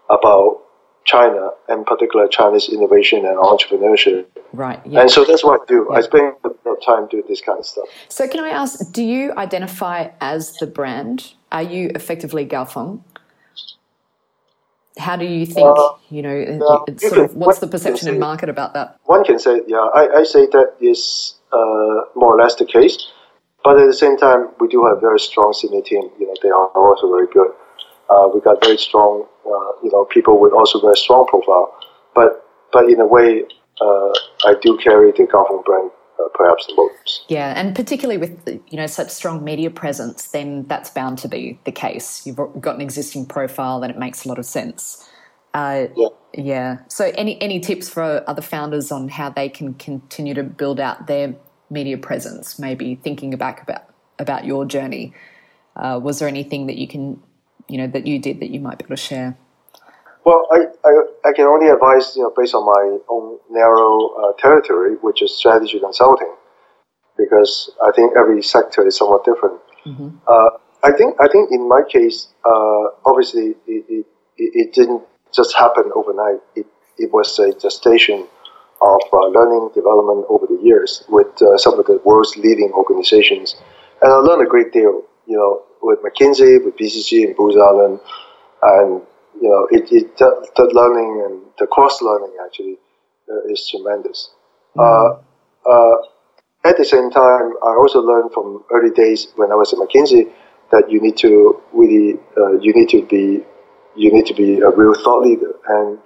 about 0.09 0.63
China, 1.05 1.51
and 1.69 1.87
particular 1.87 2.27
Chinese 2.27 2.69
innovation 2.69 3.25
and 3.25 3.37
entrepreneurship. 3.37 4.27
Right. 4.57 4.81
Yeah. 4.87 5.03
And 5.03 5.11
so 5.11 5.25
that's 5.25 5.45
what 5.45 5.61
I 5.61 5.65
do. 5.67 5.91
I 5.93 6.01
spend 6.01 6.35
a 6.45 6.49
lot 6.49 6.79
of 6.79 6.85
time 6.85 7.09
doing 7.09 7.25
this 7.29 7.41
kind 7.41 7.59
of 7.59 7.67
stuff. 7.67 7.85
So, 8.09 8.27
can 8.27 8.43
I 8.43 8.49
ask, 8.51 8.91
do 8.93 9.03
you 9.03 9.33
identify 9.37 10.09
as 10.21 10.55
the 10.55 10.67
brand? 10.67 11.35
Are 11.53 11.63
you 11.63 11.91
effectively 11.95 12.45
Gao 12.45 12.65
Feng? 12.65 13.05
How 14.99 15.17
do 15.17 15.27
you 15.27 15.45
think, 15.45 15.67
Uh, 15.67 15.91
you 16.09 16.23
know, 16.23 16.35
yeah, 16.35 16.79
it's 16.89 17.03
you 17.03 17.11
sort 17.11 17.25
of 17.27 17.37
what's 17.37 17.59
the 17.59 17.67
perception 17.67 18.09
in 18.09 18.19
market 18.19 18.49
about 18.49 18.73
that? 18.73 18.99
One 19.05 19.25
can 19.25 19.39
say, 19.39 19.61
yeah, 19.67 19.87
I, 19.95 20.21
I 20.21 20.25
say 20.25 20.47
that 20.47 20.73
is 20.81 21.35
uh, 21.53 22.09
more 22.15 22.35
or 22.35 22.39
less 22.43 22.55
the 22.55 22.65
case. 22.65 22.97
But 23.63 23.79
at 23.79 23.87
the 23.87 23.95
same 23.95 24.17
time, 24.17 24.49
we 24.61 24.69
do 24.69 24.87
have 24.87 25.01
very 25.01 25.21
strong 25.21 25.53
senior 25.53 25.83
team. 25.83 26.09
You 26.19 26.29
know, 26.29 26.35
they 26.43 26.51
are 26.51 26.69
also 26.69 27.11
very 27.11 27.27
good. 27.27 27.51
Uh, 28.09 28.29
we 28.33 28.41
got 28.41 28.65
very 28.65 28.79
strong, 28.79 29.27
uh, 29.45 29.71
you 29.83 29.91
know, 29.93 30.05
people 30.05 30.39
with 30.41 30.53
also 30.53 30.81
very 30.81 30.97
strong 30.97 31.27
profile. 31.27 31.75
But 32.15 32.47
but 32.73 32.89
in 32.89 33.01
a 33.01 33.07
way, 33.07 33.45
uh, 33.81 34.13
I 34.45 34.55
do 34.61 34.79
carry 34.79 35.13
the 35.13 35.27
Gao 35.27 35.45
Feng 35.45 35.63
brand 35.65 35.91
uh, 36.19 36.29
perhaps 36.35 36.67
the 36.67 36.75
most. 36.75 37.25
Yeah, 37.29 37.53
and 37.57 37.75
particularly 37.75 38.19
with 38.19 38.61
you 38.69 38.77
know 38.77 38.87
such 38.87 39.11
strong 39.11 39.45
media 39.45 39.71
presence, 39.71 40.29
then 40.29 40.65
that's 40.67 40.91
bound 40.91 41.19
to 41.19 41.29
be 41.29 41.59
the 41.65 41.73
case. 41.73 42.27
You've 42.27 42.37
got 42.61 42.77
an 42.77 42.81
existing 42.81 43.27
profile, 43.27 43.81
then 43.81 43.91
it 43.91 43.99
makes 43.99 44.25
a 44.25 44.29
lot 44.29 44.39
of 44.39 44.47
sense. 44.47 45.09
Uh, 45.55 45.87
Yeah. 45.97 46.09
yeah. 46.35 46.79
So, 46.89 47.13
any 47.15 47.41
any 47.41 47.61
tips 47.61 47.89
for 47.89 48.25
other 48.27 48.43
founders 48.43 48.93
on 48.93 49.09
how 49.09 49.31
they 49.31 49.49
can 49.49 49.75
continue 49.75 50.35
to 50.35 50.43
build 50.43 50.81
out 50.81 51.07
their 51.07 51.35
media 51.71 51.99
presence? 51.99 52.59
Maybe 52.59 52.95
thinking 52.95 53.31
back 53.37 53.63
about 53.63 53.85
about 54.19 54.45
your 54.45 54.65
journey. 54.65 55.15
Uh, 55.77 56.01
was 56.03 56.19
there 56.19 56.29
anything 56.29 56.67
that 56.69 56.77
you 56.77 56.89
can, 56.89 57.23
you 57.69 57.77
know, 57.77 57.87
that 57.87 58.07
you 58.07 58.19
did 58.19 58.41
that 58.41 58.49
you 58.49 58.61
might 58.61 58.79
be 58.79 58.85
able 58.85 58.97
to 58.97 59.03
share? 59.03 59.37
Well, 60.25 60.49
I, 60.51 60.67
I, 60.87 61.29
I 61.29 61.33
can 61.35 61.47
only 61.47 61.69
advise, 61.69 62.15
you 62.17 62.23
know, 62.23 62.33
based 62.37 62.55
on 62.55 62.65
my 62.65 62.99
own 63.09 63.39
narrow 63.51 63.93
uh, 64.21 64.33
territory, 64.39 64.95
which 65.03 65.23
is 65.23 65.37
strategy 65.37 65.81
consulting. 65.81 66.33
because 67.17 67.71
I 67.83 67.91
think 67.93 68.13
every 68.17 68.43
sector 68.43 68.87
is 68.87 68.97
somewhat 68.97 69.25
different. 69.25 69.61
Mm-hmm. 69.85 70.09
Uh, 70.27 70.51
I 70.85 70.93
think 70.93 71.17
I 71.21 71.29
think 71.29 71.51
in 71.51 71.69
my 71.69 71.83
case, 71.89 72.29
uh, 72.45 72.85
obviously 73.05 73.57
it, 73.67 73.85
it, 73.89 74.07
it 74.37 74.73
didn't 74.73 75.03
just 75.35 75.57
happen 75.57 75.91
overnight. 75.95 76.41
It, 76.55 76.67
it 76.99 77.13
was 77.13 77.39
a 77.39 77.53
gestation 77.53 78.27
of 78.83 79.01
uh, 79.13 79.27
learning 79.29 79.71
development 79.75 80.27
over 80.29 80.47
the 80.47 80.61
years 80.63 81.05
with 81.09 81.41
uh, 81.43 81.57
some 81.57 81.79
of 81.79 81.87
the 81.87 82.01
world's 82.05 82.37
leading 82.37 82.73
organizations, 82.73 83.57
and 84.03 84.13
I 84.13 84.17
learned 84.17 84.43
a 84.47 84.51
great 84.51 84.73
deal. 84.73 85.03
You 85.27 85.37
know, 85.37 85.63
with 85.83 86.01
McKinsey, 86.03 86.65
with 86.65 86.77
BCG, 86.77 87.27
and 87.27 87.37
Booz 87.37 87.57
Allen, 87.57 87.99
and 88.63 89.03
you 89.41 89.49
know, 89.49 89.69
it, 89.71 89.91
it 89.93 90.17
the, 90.19 90.49
the 90.57 90.65
learning 90.73 91.25
and 91.27 91.43
the 91.59 91.67
cross 91.67 92.01
learning 92.03 92.35
actually 92.45 92.79
uh, 93.31 93.53
is 93.53 93.69
tremendous. 93.69 94.31
Mm-hmm. 94.77 95.23
Uh, 95.69 96.69
at 96.69 96.77
the 96.77 96.85
same 96.85 97.11
time, 97.11 97.53
I 97.63 97.75
also 97.79 98.01
learned 98.01 98.33
from 98.33 98.65
early 98.73 98.91
days 98.91 99.29
when 99.37 99.53
I 99.53 99.55
was 99.55 99.73
at 99.73 99.79
McKinsey 99.79 100.31
that 100.73 100.91
you 100.91 101.01
need 101.01 101.17
to 101.19 101.61
really 101.73 102.19
uh, 102.37 102.59
you 102.61 102.73
need 102.75 102.89
to 102.91 103.03
be 103.07 103.45
you 103.95 104.13
need 104.13 104.27
to 104.27 104.35
be 104.35 104.61
a 104.61 104.71
real 104.71 104.95
thought 104.95 105.23
leader 105.23 105.55
and 105.69 105.99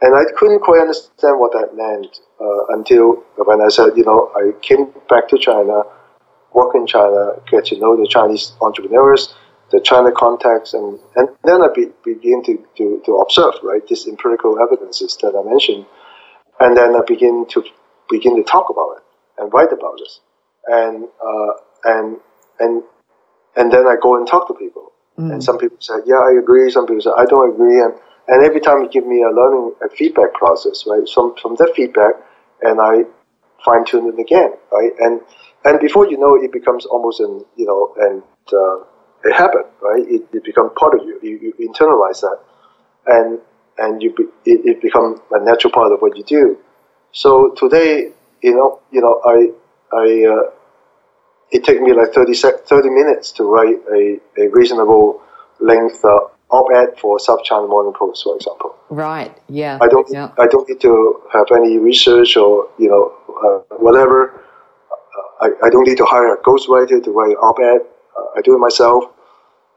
and 0.00 0.16
I 0.16 0.24
couldn't 0.36 0.60
quite 0.60 0.80
understand 0.80 1.38
what 1.38 1.52
that 1.52 1.76
meant 1.76 2.20
uh, 2.40 2.76
until 2.76 3.22
when 3.36 3.60
I 3.60 3.68
said 3.68 3.96
you 3.96 4.04
know 4.04 4.30
I 4.34 4.52
came 4.60 4.92
back 5.08 5.28
to 5.28 5.38
China 5.38 5.82
work 6.52 6.74
in 6.74 6.86
China 6.86 7.34
get 7.50 7.66
to 7.66 7.78
know 7.78 7.96
the 7.96 8.08
Chinese 8.08 8.52
entrepreneurs 8.60 9.34
the 9.72 9.80
China 9.80 10.12
context 10.12 10.74
and, 10.74 10.98
and 11.16 11.28
then 11.44 11.62
I 11.62 11.68
be, 11.74 11.86
begin 12.04 12.42
to, 12.44 12.64
to, 12.76 13.02
to 13.04 13.16
observe 13.16 13.54
right 13.62 13.86
these 13.86 14.06
empirical 14.06 14.58
evidences 14.60 15.18
that 15.22 15.34
I 15.34 15.48
mentioned 15.48 15.86
and 16.60 16.76
then 16.76 16.94
I 16.94 17.00
begin 17.06 17.46
to 17.50 17.64
begin 18.08 18.36
to 18.36 18.44
talk 18.44 18.70
about 18.70 18.98
it 18.98 19.02
and 19.38 19.52
write 19.52 19.72
about 19.72 19.98
this 19.98 20.20
and 20.66 21.08
uh, 21.24 21.52
and 21.84 22.18
and 22.60 22.82
and 23.56 23.72
then 23.72 23.86
I 23.86 23.96
go 24.00 24.16
and 24.16 24.26
talk 24.26 24.48
to 24.48 24.54
people. 24.54 24.92
Mm. 25.18 25.32
And 25.32 25.44
some 25.44 25.58
people 25.58 25.76
say, 25.80 25.94
yeah, 26.06 26.16
I 26.16 26.38
agree. 26.38 26.70
Some 26.70 26.86
people 26.86 27.02
say, 27.02 27.10
I 27.16 27.26
don't 27.26 27.52
agree. 27.52 27.80
And, 27.80 27.94
and 28.28 28.44
every 28.44 28.60
time 28.60 28.82
you 28.82 28.88
give 28.88 29.06
me 29.06 29.22
a 29.22 29.28
learning, 29.28 29.74
a 29.84 29.88
feedback 29.90 30.32
process, 30.34 30.84
right? 30.86 31.06
Some, 31.06 31.34
from 31.40 31.56
that 31.56 31.72
feedback, 31.76 32.14
and 32.62 32.80
I 32.80 33.04
fine 33.64 33.84
tune 33.84 34.08
it 34.08 34.18
again, 34.18 34.54
right? 34.72 34.92
And, 35.00 35.20
and 35.64 35.80
before 35.80 36.08
you 36.08 36.18
know 36.18 36.36
it, 36.36 36.44
it 36.44 36.52
becomes 36.52 36.86
almost 36.86 37.20
an, 37.20 37.44
you 37.56 37.66
know, 37.66 37.94
and, 37.98 38.22
uh, 38.52 38.84
a 39.30 39.34
habit, 39.34 39.66
right? 39.80 40.02
It, 40.06 40.22
it 40.32 40.44
becomes 40.44 40.72
part 40.76 40.98
of 40.98 41.06
you. 41.06 41.18
you. 41.22 41.54
You 41.58 41.68
internalize 41.68 42.20
that. 42.20 42.38
And, 43.06 43.38
and 43.78 44.02
you, 44.02 44.14
be, 44.14 44.24
it, 44.44 44.64
it 44.64 44.82
becomes 44.82 45.20
a 45.30 45.40
natural 45.44 45.72
part 45.72 45.92
of 45.92 46.00
what 46.00 46.16
you 46.16 46.24
do. 46.24 46.58
So 47.12 47.50
today, 47.56 48.12
you 48.42 48.54
know, 48.54 48.80
you 48.90 49.00
know, 49.00 49.20
I, 49.24 49.96
I, 49.96 50.26
uh, 50.26 50.50
it 51.50 51.64
took 51.64 51.80
me 51.80 51.92
like 51.92 52.12
30, 52.12 52.34
sec- 52.34 52.64
30 52.66 52.90
minutes 52.90 53.32
to 53.32 53.44
write 53.44 53.76
a, 53.92 54.20
a 54.40 54.48
reasonable 54.48 55.20
length 55.60 56.04
uh, 56.04 56.18
op-ed 56.50 56.98
for 56.98 57.18
South 57.18 57.42
China 57.44 57.66
Morning 57.66 57.92
Post, 57.98 58.24
for 58.24 58.36
example. 58.36 58.76
Right. 58.90 59.36
Yeah. 59.48 59.78
I 59.80 59.88
don't. 59.88 60.06
Yeah. 60.10 60.30
I 60.38 60.46
don't 60.46 60.68
need 60.68 60.80
to 60.82 61.22
have 61.32 61.46
any 61.50 61.78
research 61.78 62.36
or 62.36 62.68
you 62.78 62.88
know 62.88 63.12
uh, 63.42 63.76
whatever. 63.76 64.40
I, 65.40 65.48
I 65.64 65.70
don't 65.70 65.86
need 65.86 65.96
to 65.96 66.04
hire 66.04 66.34
a 66.34 66.38
ghostwriter 66.42 67.02
to 67.02 67.10
write 67.10 67.30
an 67.30 67.36
op-ed. 67.36 67.80
Uh, 68.16 68.38
I 68.38 68.42
do 68.42 68.54
it 68.54 68.58
myself. 68.58 69.04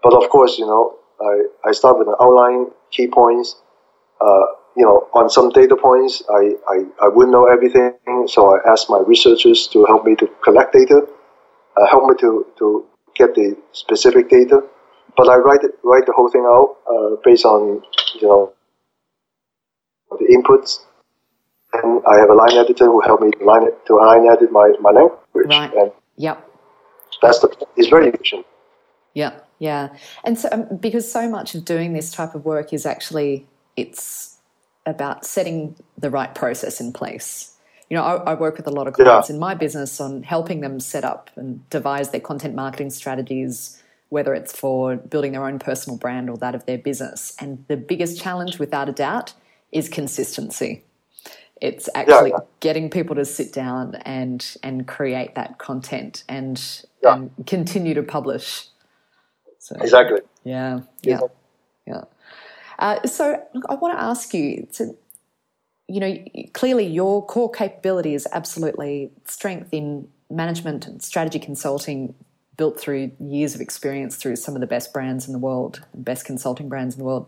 But 0.06 0.14
of 0.22 0.30
course, 0.30 0.54
you 0.62 0.68
know, 0.72 0.84
I, 1.30 1.70
I 1.70 1.72
start 1.74 1.98
with 2.00 2.08
an 2.08 2.16
outline, 2.22 2.62
key 2.92 3.08
points. 3.08 3.56
Uh, 4.22 4.46
you 4.78 4.86
know, 4.86 4.98
on 5.20 5.30
some 5.30 5.50
data 5.50 5.76
points, 5.76 6.22
I, 6.30 6.44
I, 6.74 6.78
I 7.06 7.08
wouldn't 7.10 7.34
know 7.34 7.48
everything, 7.48 7.94
so 8.28 8.56
I 8.56 8.58
ask 8.72 8.90
my 8.90 9.02
researchers 9.14 9.68
to 9.74 9.86
help 9.86 10.06
me 10.06 10.16
to 10.18 10.28
collect 10.44 10.74
data 10.74 11.02
uh, 11.78 11.86
help 11.90 12.06
me 12.10 12.16
to, 12.20 12.46
to 12.60 12.86
get 13.16 13.36
the 13.36 13.58
specific 13.72 14.30
data. 14.30 14.62
But 15.18 15.30
I 15.30 15.38
write 15.38 15.64
it, 15.64 15.72
write 15.84 16.06
the 16.06 16.14
whole 16.14 16.30
thing 16.30 16.46
out 16.46 16.78
uh, 16.92 17.16
based 17.24 17.46
on 17.46 17.82
you 18.22 18.28
know 18.28 18.54
the 20.12 20.28
inputs, 20.28 20.80
and 21.74 22.02
I 22.06 22.20
have 22.20 22.30
a 22.30 22.34
line 22.34 22.58
editor 22.58 22.86
who 22.86 23.02
helped 23.02 23.24
me 23.24 23.32
to 23.32 23.46
line 23.46 23.64
it 23.64 23.86
to 23.88 23.96
line 23.96 24.28
edit 24.30 24.52
my, 24.52 24.74
my 24.82 24.92
language. 24.92 25.20
Right. 25.34 25.74
And 25.74 25.92
Yep. 26.18 26.50
that's 27.22 27.40
the 27.40 27.50
it's 27.78 27.90
very 27.90 28.10
efficient. 28.10 28.46
Yeah, 29.14 29.40
yeah, 29.60 29.90
and 30.24 30.38
so 30.38 30.50
um, 30.52 30.78
because 30.80 31.10
so 31.12 31.30
much 31.30 31.56
of 31.56 31.66
doing 31.66 31.94
this 31.94 32.12
type 32.12 32.36
of 32.36 32.46
work 32.46 32.74
is 32.74 32.86
actually 32.86 33.46
it's 33.76 34.38
about 34.86 35.26
setting 35.26 35.76
the 35.98 36.10
right 36.10 36.34
process 36.36 36.80
in 36.80 36.94
place. 36.94 37.52
You 37.90 37.98
know, 37.98 38.04
I, 38.04 38.32
I 38.32 38.34
work 38.36 38.58
with 38.58 38.68
a 38.68 38.72
lot 38.72 38.88
of 38.88 38.94
clients 38.94 39.30
Yeah. 39.30 39.36
in 39.36 39.40
my 39.40 39.54
business 39.56 40.00
on 40.02 40.24
helping 40.24 40.62
them 40.62 40.80
set 40.80 41.04
up 41.04 41.30
and 41.36 41.68
devise 41.70 42.10
their 42.12 42.22
content 42.22 42.56
marketing 42.56 42.90
strategies, 42.90 43.82
whether 44.10 44.34
it's 44.34 44.56
for 44.58 44.96
building 44.96 45.32
their 45.34 45.46
own 45.46 45.60
personal 45.60 45.98
brand 45.98 46.30
or 46.30 46.38
that 46.38 46.56
of 46.56 46.66
their 46.66 46.78
business. 46.80 47.36
And 47.40 47.64
the 47.68 47.78
biggest 47.78 48.22
challenge, 48.22 48.60
without 48.60 48.90
a 48.90 48.92
doubt, 48.92 49.34
is 49.72 49.90
consistency. 49.90 50.84
It's 51.62 51.88
actually 51.96 52.32
yeah. 52.32 52.40
getting 52.60 52.90
people 52.90 53.16
to 53.16 53.26
sit 53.26 53.54
down 53.54 53.96
and 54.06 54.46
and 54.62 54.88
create 54.88 55.36
that 55.36 55.58
content 55.58 56.24
and, 56.28 56.62
Yeah. 57.04 57.16
and 57.16 57.32
continue 57.48 57.94
to 57.94 58.04
publish. 58.04 58.68
So, 59.66 59.76
Exactly. 59.82 60.20
yeah, 60.44 60.82
yeah, 61.02 61.22
yeah. 61.88 62.04
Uh, 62.78 63.02
so, 63.08 63.42
look, 63.56 63.64
I 63.68 63.74
want 63.74 63.98
to 63.98 64.04
ask 64.04 64.32
you 64.32 64.68
to, 64.74 64.96
you 65.88 66.00
know, 66.00 66.24
clearly 66.54 66.86
your 66.86 67.26
core 67.26 67.50
capability 67.50 68.14
is 68.14 68.28
absolutely 68.32 69.10
strength 69.26 69.70
in 69.72 70.08
management 70.30 70.86
and 70.86 71.02
strategy 71.02 71.40
consulting, 71.40 72.14
built 72.58 72.80
through 72.80 73.12
years 73.20 73.56
of 73.56 73.62
experience 73.62 74.18
through 74.18 74.36
some 74.36 74.54
of 74.54 74.62
the 74.62 74.68
best 74.68 74.94
brands 74.94 75.26
in 75.26 75.34
the 75.34 75.40
world, 75.40 75.84
best 75.96 76.26
consulting 76.26 76.70
brands 76.70 76.94
in 76.94 77.00
the 77.00 77.06
world. 77.06 77.28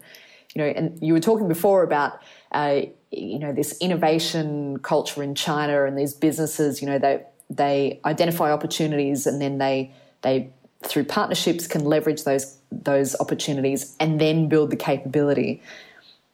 You 0.54 0.62
know, 0.62 0.68
and 0.68 1.00
you 1.02 1.14
were 1.14 1.20
talking 1.20 1.48
before 1.48 1.82
about, 1.82 2.22
uh, 2.52 2.82
you 3.10 3.40
know, 3.40 3.52
this 3.52 3.76
innovation 3.80 4.78
culture 4.78 5.24
in 5.24 5.34
China 5.34 5.86
and 5.86 5.98
these 5.98 6.14
businesses. 6.14 6.84
You 6.84 6.88
know, 6.88 7.00
they 7.00 7.24
they 7.50 8.00
identify 8.06 8.52
opportunities 8.52 9.26
and 9.26 9.42
then 9.42 9.58
they 9.58 9.92
they 10.22 10.52
through 10.88 11.06
partnerships 11.06 11.68
can 11.68 11.86
leverage 11.86 12.24
those 12.24 12.58
those 12.72 13.16
opportunities 13.20 13.96
and 14.00 14.20
then 14.20 14.50
build 14.50 14.72
the 14.72 14.76
capability. 14.76 15.62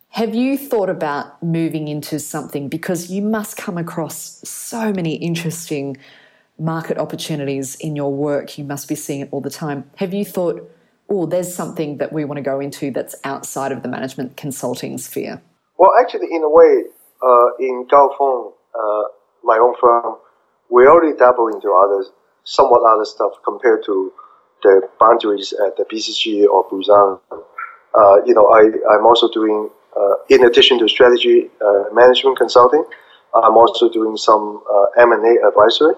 Have 0.10 0.36
you 0.36 0.58
thought 0.58 0.90
about 0.90 1.42
moving 1.42 1.88
into 1.88 2.20
something 2.20 2.70
because 2.70 3.10
you 3.10 3.22
must 3.22 3.58
come 3.58 3.78
across 3.78 4.48
so 4.48 4.94
many 4.94 5.16
interesting 5.16 5.98
market 6.60 6.98
opportunities 6.98 7.76
in 7.76 7.96
your 7.96 8.14
work? 8.14 8.58
You 8.58 8.64
must 8.64 8.88
be 8.88 8.96
seeing 8.96 9.22
it 9.22 9.30
all 9.32 9.42
the 9.42 9.50
time. 9.50 9.90
Have 9.96 10.14
you 10.14 10.24
thought, 10.24 10.70
oh, 11.10 11.26
there's 11.26 11.54
something 11.54 11.98
that 11.98 12.14
we 12.14 12.26
want 12.26 12.38
to 12.38 12.44
go 12.44 12.60
into 12.60 12.92
that's 12.92 13.16
outside 13.24 13.72
of 13.72 13.82
the 13.82 13.90
management 13.90 14.38
consulting 14.38 15.00
sphere? 15.00 15.42
Well, 15.80 15.92
actually, 16.00 16.28
in 16.32 16.44
a 16.44 16.50
way, 16.50 16.84
uh, 17.24 17.48
in 17.60 17.88
Gao 17.90 18.10
Feng, 18.18 18.52
uh, 18.76 19.04
my 19.44 19.58
own 19.58 19.74
firm, 19.82 20.18
we 20.70 20.86
already 20.86 21.18
dabble 21.18 21.48
into 21.48 21.72
others, 21.74 22.12
somewhat 22.44 22.82
other 22.88 23.06
stuff 23.06 23.34
compared 23.44 23.84
to 23.86 24.14
the 24.64 24.90
boundaries 25.00 25.54
at 25.54 25.78
the 25.78 25.86
BCG 25.86 26.48
or 26.48 26.66
Booz 26.70 26.90
Allen. 26.90 27.20
Uh, 27.32 28.24
you 28.26 28.34
know, 28.34 28.48
I, 28.48 28.62
I'm 28.96 29.06
also 29.06 29.30
doing, 29.30 29.70
uh, 29.96 30.16
in 30.30 30.46
addition 30.46 30.80
to 30.80 30.88
strategy 30.88 31.50
uh, 31.62 31.84
management 31.94 32.38
consulting, 32.38 32.84
I'm 33.36 33.58
also 33.58 33.90
doing 33.90 34.18
some 34.18 34.64
uh, 34.72 35.02
M&A 35.02 35.48
advisory, 35.48 35.96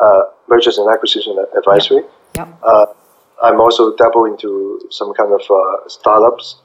uh, 0.00 0.22
mergers 0.48 0.78
and 0.78 0.92
acquisition 0.92 1.36
advisory. 1.56 2.02
Yep. 2.36 2.58
Uh, 2.62 2.86
I'm 3.42 3.60
also 3.60 3.94
dabble 3.96 4.24
into 4.26 4.80
some 4.90 5.12
kind 5.14 5.32
of 5.32 5.42
uh, 5.50 5.88
startups, 5.88 6.56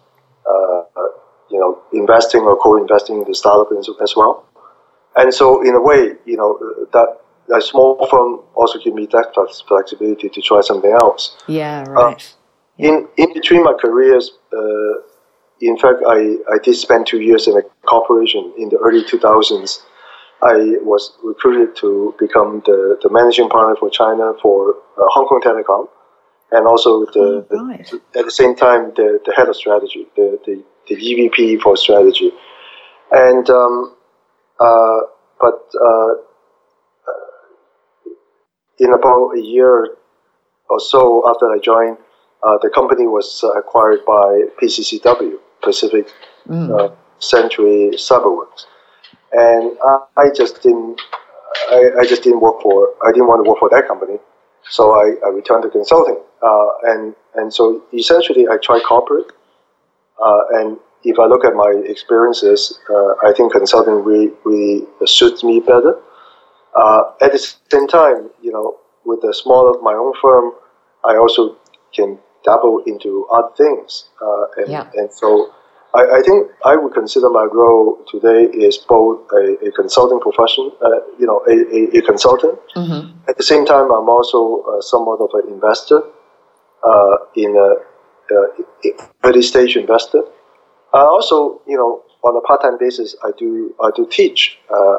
you 1.49 1.59
know, 1.59 1.81
investing 1.91 2.41
or 2.41 2.55
co-investing 2.55 3.17
in 3.21 3.27
the 3.27 3.35
startup 3.35 3.77
as, 3.77 3.89
as 4.01 4.15
well. 4.15 4.45
And 5.17 5.33
so, 5.33 5.61
in 5.67 5.75
a 5.75 5.81
way, 5.81 6.13
you 6.25 6.37
know, 6.37 6.57
that 6.93 7.19
a 7.55 7.61
small 7.61 8.07
firm 8.09 8.39
also 8.55 8.79
give 8.79 8.93
me 8.93 9.07
that 9.11 9.33
flexibility 9.67 10.29
to 10.29 10.41
try 10.41 10.61
something 10.61 10.91
else. 10.91 11.37
Yeah, 11.47 11.83
right. 11.89 12.35
In 12.77 13.07
in 13.17 13.33
between 13.33 13.63
my 13.63 13.73
careers, 13.73 14.31
uh, 14.53 14.93
in 15.59 15.77
fact, 15.77 15.99
I, 16.07 16.37
I 16.51 16.57
did 16.63 16.75
spend 16.75 17.05
two 17.07 17.21
years 17.21 17.47
in 17.47 17.55
a 17.57 17.61
corporation 17.85 18.53
in 18.57 18.69
the 18.69 18.77
early 18.77 19.03
2000s. 19.03 19.79
I 20.41 20.77
was 20.81 21.15
recruited 21.23 21.75
to 21.77 22.15
become 22.17 22.63
the, 22.65 22.97
the 23.03 23.09
managing 23.11 23.47
partner 23.49 23.75
for 23.75 23.89
China 23.91 24.33
for 24.41 24.71
uh, 24.97 25.03
Hong 25.13 25.27
Kong 25.27 25.41
Telecom, 25.45 25.87
and 26.51 26.65
also 26.65 27.05
the, 27.05 27.45
Oh, 27.51 27.67
right. 27.67 27.85
the- 27.91 28.19
at 28.19 28.25
the 28.25 28.31
same 28.31 28.55
time 28.55 28.91
the, 28.95 29.19
the 29.25 29.33
head 29.37 29.47
of 29.49 29.55
strategy, 29.55 30.07
the, 30.15 30.39
the, 30.45 30.63
the 30.87 30.95
EVP 30.95 31.61
for 31.61 31.77
strategy, 31.77 32.31
and 33.11 33.47
um, 33.51 33.95
uh, 34.59 34.99
but 35.39 35.69
uh, 35.79 36.13
in 38.81 38.91
about 38.93 39.37
a 39.37 39.41
year 39.41 39.95
or 40.69 40.79
so 40.79 41.29
after 41.29 41.45
I 41.51 41.59
joined, 41.59 41.97
uh, 42.43 42.57
the 42.61 42.69
company 42.69 43.05
was 43.05 43.41
uh, 43.43 43.51
acquired 43.51 44.03
by 44.05 44.45
PCCW, 44.59 45.35
Pacific 45.61 46.07
uh, 46.75 46.89
Century 47.19 47.91
Cyberworks. 47.93 48.65
And 49.31 49.77
I, 49.85 49.97
I 50.17 50.25
just 50.35 50.63
didn't, 50.63 50.99
I, 51.69 51.91
I 51.99 52.05
just 52.05 52.23
didn't 52.23 52.41
work 52.41 52.61
for, 52.61 52.95
I 53.05 53.11
didn't 53.11 53.27
want 53.27 53.45
to 53.45 53.49
work 53.49 53.59
for 53.59 53.69
that 53.69 53.87
company. 53.87 54.17
So 54.69 54.91
I, 54.93 55.13
I 55.25 55.29
returned 55.29 55.63
to 55.63 55.69
consulting. 55.69 56.17
Uh, 56.41 56.67
and, 56.83 57.15
and 57.35 57.53
so 57.53 57.83
essentially 57.93 58.47
I 58.47 58.57
tried 58.57 58.81
corporate. 58.83 59.31
Uh, 60.23 60.41
and 60.53 60.77
if 61.03 61.19
I 61.19 61.25
look 61.27 61.45
at 61.45 61.53
my 61.53 61.71
experiences, 61.85 62.79
uh, 62.89 63.27
I 63.27 63.33
think 63.37 63.53
consulting 63.53 64.03
really, 64.03 64.31
really 64.43 64.87
suits 65.05 65.43
me 65.43 65.59
better. 65.59 65.99
Uh, 66.75 67.03
at 67.21 67.31
the 67.31 67.39
same 67.39 67.87
time, 67.87 68.29
you 68.41 68.51
know, 68.51 68.77
with 69.05 69.21
the 69.21 69.33
small 69.33 69.69
of 69.69 69.81
my 69.81 69.93
own 69.93 70.13
firm, 70.21 70.53
I 71.03 71.17
also 71.17 71.57
can 71.93 72.19
dabble 72.43 72.83
into 72.85 73.27
other 73.31 73.53
things. 73.57 74.09
Uh, 74.21 74.45
and, 74.57 74.71
Yeah. 74.71 74.89
and 74.95 75.11
so 75.11 75.51
I, 75.93 76.19
I 76.19 76.21
think 76.21 76.47
I 76.65 76.75
would 76.75 76.93
consider 76.93 77.29
my 77.29 77.43
role 77.43 77.97
today 78.07 78.43
is 78.53 78.77
both 78.77 79.19
a, 79.33 79.57
a 79.67 79.71
consulting 79.71 80.19
profession, 80.19 80.71
uh, 80.81 81.01
you 81.19 81.27
know, 81.27 81.43
a, 81.47 81.51
a, 81.51 81.99
a 81.99 82.01
consultant. 82.01 82.57
Mm-hmm. 82.75 83.29
At 83.29 83.37
the 83.37 83.43
same 83.43 83.65
time, 83.65 83.91
I'm 83.91 84.09
also 84.09 84.63
uh, 84.63 84.81
somewhat 84.81 85.19
of 85.19 85.29
an 85.33 85.51
investor 85.51 86.03
uh, 86.83 87.15
in 87.35 87.57
a, 87.57 87.75
early 89.25 89.41
stage 89.41 89.75
investor. 89.75 90.23
I 90.93 91.01
also, 91.01 91.61
you 91.67 91.75
know, 91.75 92.03
on 92.23 92.37
a 92.37 92.41
part-time 92.41 92.77
basis, 92.79 93.15
I 93.23 93.31
do 93.37 93.75
I 93.83 93.89
do 93.95 94.07
teach. 94.09 94.57
Uh, 94.69 94.95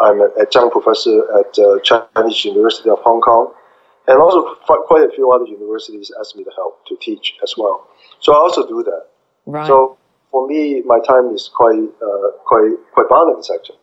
I'm 0.00 0.20
a, 0.20 0.28
adjunct 0.40 0.72
professor 0.72 1.22
at 1.38 1.58
uh, 1.58 1.78
Chinese 1.80 2.44
University 2.44 2.90
of 2.90 2.98
Hong 3.00 3.20
Kong, 3.20 3.52
and 4.08 4.20
also 4.20 4.54
quite, 4.66 4.80
quite 4.86 5.04
a 5.04 5.12
few 5.14 5.30
other 5.32 5.46
universities 5.46 6.10
ask 6.20 6.36
me 6.36 6.44
to 6.44 6.50
help 6.56 6.84
to 6.86 6.96
teach 7.00 7.34
as 7.42 7.54
well. 7.56 7.88
So 8.20 8.32
I 8.32 8.36
also 8.36 8.66
do 8.66 8.82
that. 8.84 9.06
Right. 9.46 9.66
So 9.66 9.98
for 10.30 10.46
me, 10.46 10.82
my 10.84 11.00
time 11.00 11.34
is 11.34 11.50
quite 11.54 11.88
uh, 12.02 12.30
quite 12.44 12.72
quite 12.92 13.08
balanced 13.08 13.50
actually, 13.54 13.78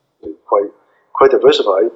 quite 0.46 0.72
quite 1.14 1.32
diversified, 1.32 1.92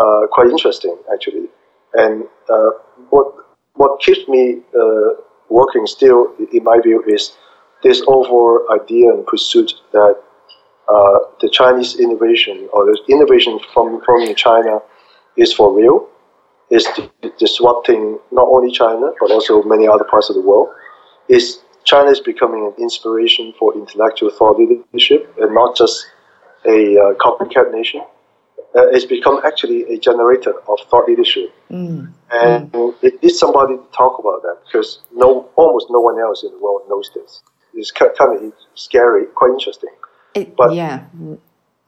uh, 0.00 0.26
quite 0.32 0.48
interesting 0.48 0.96
actually. 1.12 1.48
And 1.94 2.24
uh, 2.48 2.70
what 3.10 3.34
what 3.74 4.00
keeps 4.00 4.28
me 4.28 4.62
uh, 4.78 5.20
working 5.48 5.86
still, 5.86 6.32
in 6.52 6.64
my 6.64 6.78
view, 6.82 7.02
is 7.06 7.36
this 7.82 8.02
overall 8.06 8.66
idea 8.72 9.10
and 9.10 9.26
pursuit 9.26 9.72
that 9.92 10.16
uh, 10.92 11.18
the 11.40 11.48
Chinese 11.50 11.98
innovation 12.04 12.68
or 12.72 12.84
the 12.86 12.98
innovation 13.08 13.58
from 13.72 14.00
from 14.04 14.34
China 14.34 14.80
is 15.36 15.52
for 15.52 15.68
real, 15.80 16.08
is 16.70 16.86
disrupting 17.38 18.18
not 18.32 18.46
only 18.48 18.70
China 18.72 19.06
but 19.20 19.30
also 19.30 19.62
many 19.62 19.86
other 19.86 20.04
parts 20.04 20.28
of 20.30 20.34
the 20.36 20.42
world. 20.42 20.68
Is 21.28 21.60
China 21.84 22.10
is 22.10 22.20
becoming 22.20 22.62
an 22.66 22.74
inspiration 22.82 23.54
for 23.58 23.74
intellectual 23.74 24.30
thought 24.30 24.58
leadership 24.58 25.32
and 25.40 25.54
not 25.54 25.76
just 25.76 26.06
a 26.66 26.98
uh, 26.98 27.14
copycat 27.14 27.72
nation. 27.72 28.02
Uh, 28.76 28.86
it's 28.94 29.04
become 29.04 29.40
actually 29.44 29.82
a 29.94 29.98
generator 29.98 30.54
of 30.68 30.78
thought 30.88 31.06
leadership, 31.08 31.48
Mm. 31.70 32.12
and 32.30 32.70
it 33.02 33.20
needs 33.22 33.38
somebody 33.38 33.74
to 33.76 33.86
talk 34.00 34.14
about 34.22 34.42
that 34.42 34.56
because 34.66 34.90
no, 35.12 35.48
almost 35.56 35.86
no 35.90 36.00
one 36.00 36.18
else 36.20 36.44
in 36.44 36.50
the 36.52 36.58
world 36.58 36.82
knows 36.88 37.10
this. 37.14 37.42
It's 37.74 37.90
kind 37.90 38.10
of 38.36 38.52
scary, 38.74 39.24
quite 39.40 39.52
interesting. 39.58 39.90
It- 40.34 40.56
but- 40.56 40.72
yeah. 40.74 41.00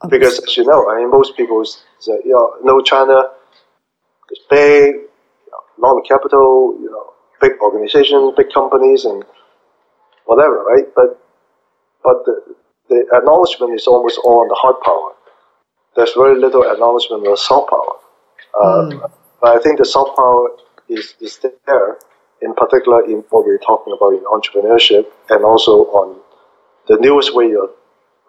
Because 0.08 0.40
as 0.40 0.56
you 0.56 0.64
know, 0.64 0.90
I 0.90 0.96
mean, 0.98 1.10
most 1.10 1.36
people 1.36 1.64
say, 1.64 2.18
you 2.24 2.32
know, 2.32 2.54
no, 2.64 2.80
China 2.80 3.30
is 4.32 4.38
big, 4.50 4.94
you 4.96 5.50
know, 5.52 5.60
a 5.78 5.80
lot 5.86 5.96
of 5.98 6.04
capital, 6.04 6.76
you 6.80 6.90
know, 6.90 7.12
big 7.40 7.52
organizations, 7.60 8.34
big 8.36 8.50
companies, 8.52 9.04
and 9.04 9.24
whatever, 10.24 10.64
right? 10.64 10.86
But 10.96 11.20
but 12.02 12.24
the, 12.26 12.34
the 12.88 13.06
acknowledgement 13.14 13.74
is 13.74 13.86
almost 13.86 14.18
all 14.24 14.40
on 14.40 14.48
the 14.48 14.56
hard 14.56 14.74
power. 14.84 15.12
There's 15.94 16.14
very 16.14 16.36
little 16.36 16.64
acknowledgement 16.68 17.26
of 17.28 17.38
soft 17.38 17.70
power. 17.70 17.94
Uh, 18.60 19.08
But 19.40 19.56
I 19.56 19.58
think 19.62 19.78
the 19.78 19.84
soft 19.84 20.16
power 20.16 20.50
is, 20.88 21.14
is 21.20 21.38
there, 21.66 21.98
in 22.40 22.54
particular 22.54 23.04
in 23.04 23.18
what 23.30 23.44
we're 23.46 23.58
talking 23.58 23.92
about 23.96 24.12
in 24.18 24.22
entrepreneurship 24.36 25.04
and 25.30 25.44
also 25.44 25.72
on 26.00 26.16
the 26.88 26.96
newest 26.96 27.34
way 27.34 27.54
of 27.54 27.70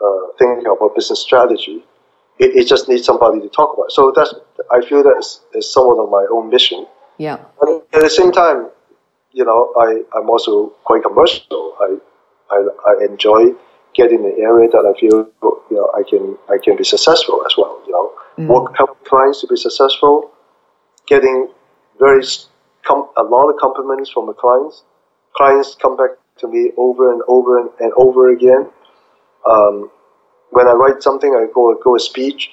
uh, 0.04 0.34
thinking 0.38 0.66
about 0.66 0.95
business 0.95 1.22
strategy. 1.22 1.86
It, 2.39 2.56
it 2.56 2.68
just 2.68 2.89
needs 2.89 3.06
somebody 3.06 3.39
to 3.41 3.49
talk 3.49 3.74
about. 3.76 3.91
So 3.91 4.12
that's 4.16 4.34
I 4.72 4.82
feel 4.86 5.04
that 5.04 5.18
is, 5.20 5.41
is 5.54 5.72
somewhat 5.72 6.04
of 6.04 6.10
my 6.10 6.26
own 6.32 6.49
mission. 6.49 6.86
Yeah. 7.18 7.38
But 7.60 7.88
at 7.93 8.01
the 8.01 8.10
same 8.10 8.32
time, 8.32 8.70
you 9.32 9.45
know, 9.45 9.74
I, 9.78 10.04
I'm 10.18 10.30
also 10.30 10.74
quite 10.84 11.04
commercial. 11.04 11.76
I, 11.80 11.97
I, 12.51 12.68
I 12.88 13.06
enjoy 13.06 13.54
getting 13.93 14.24
the 14.24 14.36
area 14.41 14.70
that 14.70 14.86
I 14.89 14.99
feel 14.99 15.30
you 15.70 15.78
know 15.78 15.91
I 15.95 16.04
can 16.08 16.38
I 16.49 16.58
can 16.64 16.76
be 16.76 16.84
successful 16.84 17.43
as 17.45 17.54
well. 17.58 17.82
You 17.86 17.93
know, 17.93 18.47
work 18.47 18.76
help 18.78 19.04
clients 19.06 19.41
to 19.41 19.47
be 19.47 19.56
successful, 19.56 20.32
getting 21.08 21.49
very 21.99 22.24
com- 22.84 23.10
a 23.18 23.24
lot 23.24 23.49
of 23.49 23.60
compliments 23.60 24.10
from 24.10 24.28
the 24.28 24.34
clients. 24.34 24.84
Clients 25.36 25.76
come 25.76 25.97
back 25.97 26.12
to 26.39 26.47
me 26.47 26.72
over 26.78 27.12
and 27.12 27.22
over 27.28 27.60
and, 27.60 27.70
and 27.80 27.91
over 27.97 28.30
again. 28.30 28.70
Um, 29.50 29.89
when 30.52 30.68
I 30.68 30.74
write 30.74 31.04
something, 31.04 31.32
I 31.34 31.48
go 31.54 31.76
go 31.84 31.96
a 31.96 32.00
speech, 32.00 32.52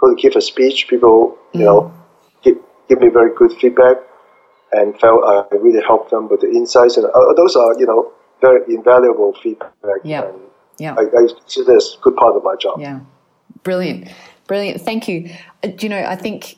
go 0.00 0.14
to 0.14 0.20
give 0.20 0.36
a 0.36 0.40
speech. 0.40 0.86
People, 0.88 1.36
you 1.52 1.64
know, 1.64 1.92
give, 2.42 2.56
give 2.88 3.00
me 3.00 3.08
very 3.08 3.34
good 3.36 3.52
feedback 3.52 3.96
and 4.72 4.98
felt 5.00 5.24
I 5.24 5.54
really 5.56 5.82
helped 5.82 6.10
them 6.10 6.28
with 6.28 6.40
the 6.42 6.48
insights. 6.48 6.96
And 6.96 7.06
uh, 7.06 7.32
those 7.36 7.56
are, 7.56 7.78
you 7.78 7.86
know, 7.86 8.12
very 8.40 8.62
invaluable 8.74 9.34
feedback. 9.42 9.72
Yeah. 10.04 10.30
Yeah. 10.78 10.94
I, 10.94 11.02
I 11.02 11.26
consider 11.40 11.74
this 11.74 11.96
a 11.98 12.00
good 12.02 12.16
part 12.16 12.36
of 12.36 12.44
my 12.44 12.54
job. 12.54 12.78
Yeah, 12.80 13.00
brilliant, 13.64 14.08
brilliant. 14.46 14.80
Thank 14.80 15.08
you. 15.08 15.30
Uh, 15.64 15.68
Do 15.68 15.86
you 15.86 15.88
know? 15.88 16.04
I 16.04 16.14
think, 16.14 16.56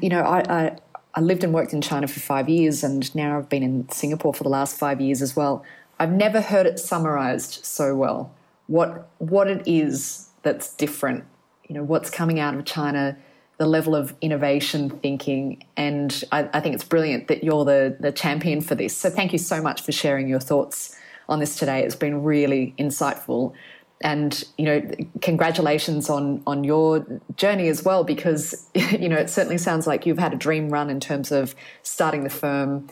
you 0.00 0.08
know, 0.08 0.20
I, 0.20 0.42
I 0.48 0.78
I 1.16 1.20
lived 1.20 1.42
and 1.42 1.52
worked 1.52 1.72
in 1.72 1.80
China 1.80 2.06
for 2.06 2.20
five 2.20 2.48
years, 2.48 2.84
and 2.84 3.12
now 3.16 3.38
I've 3.38 3.48
been 3.48 3.64
in 3.64 3.88
Singapore 3.88 4.32
for 4.32 4.44
the 4.44 4.50
last 4.50 4.78
five 4.78 5.00
years 5.00 5.22
as 5.22 5.34
well. 5.34 5.64
I've 5.98 6.12
never 6.12 6.40
heard 6.40 6.66
it 6.66 6.78
summarized 6.78 7.64
so 7.64 7.96
well. 7.96 8.32
What 8.66 9.08
what 9.18 9.48
it 9.48 9.62
is 9.66 10.28
that's 10.42 10.72
different. 10.74 11.24
You 11.68 11.74
know, 11.74 11.82
what's 11.82 12.10
coming 12.10 12.40
out 12.40 12.54
of 12.54 12.64
China. 12.64 13.16
The 13.58 13.66
level 13.66 13.96
of 13.96 14.14
innovation 14.20 14.90
thinking, 14.90 15.64
and 15.78 16.22
I, 16.30 16.46
I 16.52 16.60
think 16.60 16.74
it's 16.74 16.84
brilliant 16.84 17.28
that 17.28 17.42
you're 17.42 17.64
the, 17.64 17.96
the 17.98 18.12
champion 18.12 18.60
for 18.60 18.74
this. 18.74 18.94
So, 18.94 19.08
thank 19.08 19.32
you 19.32 19.38
so 19.38 19.62
much 19.62 19.80
for 19.80 19.92
sharing 19.92 20.28
your 20.28 20.40
thoughts 20.40 20.94
on 21.26 21.40
this 21.40 21.56
today. 21.56 21.82
It's 21.82 21.96
been 21.96 22.22
really 22.22 22.74
insightful 22.78 23.54
and 24.02 24.44
you 24.58 24.64
know 24.66 24.82
congratulations 25.22 26.10
on 26.10 26.42
on 26.46 26.64
your 26.64 27.06
journey 27.36 27.68
as 27.68 27.82
well 27.82 28.04
because 28.04 28.68
you 28.74 29.08
know 29.08 29.16
it 29.16 29.30
certainly 29.30 29.58
sounds 29.58 29.86
like 29.86 30.04
you've 30.04 30.18
had 30.18 30.32
a 30.32 30.36
dream 30.36 30.68
run 30.68 30.90
in 30.90 31.00
terms 31.00 31.32
of 31.32 31.54
starting 31.82 32.24
the 32.24 32.30
firm 32.30 32.88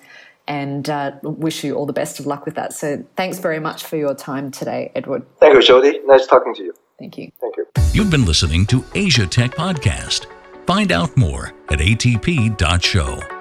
and 0.47 0.89
uh, 0.91 1.13
wish 1.23 1.65
you 1.65 1.75
all 1.75 1.87
the 1.87 1.93
best 1.93 2.21
of 2.21 2.27
luck 2.27 2.45
with 2.45 2.55
that 2.55 2.73
so 2.73 3.03
thanks 3.17 3.39
very 3.39 3.61
much 3.61 3.85
for 3.85 3.97
your 3.97 4.15
time 4.15 4.51
today 4.51 4.91
edward 4.95 5.25
Thank 5.41 5.55
you, 5.55 5.61
Jodie. 5.61 6.05
Nice 6.07 6.27
talking 6.27 6.55
to 6.55 6.63
you. 6.63 6.75
thank 6.99 7.17
you 7.19 7.31
Thank 7.41 7.57
you. 7.57 7.67
You've 7.93 8.11
been 8.11 8.25
listening 8.25 8.67
to 8.67 8.85
Asia 8.95 9.27
Tech 9.27 9.53
Podcast. 9.53 10.27
Find 10.67 10.91
out 10.93 11.17
more 11.17 11.53
at 11.71 11.79
atp.show. 11.79 13.34